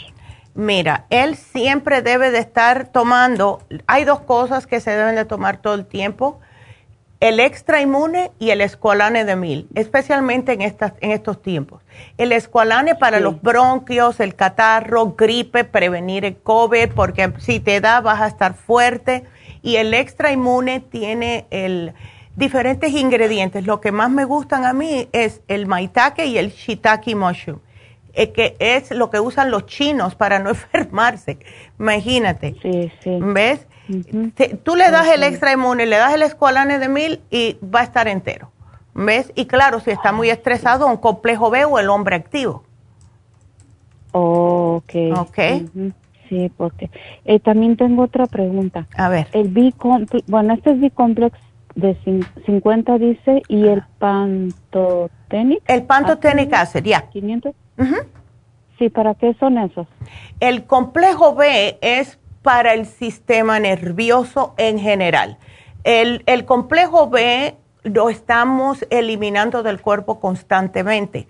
[0.54, 5.58] Mira, él siempre debe de estar tomando, hay dos cosas que se deben de tomar
[5.58, 6.40] todo el tiempo,
[7.20, 11.82] el extra inmune y el escualane de mil, especialmente en, estas, en estos tiempos.
[12.16, 18.00] El escualane para los bronquios, el catarro, gripe, prevenir el COVID, porque si te da
[18.00, 19.24] vas a estar fuerte.
[19.62, 21.92] Y el extra inmune tiene el,
[22.36, 23.66] diferentes ingredientes.
[23.66, 27.58] Lo que más me gustan a mí es el maitake y el shiitake mushroom,
[28.12, 31.38] eh, que es lo que usan los chinos para no enfermarse.
[31.80, 32.54] Imagínate.
[32.62, 33.18] Sí, sí.
[33.20, 33.66] ¿Ves?
[34.62, 37.84] Tú le das el extra inmune, le das el escualane de mil y va a
[37.84, 38.50] estar entero.
[38.94, 39.32] ¿Ves?
[39.34, 42.64] Y claro, si está muy estresado, un complejo B o el hombre activo.
[44.12, 44.92] ok.
[45.16, 45.38] Ok.
[46.28, 46.90] Sí, porque
[47.24, 48.86] eh, también tengo otra pregunta.
[48.96, 49.28] A ver.
[49.32, 49.72] El B
[50.26, 51.38] bueno, este es B-complex
[51.74, 51.96] de
[52.44, 55.62] 50 dice y el pantotenic.
[55.66, 57.08] El pantotenic acid, ya.
[57.08, 57.54] 500.
[58.78, 59.86] Sí, ¿para qué son esos?
[60.40, 65.38] El complejo B es para el sistema nervioso en general.
[65.84, 71.28] El, complejo B lo estamos eliminando del cuerpo constantemente.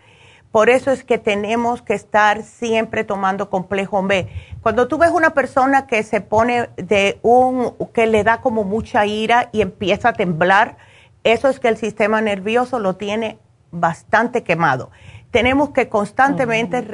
[0.51, 4.29] Por eso es que tenemos que estar siempre tomando complejo B.
[4.63, 9.05] Cuando tú ves una persona que se pone de un, que le da como mucha
[9.05, 10.79] ira y empieza a temblar,
[11.23, 13.39] eso es que el sistema nervioso lo tiene
[13.71, 14.91] bastante quemado.
[15.31, 16.85] Tenemos que constantemente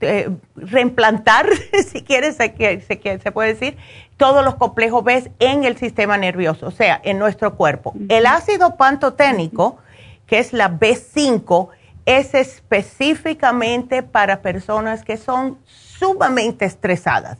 [0.00, 1.46] eh, reimplantar,
[1.90, 2.54] si quieres, se,
[2.86, 3.76] se, se, puede decir,
[4.16, 7.94] todos los complejos B en el sistema nervioso, o sea, en nuestro cuerpo.
[8.08, 9.78] El ácido pantoténico,
[10.26, 11.68] que es la B5,
[12.08, 17.38] es específicamente para personas que son sumamente estresadas.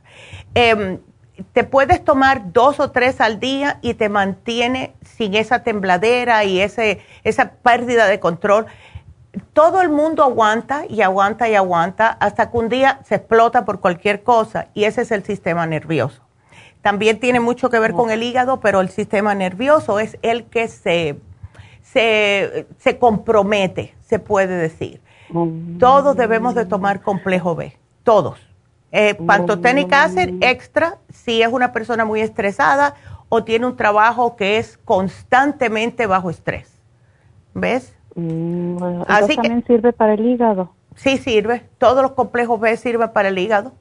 [0.55, 0.99] Em,
[1.53, 6.61] te puedes tomar dos o tres al día y te mantiene sin esa tembladera y
[6.61, 8.67] ese, esa pérdida de control.
[9.53, 13.81] Todo el mundo aguanta y aguanta y aguanta hasta que un día se explota por
[13.81, 16.23] cualquier cosa y ese es el sistema nervioso.
[16.83, 20.69] También tiene mucho que ver con el hígado, pero el sistema nervioso es el que
[20.69, 21.19] se,
[21.83, 25.01] se, se compromete se puede decir.
[25.79, 28.41] Todos debemos de tomar complejo B, todos.
[28.91, 32.95] Eh, pantotenic acid extra si es una persona muy estresada
[33.29, 36.73] o tiene un trabajo que es constantemente bajo estrés.
[37.53, 37.95] ¿Ves?
[38.19, 40.73] Mm, Así también sirve para el hígado.
[40.97, 41.63] Sí, sirve.
[41.79, 43.73] Todos los complejos B sirven para el hígado.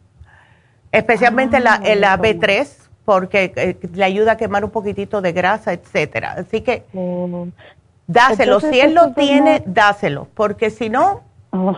[0.92, 2.68] Especialmente la, la B3
[3.04, 6.36] porque eh, le ayuda a quemar un poquitito de grasa, etcétera.
[6.38, 7.50] Así que mm.
[8.08, 11.76] Dáselo, si él lo tiene, dáselo, porque si no, oh.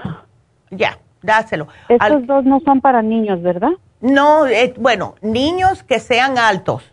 [0.69, 1.67] ya, dáselo.
[1.89, 3.71] Estos dos no son para niños, ¿verdad?
[3.99, 6.83] No, eh, bueno, niños que sean altos,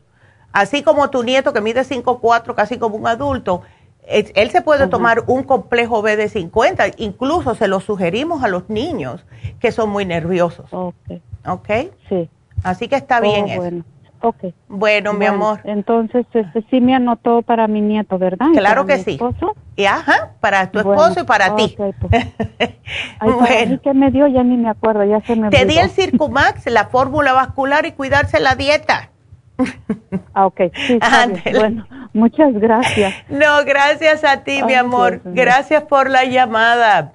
[0.52, 3.60] así como tu nieto que mide 5'4", casi como un adulto,
[4.06, 8.68] él se puede tomar un complejo B de 50, incluso se lo sugerimos a los
[8.70, 9.24] niños
[9.60, 10.72] que son muy nerviosos.
[10.72, 10.94] Ok.
[11.46, 11.68] ¿Ok?
[12.08, 12.28] Sí.
[12.62, 13.84] Así que está bien oh, eso.
[14.20, 14.54] Okay.
[14.68, 15.60] Bueno, mi amor.
[15.64, 18.46] Entonces, este sí me anotó para mi nieto, ¿verdad?
[18.54, 19.12] Claro que sí.
[19.12, 19.54] Esposo?
[19.76, 21.76] Y ajá, para tu esposo y para ti.
[21.76, 21.94] Pues.
[23.20, 23.78] bueno.
[23.82, 24.26] ¿Qué me dio?
[24.26, 27.92] Ya ni me acuerdo, ya se me Te di el Circumax, la fórmula vascular y
[27.92, 29.10] cuidarse la dieta.
[30.34, 30.60] Ah, ok.
[30.86, 30.98] Sí,
[31.52, 33.14] bueno, muchas gracias.
[33.28, 35.20] No, gracias a ti, mi amor.
[35.24, 37.12] Gracias por la llamada.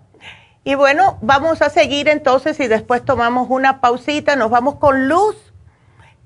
[0.64, 4.36] Y bueno, vamos a seguir entonces y después tomamos una pausita.
[4.36, 5.36] Nos vamos con Luz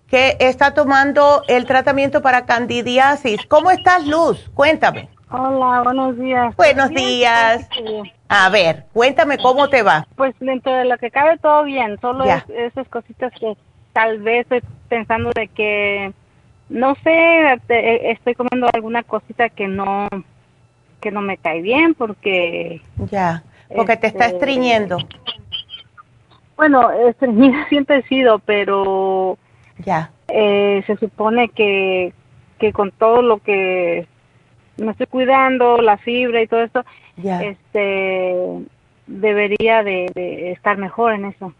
[0.07, 3.45] que está tomando el tratamiento para candidiasis.
[3.47, 4.49] ¿Cómo estás, Luz?
[4.53, 5.09] Cuéntame.
[5.31, 6.55] Hola, buenos días.
[6.55, 7.67] Buenos días.
[8.29, 10.05] A ver, cuéntame cómo te va.
[10.15, 13.55] Pues dentro de lo que cabe todo bien, solo esas cositas que
[13.93, 14.45] tal vez
[14.85, 16.13] pensando de que,
[16.69, 20.07] no sé, estoy comiendo alguna cosita que no,
[21.01, 22.81] que no me cae bien porque...
[23.11, 23.43] Ya,
[23.75, 24.97] porque te está este, estreñiendo.
[26.55, 29.37] Bueno, estreñida siempre he sido, pero
[29.79, 30.11] ya.
[30.27, 32.13] Eh, se supone que,
[32.57, 34.07] que con todo lo que
[34.77, 36.85] me estoy cuidando, la fibra y todo esto,
[37.17, 38.35] este
[39.07, 41.53] debería de, estar mejor en eso.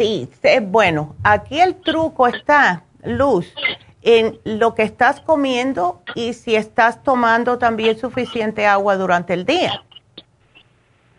[0.00, 0.30] Sí,
[0.62, 3.52] bueno, aquí el truco está, Luz,
[4.00, 9.82] en lo que estás comiendo y si estás tomando también suficiente agua durante el día.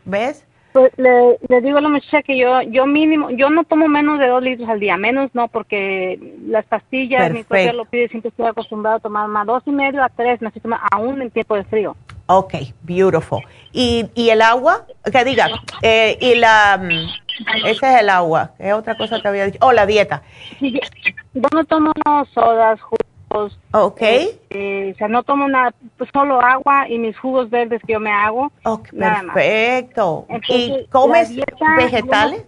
[0.04, 0.48] ¿Ves?
[0.74, 4.18] Pues le, le, digo a la muchacha que yo yo mínimo, yo no tomo menos
[4.18, 6.18] de dos litros al día, menos no, porque
[6.48, 10.04] las pastillas, mi cuerpo lo pide, siempre estoy acostumbrado a tomar más dos y medio
[10.04, 11.96] a tres, necesito tomar aún en tiempo de frío.
[12.26, 12.54] Ok,
[12.84, 13.42] beautiful.
[13.74, 14.86] ¿Y, y el agua?
[15.12, 15.50] Que diga,
[15.82, 17.21] eh, y la, mm,
[17.66, 20.22] ese es el agua, es otra cosa que había dicho, oh, la dieta.
[20.60, 21.92] yo, no tomo
[22.34, 23.58] sodas, jugos.
[23.72, 24.02] Ok.
[24.02, 28.00] Eh, o sea, no tomo nada, pues solo agua y mis jugos verdes que yo
[28.00, 28.52] me hago.
[28.92, 30.28] perfecto.
[30.50, 31.36] ¿Y comes
[31.78, 32.46] vegetales?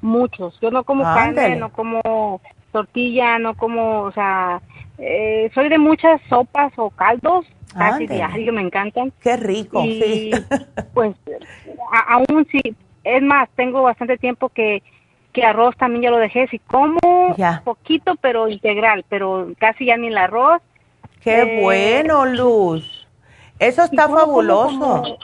[0.00, 0.58] muchos.
[0.60, 2.40] Yo no como carne, no como
[2.70, 4.60] tortilla, no como, o sea,
[4.98, 7.46] eh, soy de muchas sopas o caldos,
[7.76, 9.12] casi diario, me encantan.
[9.20, 10.30] Qué rico, sí.
[10.92, 11.16] Pues
[12.08, 12.60] aún sí,
[13.04, 14.82] es más, tengo bastante tiempo que,
[15.32, 16.98] que arroz también ya lo dejé, sí como
[17.64, 20.62] poquito, pero integral, pero casi ya ni el arroz.
[21.20, 23.06] Qué eh, bueno, Luz.
[23.58, 25.18] Eso está fabuloso.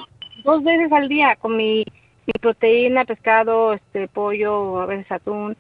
[0.45, 1.85] Dos veces al día con mi,
[2.27, 5.57] mi, proteína, pescado, este pollo, a veces atún.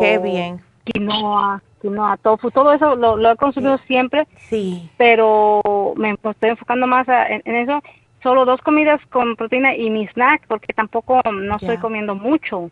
[0.00, 0.60] Qué bien.
[0.84, 4.26] Quinoa, quinoa, tofu, todo eso lo, he consumido siempre.
[4.48, 4.90] Sí.
[4.96, 5.62] Pero
[5.96, 7.82] me estoy enfocando más en, eso.
[8.22, 12.70] Solo dos comidas con proteína y mi snack, porque tampoco no estoy comiendo mucho.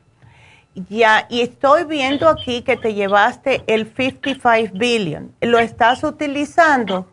[0.89, 5.33] Ya, y estoy viendo aquí que te llevaste el 55 billion.
[5.41, 7.07] ¿Lo estás utilizando?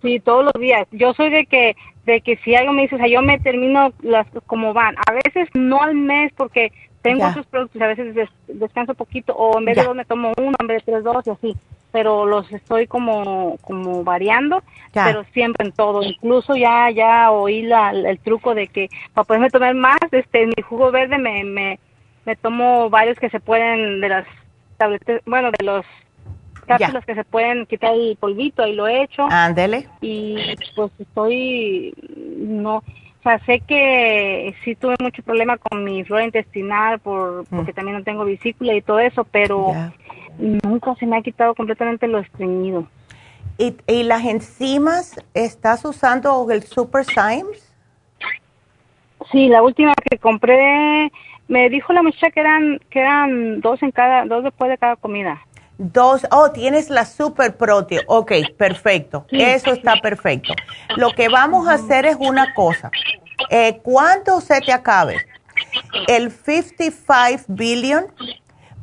[0.00, 0.88] Sí, todos los días.
[0.90, 3.92] Yo soy de que de que si algo me dices, o sea, yo me termino
[4.00, 4.96] las como van.
[5.06, 6.72] A veces no al mes porque
[7.02, 10.56] tengo otros productos, a veces descanso poquito o en vez de dos me tomo uno,
[10.58, 11.56] en vez de tres, dos y así.
[11.92, 14.62] Pero los estoy como como variando,
[14.92, 16.02] pero siempre en todo.
[16.02, 20.62] Incluso ya ya oí la, el truco de que para poderme tomar más, este, mi
[20.62, 21.78] jugo verde me, me
[22.24, 24.26] me tomo varios que se pueden de las
[24.76, 25.84] tabletas, bueno, de los
[26.66, 29.26] cápsulas que se pueden quitar el polvito, y lo he hecho.
[29.30, 29.88] Ándele.
[30.00, 30.36] Y
[30.76, 31.92] pues estoy,
[32.38, 32.82] no,
[33.20, 37.56] o sea, sé que sí tuve mucho problema con mi flora intestinal por, mm.
[37.56, 39.72] porque también no tengo vesícula y todo eso, pero
[40.38, 42.86] nunca se me ha quitado completamente lo estreñido.
[43.58, 47.70] ¿Y, ¿Y, las enzimas, estás usando el Super Symes?
[49.30, 51.12] Sí, la última que compré
[51.46, 54.96] me dijo la muchacha que eran, que eran dos en cada, dos después de cada
[54.96, 55.44] comida.
[55.82, 58.02] Dos, oh, tienes la super protein.
[58.06, 59.24] Ok, perfecto.
[59.30, 60.52] Eso está perfecto.
[60.96, 62.90] Lo que vamos a hacer es una cosa.
[63.48, 65.16] Eh, cuando se te acabe
[66.06, 68.08] el 55 billion,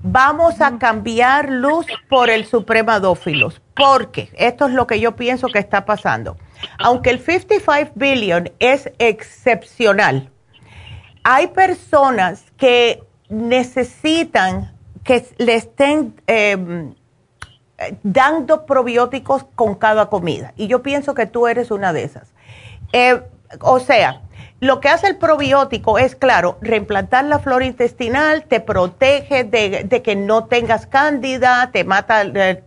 [0.02, 3.61] vamos a cambiar luz por el supremadófilos.
[3.76, 6.36] Porque esto es lo que yo pienso que está pasando.
[6.80, 10.32] Aunque el 55 billion es excepcional,
[11.24, 14.76] hay personas que necesitan
[15.07, 16.93] que le estén em,
[18.03, 20.51] dando probióticos con cada comida.
[20.57, 22.34] Y yo pienso que tú eres una de esas.
[22.91, 23.21] Eh,
[23.61, 24.21] o sea,
[24.59, 30.15] lo que hace el probiótico es, claro, reimplantar la flora intestinal, te protege de, que
[30.17, 32.63] no tengas cándida, te mata eh,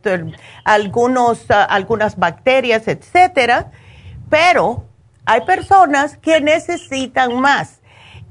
[0.64, 3.70] algunos, ah, algunas bacterias, etcétera.
[4.30, 4.86] Pero
[5.26, 7.79] hay personas que necesitan más.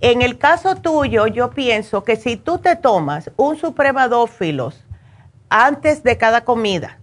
[0.02, 4.86] En el caso tuyo, yo pienso que si tú te tomas un supremadófilos
[5.50, 7.00] antes de cada comida,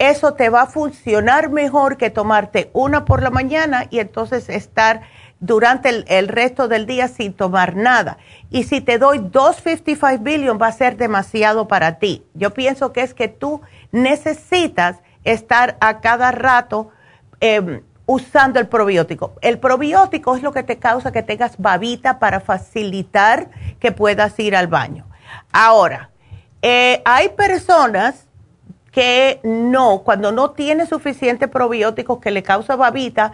[0.00, 5.02] eso te va a funcionar mejor que tomarte una por la mañana y entonces estar
[5.38, 8.18] durante el, resto del día sin tomar nada.
[8.50, 12.24] Y si te doy 255 billion va a ser demasiado para ti.
[12.34, 13.60] Yo pienso que es que tú
[13.92, 16.90] necesitas estar a cada rato
[17.40, 19.34] eh, usando el probiótico.
[19.40, 24.56] El probiótico es lo que te causa que tengas babita para facilitar que puedas ir
[24.56, 25.06] al baño.
[25.52, 26.10] Ahora,
[26.60, 28.26] eh, hay personas
[28.90, 33.30] que no, cuando no tienen suficiente probiótico que le causa babita,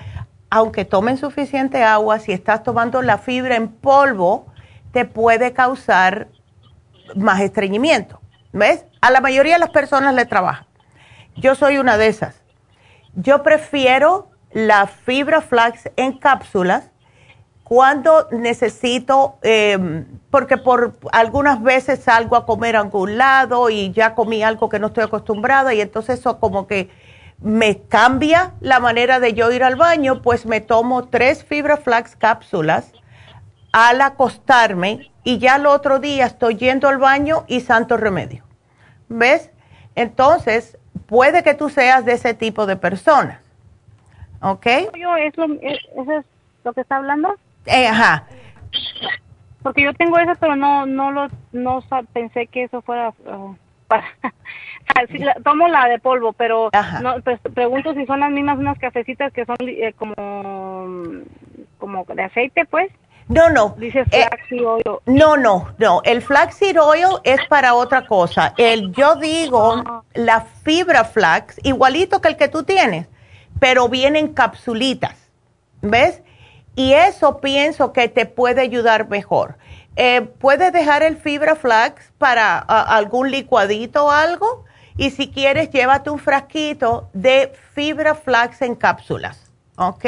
[0.51, 4.45] aunque tomen suficiente agua, si estás tomando la fibra en polvo,
[4.93, 6.29] te puede causar
[7.15, 8.21] más estreñimiento.
[8.53, 8.85] ¿Ves?
[9.01, 10.67] A la mayoría de las personas le trabaja.
[11.35, 12.43] Yo soy una de esas.
[13.15, 16.91] Yo prefiero la fibra flax en cápsulas
[17.65, 24.15] cuando necesito, em, porque por algunas veces salgo a comer a algún lado y ya
[24.15, 26.91] comí algo que no estoy acostumbrada y entonces eso como que
[27.41, 32.15] me cambia la manera de yo ir al baño, pues me tomo tres fibra flax
[32.15, 32.93] cápsulas
[33.73, 38.45] al acostarme y ya el otro día estoy yendo al baño y santo remedio.
[39.09, 39.51] ¿Ves?
[39.97, 43.41] Entonces, puede que tú seas de ese tipo de personas.
[44.41, 44.67] ¿Ok?
[44.99, 46.27] Yo, ¿es lo, ¿Eso es
[46.65, 47.35] lo que está hablando?
[47.67, 48.25] Eh, ajá.
[49.63, 51.83] Porque yo tengo eso, pero no no lo no
[52.13, 53.55] pensé que eso fuera uh,
[53.89, 54.05] para...
[55.45, 56.71] tomo la de polvo, pero
[57.03, 60.15] no, pues, pregunto si son las mismas unas cafecitas que son eh, como
[61.79, 62.91] como de aceite, pues.
[63.29, 63.75] No, no.
[63.77, 64.85] Dice eh, flaxseed oil.
[65.07, 66.01] No, no, no.
[66.05, 68.55] El flaxseed oil es para otra cosa.
[68.57, 70.03] El, yo digo, ah.
[70.15, 73.09] la fibra flax, igualito que el que tú tienes
[73.59, 75.17] pero vienen capsulitas,
[75.83, 76.23] ¿ves?
[76.75, 79.57] Y eso pienso que te puede ayudar mejor.
[79.97, 84.67] Eh, puedes dejar el fibra flax para algún licuadito o algo
[84.99, 89.51] Y si quieres, llévate un frasquito de fibra flax en cápsulas.
[89.77, 90.05] ¿Ok?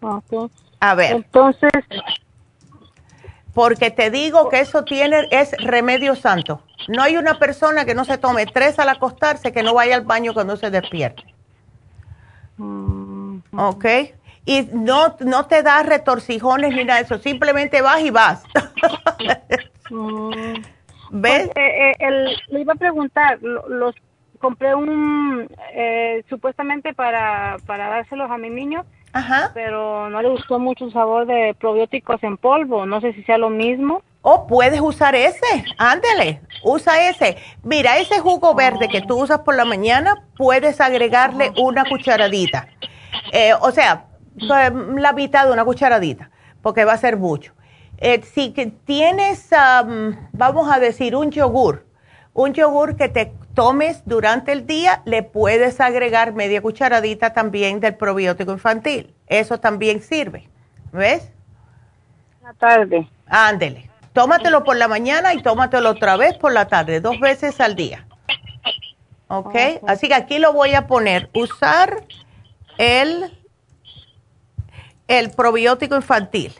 [0.00, 0.50] Ok.
[0.78, 1.16] A ver.
[1.16, 1.70] Entonces.
[3.56, 6.60] Porque te digo que eso tiene, es remedio santo.
[6.88, 10.02] No hay una persona que no se tome tres al acostarse que no vaya al
[10.02, 11.22] baño cuando se despierte.
[12.58, 13.86] Mm, ¿Ok?
[14.44, 18.44] Y no, no te da retorcijones ni nada de eso, simplemente vas y vas.
[19.88, 20.32] Mm.
[21.12, 21.48] ¿Ves?
[21.48, 23.94] Pues, eh, eh, le iba a preguntar, los
[24.38, 28.84] compré un, eh, supuestamente para, para dárselos a mi niño,
[29.16, 29.50] Ajá.
[29.54, 33.38] pero no le gustó mucho el sabor de probióticos en polvo, no sé si sea
[33.38, 34.02] lo mismo.
[34.20, 37.36] Oh, puedes usar ese, ándale, usa ese.
[37.62, 42.68] Mira, ese jugo verde que tú usas por la mañana, puedes agregarle una cucharadita.
[43.32, 44.06] Eh, o sea,
[44.36, 46.30] la mitad de una cucharadita,
[46.60, 47.52] porque va a ser mucho.
[47.98, 48.50] Eh, si
[48.84, 49.48] tienes,
[50.32, 51.86] vamos a decir, un yogur,
[52.34, 57.96] un yogur que te tomes durante el día, le puedes agregar media cucharadita también del
[57.96, 59.12] probiótico infantil.
[59.26, 60.48] Eso también sirve.
[60.92, 61.32] ¿Ves?
[62.44, 63.08] La tarde.
[63.26, 63.90] Ándele.
[64.12, 68.06] Tómatelo por la mañana y tómatelo otra vez por la tarde, dos veces al día.
[69.28, 69.56] ¿Ok?
[69.88, 71.28] Así que aquí lo voy a poner.
[71.34, 72.04] Usar
[72.78, 73.36] el,
[75.08, 76.54] el probiótico infantil.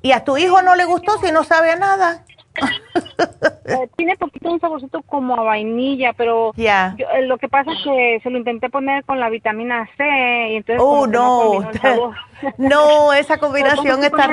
[0.00, 2.24] ¿Y a tu hijo no le gustó si no sabe a nada?
[3.68, 8.20] Eh, tiene poquito un saborcito como a vainilla, pero eh, lo que pasa es que
[8.22, 10.04] se lo intenté poner con la vitamina C
[10.50, 11.70] y entonces oh, no,
[12.58, 14.28] no, esa combinación está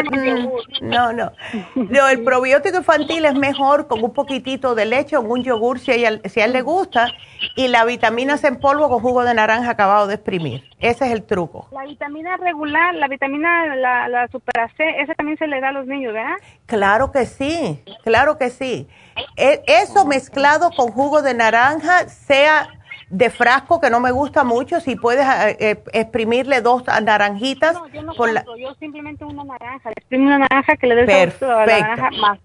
[0.81, 1.31] no, no,
[1.75, 6.05] no, el probiótico infantil es mejor con un poquitito de leche o un yogur si
[6.05, 7.07] a, si a él le gusta
[7.55, 10.63] y la vitamina C en polvo con jugo de naranja acabado de exprimir.
[10.79, 11.67] Ese es el truco.
[11.71, 15.71] La vitamina regular, la vitamina, la, la super C, esa también se le da a
[15.71, 16.35] los niños, ¿verdad?
[16.65, 18.87] Claro que sí, claro que sí.
[19.37, 22.69] E, eso mezclado con jugo de naranja, sea
[23.09, 27.75] de frasco que no me gusta mucho, si puedes eh, eh, exprimirle dos naranjitas.
[27.75, 31.47] No, yo no por yo simplemente una naranja, exprime una naranja que le dé Perfecto.
[31.47, 32.39] la naranja más.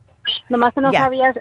[0.48, 1.34] Nomás no sabías,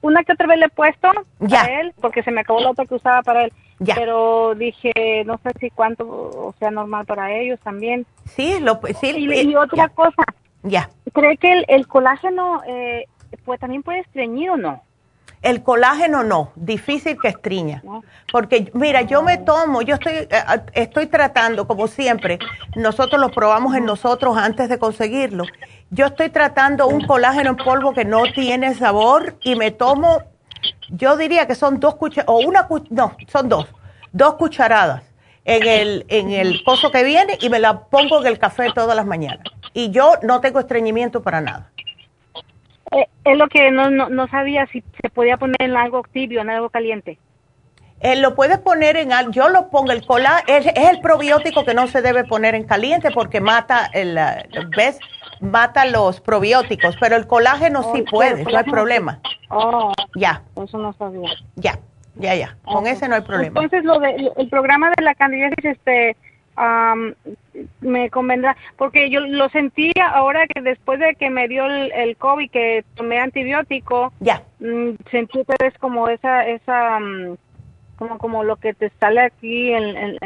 [0.00, 1.10] una que otra vez le he puesto
[1.40, 1.62] ya.
[1.62, 3.52] a él, porque se me acabó la otra que usaba para él.
[3.78, 3.94] Ya.
[3.94, 8.06] Pero dije, no sé si cuánto o sea normal para ellos también.
[8.24, 9.10] Sí, lo, sí.
[9.18, 10.22] Y, otra cosa.
[10.62, 10.88] Ya.
[11.12, 13.06] ¿Cree que el, el colágeno eh,
[13.44, 14.82] pues también puede estreñir o no?
[15.42, 17.82] El colágeno no, difícil que estriña.
[18.32, 22.38] Porque mira, yo me tomo, yo estoy, eh, eh, estoy tratando, como siempre,
[22.74, 25.44] nosotros lo probamos en nosotros antes de conseguirlo.
[25.90, 30.22] Yo estoy tratando un colágeno en polvo que no tiene sabor y me tomo,
[30.88, 33.66] yo diría que son dos cucharadas, o una, no, son dos,
[34.12, 35.02] dos cucharadas
[35.44, 38.96] en el, en el pozo que viene y me la pongo en el café todas
[38.96, 39.46] las mañanas.
[39.72, 41.70] Y yo no tengo estreñimiento para nada.
[42.92, 46.50] Eh, es lo que no, no, sabía si se podía poner en algo tibio, en
[46.50, 47.18] algo caliente.
[48.00, 51.72] Él lo puede poner en algo, yo lo pongo, el cola, es, el probiótico que
[51.72, 54.18] no se debe poner en caliente porque mata, el,
[54.76, 54.98] ¿ves?
[55.40, 59.20] Mata los probióticos, pero el colágeno sí oh, puede, no hay problema.
[59.48, 60.42] Oh, ya.
[60.62, 61.30] Eso no sabía.
[61.56, 61.78] Ya,
[62.16, 63.62] ya, ya, con ese no hay problema.
[63.62, 66.16] Entonces, lo de, el programa de la candidiasis, este,
[67.80, 72.16] me convendrá, porque yo lo sentí ahora que después de que me dio el, el
[72.16, 77.36] COVID, que tomé antibiótico, ya mm, sentí otra vez como esa, esa, mm,
[77.96, 80.16] como, como lo que te sale aquí en,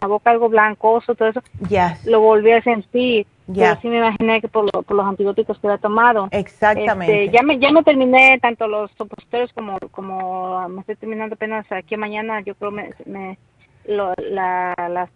[0.00, 3.26] la boca algo blancoso, todo eso, ya lo volví a sentir.
[3.46, 3.70] Ya.
[3.70, 6.28] Pero sí me imaginé que por, los antibióticos que había tomado.
[6.30, 7.24] Exactamente.
[7.24, 11.70] Este, ya me ya me terminé tanto los supositorios como como me estoy terminando apenas
[11.72, 13.38] aquí mañana, yo creo me, me
[13.86, 15.10] lo, la, las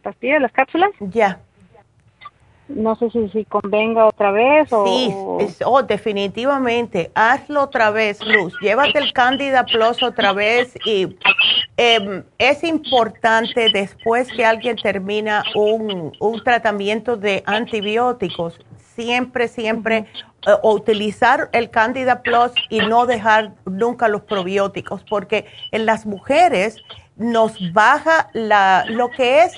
[0.00, 0.90] pastillas, las cápsulas.
[1.00, 1.40] Ya.
[2.74, 4.86] No sé si, si convenga otra vez o...
[4.86, 5.12] Sí,
[5.64, 7.10] oh, definitivamente.
[7.14, 8.54] Hazlo otra vez, Luz.
[8.60, 11.16] Llévate el Candida Plus otra vez y
[11.76, 18.60] em, es importante después que alguien termina un, un tratamiento de antibióticos,
[18.94, 20.06] siempre, siempre
[20.46, 26.76] eh, utilizar el Candida Plus y no dejar nunca los probióticos, porque en las mujeres
[27.16, 29.54] nos baja la, lo que es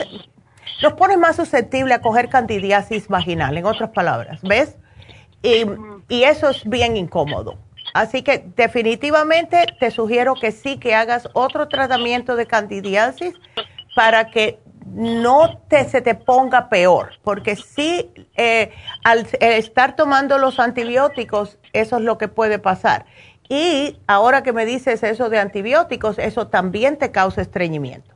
[0.80, 4.76] los pone más susceptibles a coger candidiasis vaginal, en otras palabras, ¿ves?
[5.43, 5.64] Y,
[6.09, 7.59] y, eso es bien incómodo.
[7.94, 13.34] Así que definitivamente te sugiero que sí que hagas otro tratamiento de candidiasis
[13.94, 18.72] para que no te, se te ponga peor, porque sí, eh,
[19.05, 23.06] al estar tomando los antibióticos, eso es lo que puede pasar.
[23.48, 28.14] Y ahora que me dices eso de antibióticos, eso también te causa estreñimiento.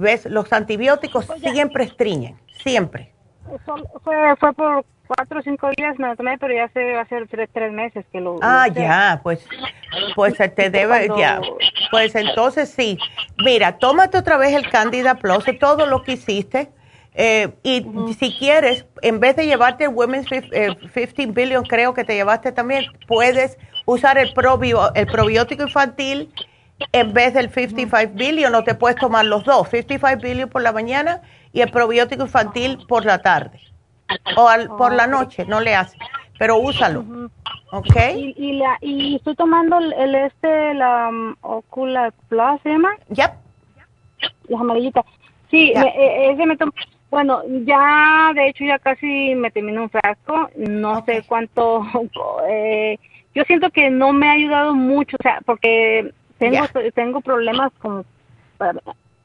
[0.00, 0.24] ¿Ves?
[0.26, 3.12] Los antibióticos siempre estriñen, siempre.
[4.02, 7.50] Fue, fue por cuatro o cinco días me lo tomé, pero ya hace, hace tres,
[7.52, 8.38] tres meses que lo...
[8.42, 9.46] Ah, ya, pues,
[10.14, 11.40] Pues te debe, ya.
[11.90, 12.96] Pues entonces sí.
[13.44, 16.70] Mira, tómate otra vez el Candida Plus, todo lo que hiciste.
[17.12, 17.84] Eh, y
[18.18, 22.52] si quieres, en vez de llevarte el Women's 15 eh, Billion, creo que te llevaste
[22.52, 26.32] también, puedes usar el, probio, el probiótico infantil
[26.92, 30.72] en vez del 55 Billion, no te puedes tomar los dos, 55 Billion por la
[30.72, 33.60] mañana y el probiótico infantil por la tarde
[34.36, 35.96] o por la noche, no le hace,
[36.38, 37.04] pero úsalo.
[37.72, 37.96] ¿Ok?
[38.16, 42.90] Y, y, la, y estoy tomando el, este, la um, Ocular Plus, ¿se llama?
[43.10, 43.30] Yep.
[44.48, 45.04] La amarillita.
[45.50, 46.72] Sí, e, ese me tomo.
[47.10, 50.48] Bueno, ya, de hecho, ya casi me termino un frasco.
[50.56, 51.84] No sé cuánto.
[52.48, 52.98] Eh,
[53.34, 58.04] yo siento que no me ha ayudado mucho, o sea, porque tengo tengo problemas con.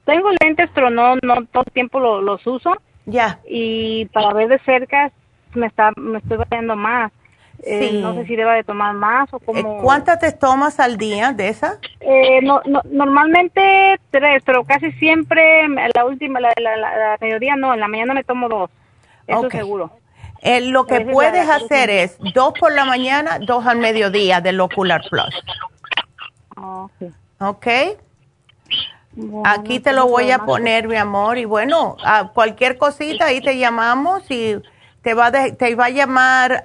[0.06, 2.76] Tengo lentes, pero no, no todo el tiempo los uso.
[3.08, 3.40] Ya.
[3.48, 5.12] Y para ver de cerca
[5.56, 7.12] me está me estoy batallando más.
[7.64, 9.60] Eh, no sé si deba de tomar más o como...
[9.60, 11.80] Eh, ¿Cuántas te tomas al día de esas?
[12.02, 12.62] Eh, no,
[12.92, 18.14] normalmente tres, pero casi siempre la última, la, la, la, mediodía no, en la mañana
[18.14, 18.70] me tomo dos,
[19.26, 19.90] eso seguro.
[20.44, 25.34] lo que puedes hacer es dos por la mañana, dos al mediodía del Ocular Plus.
[26.56, 27.68] Ok.
[29.46, 33.58] Aquí te lo voy a poner, mi amor, y bueno, a cualquier cosita ahí te
[33.58, 34.62] llamamos y
[35.06, 36.62] te va, te va a llamar,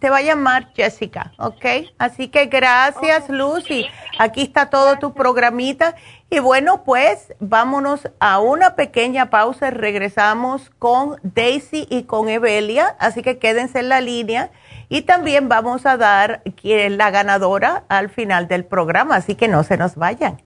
[0.00, 1.92] te va a llamar Jessica, ¿ok?
[1.98, 3.86] Así que gracias, Lucy.
[4.18, 5.94] Aquí está todo tu programita.
[6.30, 9.70] Y bueno, pues vámonos a una pequeña pausa.
[9.70, 12.96] Regresamos con Daisy y con Evelia.
[12.98, 14.50] Así que quédense en la línea.
[14.92, 19.16] Y también vamos a dar quién es la ganadora al final del programa.
[19.16, 20.36] Así que no se nos vayan.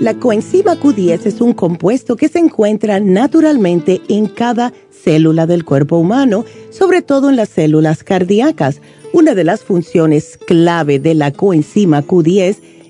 [0.00, 5.96] La coenzima Q10 es un compuesto que se encuentra naturalmente en cada célula del cuerpo
[5.96, 8.80] humano, sobre todo en las células cardíacas.
[9.12, 12.58] Una de las funciones clave de la coenzima Q10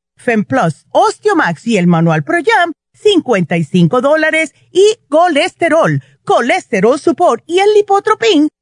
[0.47, 4.53] Plus, Osteomax y el Manual Pro Jam, 55 dólares.
[4.71, 8.47] Y colesterol, Colesterol Support y el Lipotropin,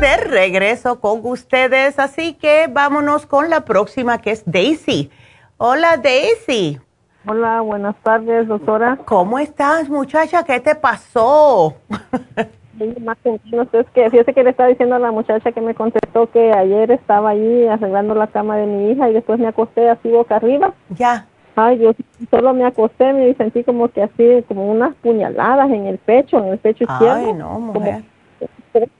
[0.00, 5.10] De regreso con ustedes, así que vámonos con la próxima que es Daisy.
[5.58, 6.80] Hola Daisy.
[7.26, 8.98] Hola, buenas tardes, doctora.
[9.04, 10.42] ¿Cómo estás, muchacha?
[10.42, 11.74] ¿Qué te pasó?
[13.02, 15.74] más o menos es que fíjese que le estaba diciendo a la muchacha que me
[15.74, 19.90] contestó que ayer estaba allí arreglando la cama de mi hija y después me acosté
[19.90, 20.72] así boca arriba.
[20.96, 21.26] Ya.
[21.56, 21.92] Ay, yo
[22.30, 26.52] solo me acosté, me sentí como que así, como unas puñaladas en el pecho, en
[26.52, 27.26] el pecho izquierdo.
[27.26, 28.02] Ay, no, mujer.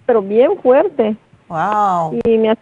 [0.06, 1.16] Pero bien fuerte.
[1.48, 2.20] Wow.
[2.24, 2.56] Y me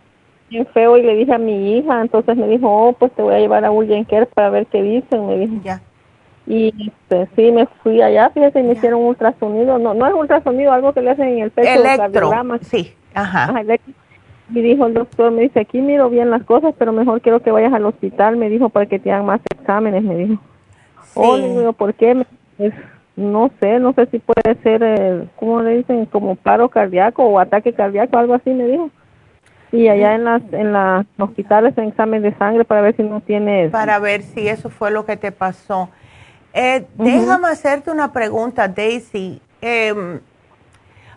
[0.48, 3.34] bien feo y le dije a mi hija, entonces me dijo, oh, pues te voy
[3.34, 5.54] a llevar a Urgent Care para ver qué dicen, me dijo.
[5.62, 5.80] Ya.
[6.46, 10.14] Y este, sí, me fui allá, fíjese, y me hicieron un ultrasonido, no, no es
[10.14, 11.68] ultrasonido, algo que le hacen en el pecho.
[11.68, 12.30] Electro,
[12.62, 13.52] sí, ajá.
[14.50, 17.50] y dijo el doctor, me dice, aquí miro bien las cosas, pero mejor quiero que
[17.50, 20.42] vayas al hospital, me dijo, para que te hagan más exámenes, me dijo.
[21.02, 21.10] Sí.
[21.14, 22.24] Oh, digo, ¿por qué?
[23.18, 26.06] No sé, no sé si puede ser, eh, ¿cómo le dicen?
[26.06, 28.90] Como paro cardíaco o ataque cardíaco, algo así, me dijo.
[29.72, 33.20] Y allá en las en los hospitales en examen de sangre para ver si no
[33.20, 33.70] tienes...
[33.72, 35.90] Para ver si eso fue lo que te pasó.
[36.52, 39.42] Eh, Déjame hacerte una pregunta, Daisy.
[39.60, 40.20] Eh,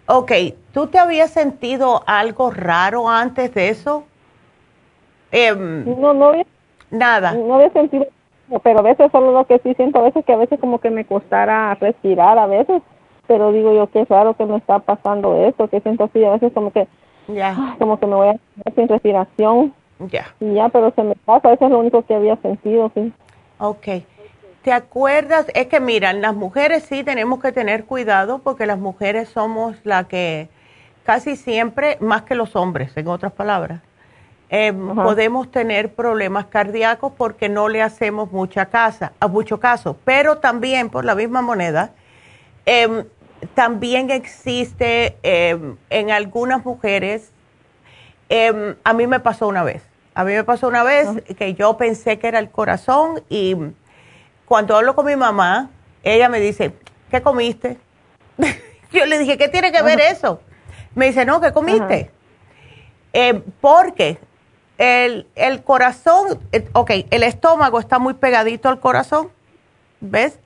[0.07, 0.31] ok,
[0.73, 4.05] ¿tú te habías sentido algo raro antes de eso?
[5.31, 6.45] Eh, no, no había...
[6.89, 7.33] Nada.
[7.33, 8.07] No había sentido,
[8.59, 10.89] pero a veces solo lo que sí siento, a veces que a veces como que
[10.89, 12.81] me costara respirar a veces,
[13.27, 16.51] pero digo yo, qué raro que me está pasando esto, que siento así, a veces
[16.53, 16.87] como que...
[17.27, 17.75] Ya.
[17.79, 19.73] Como que me voy a quedar sin respiración.
[19.99, 20.33] Ya.
[20.39, 23.13] Y ya, pero se me pasa, eso es lo único que había sentido, sí.
[23.59, 23.87] Ok.
[24.63, 25.47] ¿Te acuerdas?
[25.55, 30.03] Es que miran, las mujeres sí tenemos que tener cuidado porque las mujeres somos la
[30.03, 30.49] que
[31.03, 33.81] casi siempre, más que los hombres, en otras palabras,
[34.53, 39.95] eh, podemos tener problemas cardíacos porque no le hacemos mucha casa, a mucho caso.
[40.03, 41.91] Pero también, por la misma moneda,
[42.65, 43.05] em,
[43.55, 47.31] también existe em, en algunas mujeres,
[48.27, 49.83] em, a mí me pasó una vez,
[50.13, 51.07] a mí me pasó una vez
[51.37, 53.55] que yo pensé que era el corazón y
[54.43, 55.69] cuando hablo con mi mamá,
[56.03, 56.73] ella me dice,
[57.09, 57.77] ¿qué comiste?
[58.91, 60.41] Yo le dije, ¿qué tiene que ver eso?
[60.93, 62.11] Me dice, no, ¿qué comiste?
[63.13, 64.19] Eh, porque
[64.81, 69.29] el, el corazón, eh, ok, el estómago está muy pegadito al corazón,
[69.99, 70.39] ¿ves?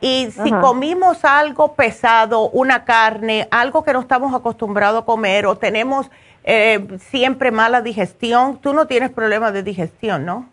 [0.00, 5.56] Y si comimos algo pesado, una carne, algo que no estamos acostumbrados a comer o
[5.56, 6.10] tenemos
[6.44, 10.48] eh, siempre mala digestión, tú no tienes problemas de digestión, ¿no?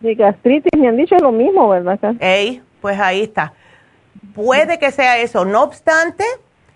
[0.00, 1.98] de gastritis, me han dicho lo mismo, ¿verdad?
[2.20, 3.52] Ey, pues ahí está.
[4.34, 5.44] Puede que sea eso.
[5.44, 6.24] No obstante,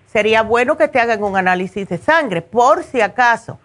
[0.06, 3.58] sería bueno que te hagan un análisis de sangre, por si acaso.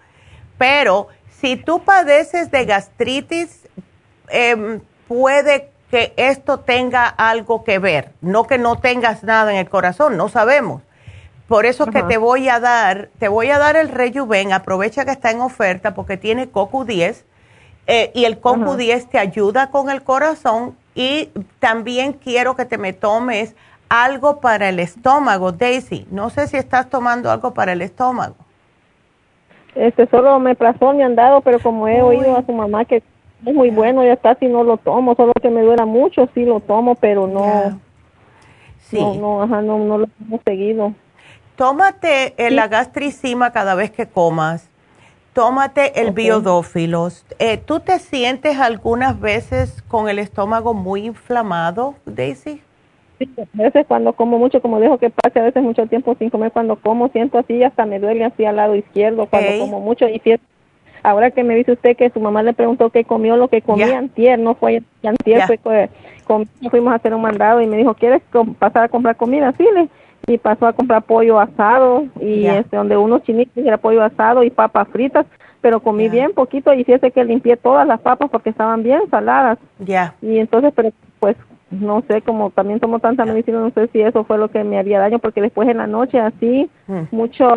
[0.58, 1.08] Pero
[1.42, 3.68] si tú padeces de gastritis,
[4.30, 8.14] em, puede que esto tenga algo que ver.
[8.22, 10.84] No que no tengas nada en el corazón, no sabemos.
[11.48, 15.12] Por eso que te voy a dar, te voy a dar el Rejuven, aprovecha que
[15.12, 17.26] está en oferta porque tiene Coco 10
[17.88, 22.78] eh, y el Coco 10 te ayuda con el corazón y también quiero que te
[22.78, 23.54] me tomes
[23.90, 26.08] algo para el estómago, Daisy.
[26.10, 28.38] No sé si estás tomando algo para el estómago.
[29.76, 32.98] Este, solo me plazó, me han dado, pero como he oído a su mamá que
[32.98, 33.03] es
[33.41, 36.60] muy bueno, ya está, si no lo tomo, solo que me duela mucho, sí lo
[36.60, 37.80] tomo, pero no,
[38.80, 38.99] sí.
[38.99, 40.93] no, no, no, no lo hemos seguido.
[41.56, 44.72] Tómate la gastricima cada vez que comas
[45.34, 47.26] Tómate el biodófilos.
[47.39, 52.61] Eh, ¿Tú te sientes algunas veces con el estómago muy inflamado, Daisy?
[53.57, 56.52] A veces cuando como mucho, como dejo que pase a veces mucho tiempo sin comer,
[56.52, 60.07] cuando como siento así, hasta me duele así al lado izquierdo, cuando como mucho.
[60.07, 60.22] Y
[61.03, 63.98] ahora que me dice usted que su mamá le preguntó qué comió, lo que comía
[63.98, 65.89] antier, no fue antier, fue
[66.69, 68.22] fuimos a hacer un mandado y me dijo, ¿quieres
[68.57, 69.53] pasar a comprar comida?
[69.57, 69.89] Sí, le
[70.27, 74.49] y pasó a comprar pollo asado y este donde unos chinitos era pollo asado y
[74.49, 75.26] papas fritas
[75.61, 79.60] pero comí bien poquito y fíjese que limpié todas las papas porque estaban bien saladas.
[79.77, 80.15] Ya.
[80.19, 80.89] Y entonces pero
[81.19, 81.35] pues
[81.72, 84.77] no sé como también tomo tanta medicina no sé si eso fue lo que me
[84.77, 87.15] había daño porque después en la noche así mm.
[87.15, 87.48] mucho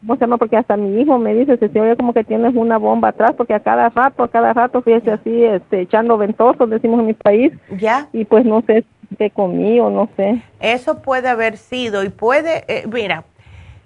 [0.00, 2.78] cómo se llama porque hasta mi hijo me dice se oye como que tienes una
[2.78, 7.00] bomba atrás porque a cada rato a cada rato fíjese así este echando ventosos decimos
[7.00, 8.84] en mi país ya y pues no sé
[9.16, 10.42] que comí o no sé.
[10.60, 13.24] Eso puede haber sido y puede, eh, mira,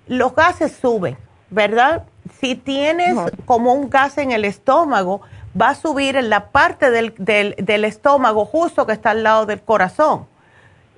[0.08, 1.16] los gases suben,
[1.50, 2.04] ¿verdad?
[2.40, 5.22] Si tienes como un gas en el estómago,
[5.60, 9.46] va a subir en la parte del, del, del estómago justo que está al lado
[9.46, 10.26] del corazón.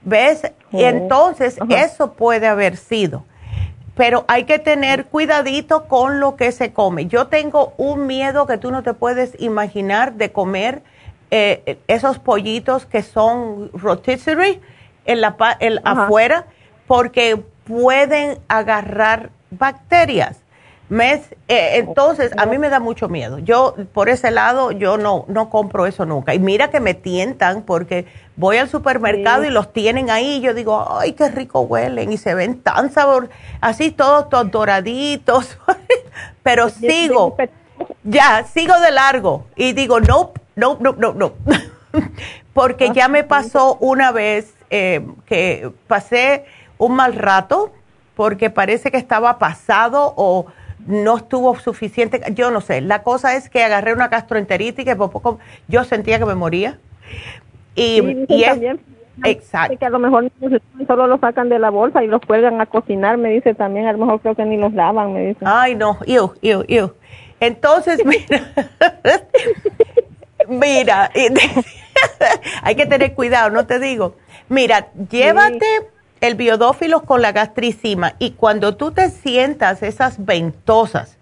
[0.02, 0.52] ¿Ves?
[0.70, 3.24] Y entonces eso puede haber sido.
[3.96, 7.06] Pero hay que tener cuidadito con lo que se come.
[7.06, 10.82] Yo tengo un miedo que tú no te puedes imaginar de comer
[11.30, 14.60] eh, esos pollitos que son rotisserie
[15.06, 16.46] en la el afuera
[16.86, 20.43] porque pueden agarrar bacterias.
[20.88, 23.38] Mes, eh, entonces a mí me da mucho miedo.
[23.38, 26.34] Yo por ese lado yo no no compro eso nunca.
[26.34, 28.06] Y mira que me tientan porque
[28.36, 32.18] voy al supermercado y los tienen ahí y yo digo, "Ay, qué rico huelen" y
[32.18, 33.30] se ven tan sabor,
[33.60, 35.58] así todos, todos doraditos.
[36.42, 37.36] Pero sigo.
[38.04, 41.32] Ya, sigo de largo y digo, "Nope, nope, nope, nope, no."
[42.52, 46.44] porque ya me pasó una vez eh, que pasé
[46.78, 47.72] un mal rato
[48.14, 50.46] porque parece que estaba pasado o
[50.86, 52.80] no estuvo suficiente, yo no sé.
[52.80, 55.38] La cosa es que agarré una gastroenteritis que por poco
[55.68, 56.78] yo sentía que me moría.
[57.74, 58.58] Y, y es,
[59.24, 59.78] exacto.
[59.78, 60.30] Que a lo mejor
[60.86, 63.92] solo lo sacan de la bolsa y los cuelgan a cocinar, me dice también, a
[63.92, 65.40] lo mejor creo que ni los lavan, me dice.
[65.44, 66.94] Ay, no, yo, yo, yo.
[67.40, 68.42] Entonces, mira,
[70.48, 71.10] mira,
[72.62, 74.16] hay que tener cuidado, no te digo.
[74.48, 75.93] Mira, llévate
[76.26, 81.16] el biodófilo con la gastricima y cuando tú te sientas esas ventosas,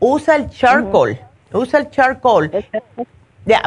[0.00, 1.20] usa el charcoal,
[1.52, 2.66] usa el charcoal.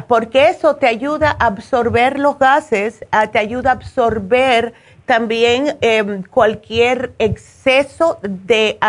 [0.07, 4.73] Porque eso te ayuda a absorber los gases, te ayuda a absorber
[5.05, 8.79] también em, cualquier exceso de,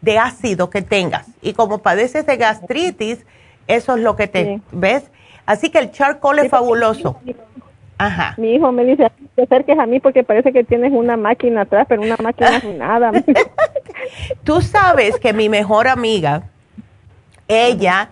[0.00, 1.26] de ácido que tengas.
[1.42, 3.24] Y como padeces de gastritis,
[3.66, 5.04] eso es lo que te, ¿ves?
[5.46, 7.20] Así que el charcoal es fabuloso.
[7.98, 8.34] Ajá.
[8.36, 11.86] Mi hijo me dice, te acerques a mí porque parece que tienes una máquina atrás,
[11.88, 13.10] pero una máquina sin nada.
[14.44, 16.44] Tú sabes que mi mejor amiga,
[17.48, 18.10] ella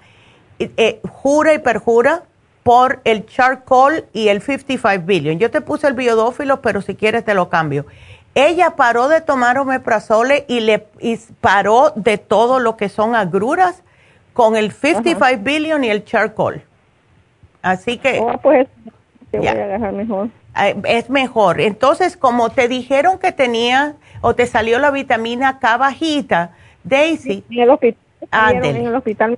[0.59, 2.25] eh, jura y perjura
[2.65, 5.39] por el charcoal y el 55 billion.
[5.39, 7.87] Yo te puse el biodófilo, pero si quieres te lo cambio.
[8.35, 13.85] Ella paró de tomar omeprazole y le y paró de todo lo que son agruras
[14.33, 16.65] con el 55 billion y el charcoal.
[17.63, 18.19] Así que...
[18.21, 18.69] Oh, pues
[19.33, 20.29] voy a dejar mejor.
[20.85, 21.61] Es mejor.
[21.61, 26.53] Entonces, como te dijeron que tenía o te salió la vitamina K bajita,
[26.85, 27.45] Daisy.
[27.51, 29.37] en el hospital, en el hospital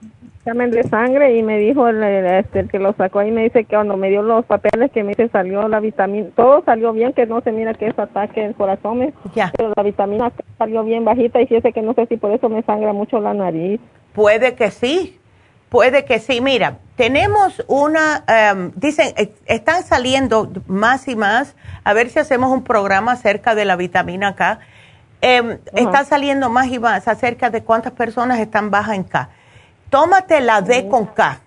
[0.49, 3.75] examen de sangre y me dijo este, el, que lo sacó ahí me dice que
[3.77, 7.27] cuando me dio los papeles que me dice salió la vitamina, todo salió bien, que
[7.27, 9.53] no se mira que es ataque del corazón, ya.
[9.55, 12.63] pero la vitamina salió bien bajita y fíjese que no sé si por eso me
[12.63, 13.79] sangra mucho la nariz.
[14.15, 15.19] Puede que sí,
[15.69, 16.41] puede que sí.
[16.41, 21.55] Mira, tenemos una, em, dicen, eh, están saliendo más y más,
[21.85, 24.61] a ver si hacemos un programa acerca de la vitamina K.
[25.21, 29.29] Eh, Están saliendo más y más acerca de cuántas personas están bajas en K.
[29.91, 31.41] Tómate la D con K.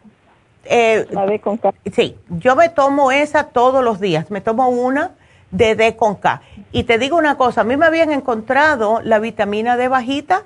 [0.66, 1.74] Eh, la D con K.
[1.94, 4.30] Sí, yo me tomo esa todos los días.
[4.30, 5.12] Me tomo una
[5.52, 6.42] de D con K.
[6.72, 10.44] Y te digo una cosa, a mí me habían encontrado la vitamina D bajita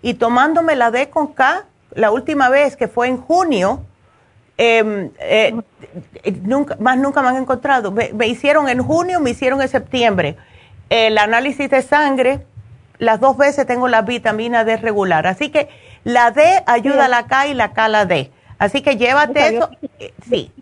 [0.00, 3.84] y tomándome la D con K, la última vez que fue en junio,
[4.58, 5.54] Em, eh,
[6.42, 7.90] nunca, más nunca me han encontrado.
[7.90, 10.36] Me, hicieron en junio, me hicieron en septiembre.
[10.90, 12.46] El análisis de sangre,
[12.98, 15.26] las dos veces tengo la vitamina D regular.
[15.26, 15.68] Así que
[16.04, 18.30] la D ayuda a la K y la K a la D.
[18.58, 19.70] Así que llévate eso.
[19.98, 20.52] Eh, sí.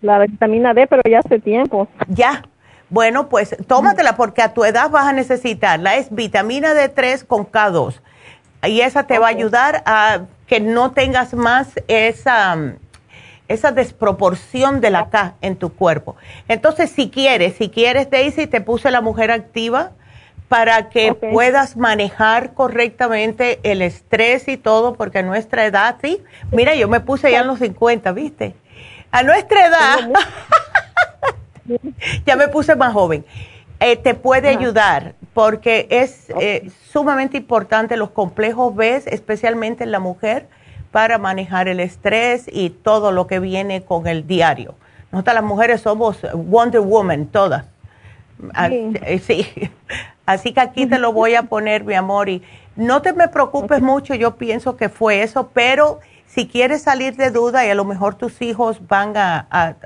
[0.00, 1.86] La vitamina D, pero ya hace tiempo.
[2.08, 2.42] Ya.
[2.90, 5.96] Bueno, pues tómatela porque a tu edad vas a necesitarla.
[5.96, 8.00] Es vitamina D3 con K2.
[8.66, 12.76] Y esa te va a ayudar a que no tengas más esa
[13.46, 16.16] esa desproporción de la K en tu cuerpo.
[16.48, 19.92] Entonces, si quieres, si quieres, Daisy, te puse la mujer activa
[20.48, 26.22] para que puedas manejar correctamente el estrés y todo, porque a nuestra edad, sí,
[26.52, 28.54] mira, yo me puse ya en los 50, ¿viste?
[29.10, 30.10] A nuestra edad,
[32.26, 33.24] ya me puse más joven.
[33.80, 39.98] Eh, te puede ayudar porque es eh, sumamente importante los complejos B, especialmente en la
[39.98, 40.46] mujer
[40.92, 44.76] para manejar el estrés y todo lo que viene con el diario.
[45.10, 47.66] Nosotras las mujeres somos Wonder Woman, todas.
[49.26, 49.70] Sí.
[50.26, 52.42] Así, que aquí te lo voy a poner, mi amor, y
[52.76, 57.30] no te me preocupes mucho, yo pienso que fue eso, pero si quieres salir de
[57.30, 59.76] duda y a lo mejor tus hijos van a,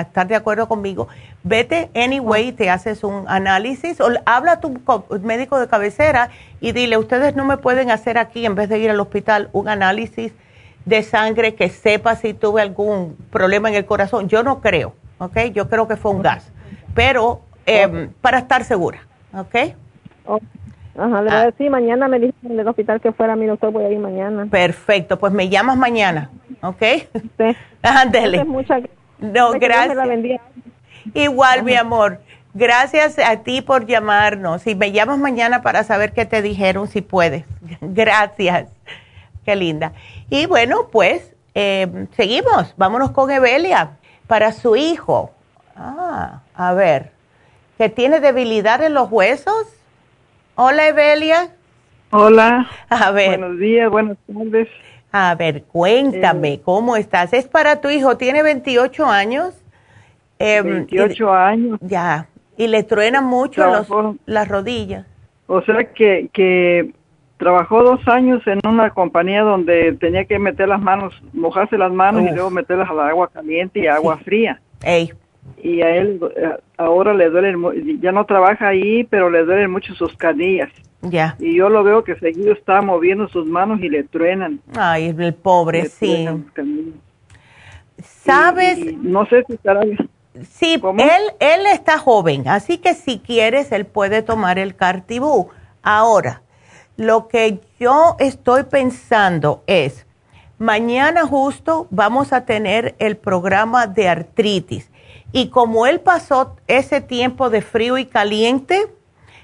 [0.00, 1.08] estar de acuerdo conmigo,
[1.44, 4.80] vete anyway, te haces un análisis o habla a tu
[5.22, 8.90] médico de cabecera y dile, ustedes no me pueden hacer aquí, en vez de ir
[8.90, 10.32] al hospital, un análisis
[10.84, 14.28] de sangre que sepa si tuve algún problema en el corazón.
[14.28, 15.38] Yo no creo, ¿ok?
[15.52, 16.52] Yo creo que fue un gas,
[16.94, 19.00] pero eh, para estar segura,
[19.34, 19.74] ¿ok?
[20.94, 23.84] Ajá, le voy a decir, mañana me dijeron del hospital que fuera mi doctor, voy
[23.84, 24.46] a ir mañana.
[24.50, 26.82] Perfecto, pues me llamas mañana, ¿ok?
[27.38, 27.56] Sí.
[27.82, 28.44] Ándele.
[28.44, 28.82] Muchas
[29.18, 29.96] No, gracias.
[31.14, 32.20] Igual, mi amor.
[32.54, 34.66] Gracias a ti por llamarnos.
[34.66, 37.44] Y me llamas mañana para saber qué te dijeron, si puedes.
[37.80, 38.68] Gracias.
[39.44, 39.92] Qué linda.
[40.30, 42.74] Y bueno, pues eh, seguimos.
[42.76, 43.96] Vámonos con Evelia
[44.26, 45.32] para su hijo.
[45.76, 47.12] Ah, a ver,
[47.78, 49.66] que tiene debilidad en los huesos.
[50.54, 51.50] Hola, Evelia.
[52.10, 52.68] Hola.
[52.90, 53.38] A ver.
[53.38, 54.68] Buenos días, buenas tardes.
[55.12, 57.32] A ver, cuéntame, eh, ¿cómo estás?
[57.32, 58.16] ¿Es para tu hijo?
[58.16, 59.54] ¿Tiene 28 años?
[60.62, 61.78] 28 em, años.
[61.80, 62.26] Ya.
[62.56, 63.62] ¿Y le truenan mucho
[64.26, 65.06] las rodillas?
[65.46, 66.92] O sea que, que
[67.36, 72.22] trabajó dos años en una compañía donde tenía que meter las manos, mojarse las manos
[72.22, 74.60] y luego meterlas al agua caliente y agua fría.
[74.84, 75.12] Ey.
[75.60, 79.94] Y a él eh, ahora le duelen, ya no trabaja ahí, pero le duelen mucho
[79.94, 80.70] sus canillas.
[81.02, 81.34] Ya.
[81.40, 84.60] Y yo lo veo que seguido está moviendo sus manos y le truenan.
[84.76, 86.28] Ay, el pobre, sí.
[87.98, 88.96] ¿Sabes?
[88.98, 89.80] no sé si estará
[90.50, 95.50] Sí, él, él está joven, así que si quieres, él puede tomar el Cartibú.
[95.82, 96.42] Ahora,
[96.96, 100.06] lo que yo estoy pensando es,
[100.58, 104.90] mañana justo vamos a tener el programa de artritis.
[105.32, 108.86] Y como él pasó ese tiempo de frío y caliente,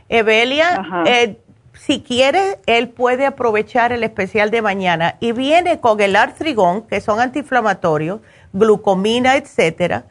[0.09, 1.39] Evelia, eh,
[1.75, 7.01] si quiere, él puede aprovechar el especial de mañana y viene con el artrigón, que
[7.01, 8.21] son antiinflamatorios,
[8.53, 10.05] glucomina, etcétera.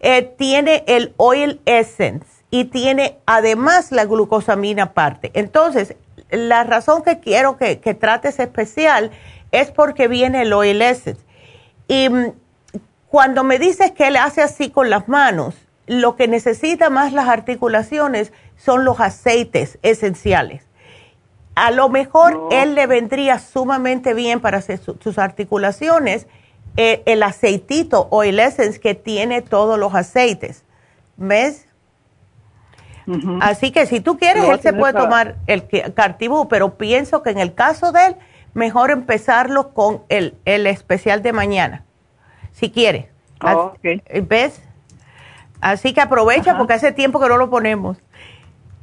[0.00, 5.30] Eh, tiene el oil essence y tiene además la glucosamina aparte.
[5.34, 5.94] Entonces,
[6.30, 9.10] la razón que quiero que, trates especial
[9.52, 11.22] es porque viene el oil essence.
[11.86, 12.32] Y mm,
[13.08, 15.54] cuando me dices que él hace así con las manos,
[15.86, 20.64] lo que necesita más las articulaciones son los aceites esenciales.
[21.56, 26.26] A lo mejor él le vendría sumamente bien para hacer sus articulaciones
[26.76, 30.64] eh, el aceitito oil essence que tiene todos los aceites.
[31.16, 31.66] ¿Ves?
[33.40, 37.38] Así que si tú quieres, él se puede tomar el Cartibú, pero pienso que en
[37.38, 38.16] el caso de él,
[38.54, 41.84] mejor empezarlo con el, el especial de mañana,
[42.52, 43.10] si quiere.
[43.42, 43.72] Oh,
[44.28, 44.62] ¿Ves?
[45.60, 47.98] Así que aprovecha porque hace tiempo que no lo ponemos.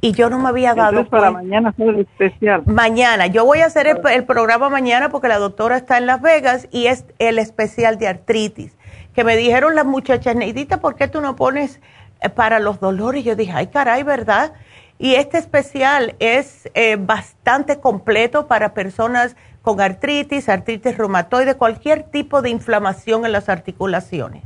[0.00, 2.62] Y yo no me había dado Entonces, para mañana hacer el especial.
[2.66, 3.26] Mañana.
[3.26, 6.68] Yo voy a hacer el, el, programa mañana porque la doctora está en Las Vegas
[6.70, 8.76] y es el especial de artritis.
[9.12, 11.80] Que me dijeron las muchachas, Neidita, ¿por qué tú no pones
[12.20, 13.24] eh, para los dolores.
[13.24, 14.52] Yo dije, ay caray, ¿verdad?
[14.98, 22.42] Y este especial es eh, bastante completo para personas con artritis, artritis reumatoide, cualquier tipo
[22.42, 24.42] de inflamación en las articulaciones.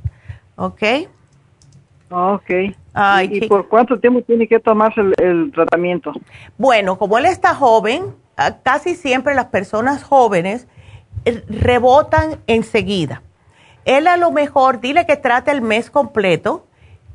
[0.56, 0.82] ¿Ok?
[2.10, 2.50] Ok.
[3.22, 6.12] ¿Y, por cuánto tiempo tiene que tomarse el, tratamiento?
[6.58, 10.66] Bueno, como él está joven, ah, casi siempre las personas jóvenes
[11.24, 13.22] eh, rebotan enseguida.
[13.84, 16.66] Él a lo mejor, dile que trate el mes completo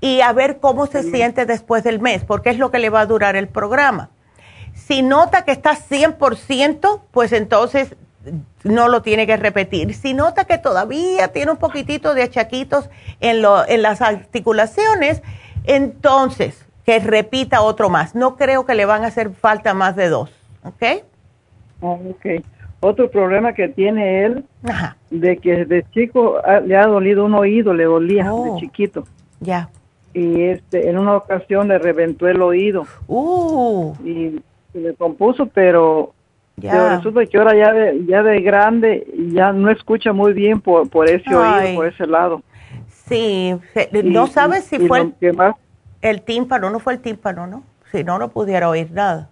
[0.02, 3.02] y a ver cómo se siente después del mes, porque es lo que le va
[3.02, 4.10] a durar el programa.
[4.74, 7.96] Si nota que está 100%, pues entonces
[8.64, 9.94] no lo tiene que repetir.
[9.94, 12.90] Si nota que todavía tiene un poquitito de achaquitos
[13.20, 15.22] en, lo, en las articulaciones,
[15.68, 18.16] entonces que repita otro más.
[18.16, 20.32] No creo que le van a hacer falta más de dos.
[20.64, 21.04] ¿Ok?
[21.82, 22.44] Ah, ok.
[22.80, 24.46] Otro problema que tiene él,
[25.10, 28.58] de que de chico le ha dolido un oído, le dolía de oh.
[28.60, 29.04] chiquito.
[29.40, 29.70] Ya
[30.18, 32.86] y este en una ocasión le reventó el oído.
[33.08, 33.94] Uh.
[34.04, 34.40] Y
[34.72, 36.14] se le compuso, pero,
[36.58, 41.08] resulta que ahora ya de, ya de grande ya no escucha muy bien por, por
[41.08, 42.42] ese oído, por ese lado.
[43.08, 43.56] Sí,
[44.04, 45.56] no sabes si fue el, más,
[46.02, 47.64] el tímpano, no fue el tímpano, ¿no?
[47.92, 49.30] Si no, no pudiera oír nada.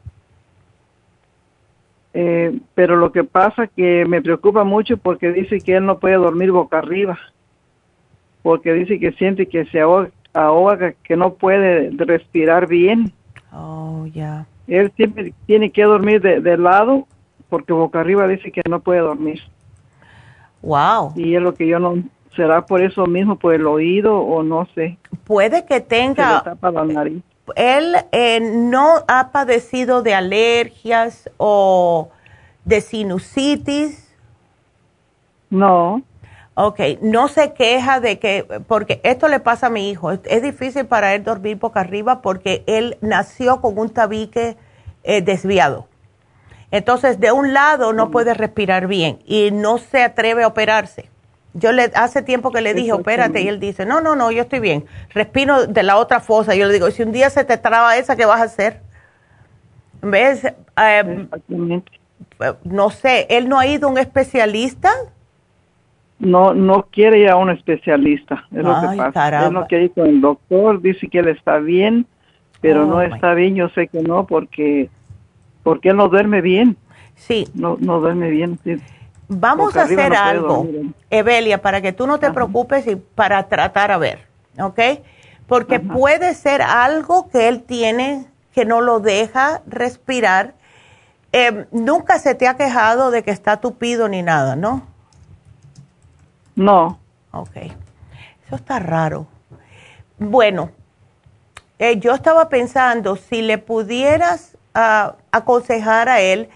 [2.14, 6.15] Eh, pero lo que pasa que me preocupa mucho porque dice que él no puede
[6.15, 7.19] dormir boca arriba,
[8.41, 13.11] porque dice que siente que se ahoga, ahoga, que no puede respirar bien.
[13.52, 14.45] Oh, ya.
[14.68, 17.06] Él siempre tiene que dormir de, lado
[17.49, 19.41] porque boca arriba dice que no puede dormir.
[20.61, 21.11] Wow.
[21.18, 22.02] Y es lo que yo no
[22.36, 24.98] será por eso mismo, por el oído o no sé.
[25.24, 26.57] Puede que tenga.
[27.56, 32.10] Él eh, no ha padecido de alergias o
[32.64, 34.16] de sinusitis.
[35.49, 36.02] No.
[36.56, 40.86] Ok, no se queja de que, porque esto le pasa a mi hijo, es, difícil
[40.86, 44.56] para él dormir boca arriba porque él nació con un tabique
[45.03, 45.88] eh, desviado.
[46.72, 51.10] Entonces, de un lado no puede respirar bien y no se atreve a operarse.
[51.56, 54.44] Yo le hace tiempo que le dije, opérate, y él dice, no, no, no, yo
[54.44, 54.86] estoy bien.
[55.14, 56.53] Respiro de la otra fosa.
[56.53, 58.82] Yo le digo, si un día se te traba esa, ¿qué vas a hacer?
[60.02, 60.45] ¿Ves?
[60.45, 61.27] Eh,
[62.64, 64.91] no sé, él no ha ido a un especialista
[66.19, 69.48] no no quiere ir a un especialista, es lo que pasa.
[69.48, 72.06] Él no quiere ir con el doctor, dice que él está bien,
[72.61, 74.90] pero no oh, está bien, yo sé que no, porque,
[75.64, 76.77] porque él no duerme bien.
[77.15, 77.48] Sí.
[77.53, 78.60] No, no duerme bien.
[79.27, 80.68] Vamos a hacer algo,
[81.10, 84.27] Evelia, para que tú no te preocupes y para tratar a ver,
[84.60, 84.80] ¿ok?
[85.47, 90.53] Porque puede ser algo que él tiene que no lo deja respirar
[91.38, 94.84] eh, nunca se te ha quejado de que está tupido ni nada, ¿no?
[96.56, 96.97] No.
[97.31, 97.57] Ok.
[98.45, 99.27] Eso está raro.
[100.18, 100.69] Bueno,
[101.77, 106.47] eh, yo estaba pensando si le pudieras ah, aconsejar a él,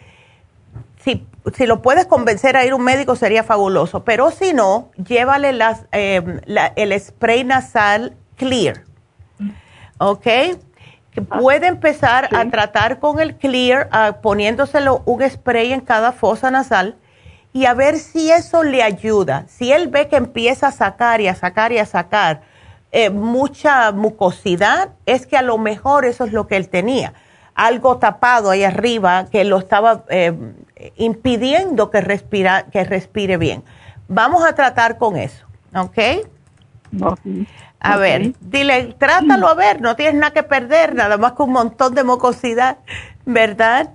[1.55, 5.53] si, lo puedes convencer a ir a un médico sería fabuloso, pero si no, llévale
[5.53, 6.41] las, em,
[6.75, 8.83] el spray nasal clear.
[9.97, 10.23] ¿Ok?
[10.23, 16.11] Que ah, puede empezar a tratar con el clear ah, poniéndoselo un spray en cada
[16.11, 16.95] fosa nasal
[17.51, 19.45] y a ver si eso le ayuda.
[19.47, 22.41] Si él ve que empieza a sacar y a sacar y a sacar
[22.91, 27.13] eh, mucha mucosidad, es que a lo mejor eso es lo que él tenía.
[27.55, 30.33] Algo tapado ahí arriba que lo estaba eh,
[30.97, 33.63] impidiendo que, respira, que respire bien.
[34.07, 35.45] Vamos a tratar con eso,
[35.75, 35.99] ¿ok?
[37.79, 41.51] A ver, dile, trátalo a ver, no tienes nada que perder, nada más que un
[41.51, 42.77] montón de mucosidad,
[43.25, 43.91] ¿verdad?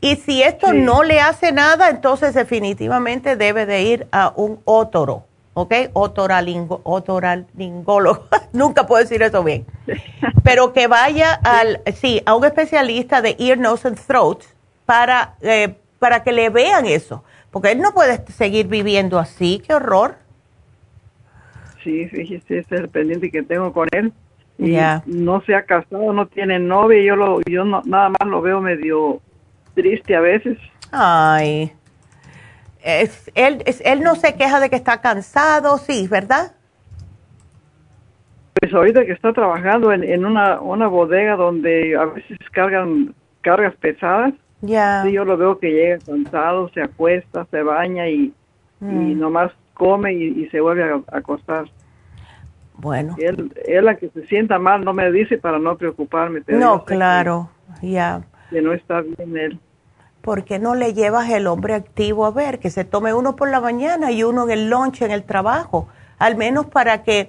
[0.00, 5.24] Y si esto no le hace nada, entonces definitivamente debe de ir a un otoro.
[5.54, 5.72] ¿ok?
[5.92, 9.64] Otoralingo, otoralingólogo, nunca puedo decir eso bien,
[10.44, 14.42] pero que vaya al, sí, a un especialista de ear, nose and throat
[14.84, 19.72] para, eh, para que le vean eso, porque él no puede seguir viviendo así, qué
[19.72, 20.16] horror.
[21.82, 24.12] Sí, fíjese, es el pendiente que tengo con él.
[24.58, 24.76] Y
[25.06, 28.60] no se ha casado, no tiene novia, yo lo, yo no, nada más lo veo
[28.60, 29.22] medio
[29.72, 30.58] triste a veces.
[30.92, 31.72] Ay,
[32.82, 36.52] él, él no se queja de que está cansado, sí, ¿verdad?
[38.60, 44.34] Pues ahorita que está trabajando en, una, una bodega donde a veces cargan cargas pesadas,
[44.60, 45.02] ya.
[45.04, 48.32] Sí, yo lo veo que llega cansado, se acuesta, se baña y,
[48.80, 49.18] mm.
[49.18, 51.66] nomás come y, se vuelve a, acostar.
[52.76, 53.16] Bueno.
[53.18, 56.42] Él, él, a que se sienta mal, no me dice para no preocuparme.
[56.48, 57.50] no, claro,
[57.82, 58.22] ya.
[58.50, 59.60] Que no está bien él.
[60.24, 63.50] ¿por qué no le llevas el hombre activo a ver que se tome uno por
[63.50, 65.86] la mañana y uno en el lunch en el trabajo?
[66.18, 67.28] Al menos para que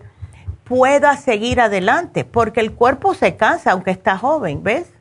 [0.63, 4.91] pueda seguir adelante, porque el cuerpo se cansa aunque está joven, ¿ves?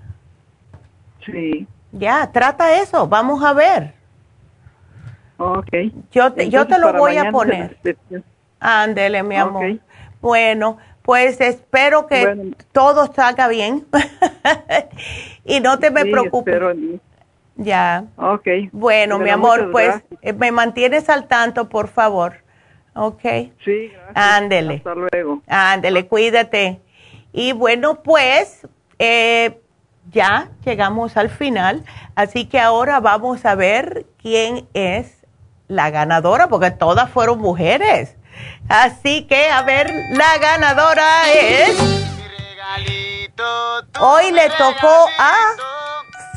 [1.24, 1.68] Sí.
[1.96, 3.94] Ya, trata eso, vamos a ver.
[5.36, 5.68] Ok.
[6.10, 7.78] Yo te, yo te lo voy a poner.
[8.58, 9.78] Ándele, mi amor.
[10.20, 13.86] Bueno, pues espero que todo salga bien
[15.44, 16.60] y no te me preocupes.
[17.56, 18.06] Ya.
[18.16, 18.48] Ok.
[18.72, 22.38] Bueno, mi amor, pues eh, me mantienes al tanto, por favor.
[22.94, 23.22] Ok.
[23.64, 24.12] Sí, gracias.
[24.14, 24.76] Ándele.
[24.76, 25.42] Hasta luego.
[25.46, 26.80] Ándele, cuídate.
[27.32, 28.66] Y bueno, pues
[28.98, 29.60] eh,
[30.10, 35.24] ya llegamos al final, así que ahora vamos a ver quién es
[35.68, 38.16] la ganadora, porque todas fueron mujeres.
[38.68, 41.76] Así que, a ver, la ganadora es...
[44.00, 45.34] Hoy le tocó a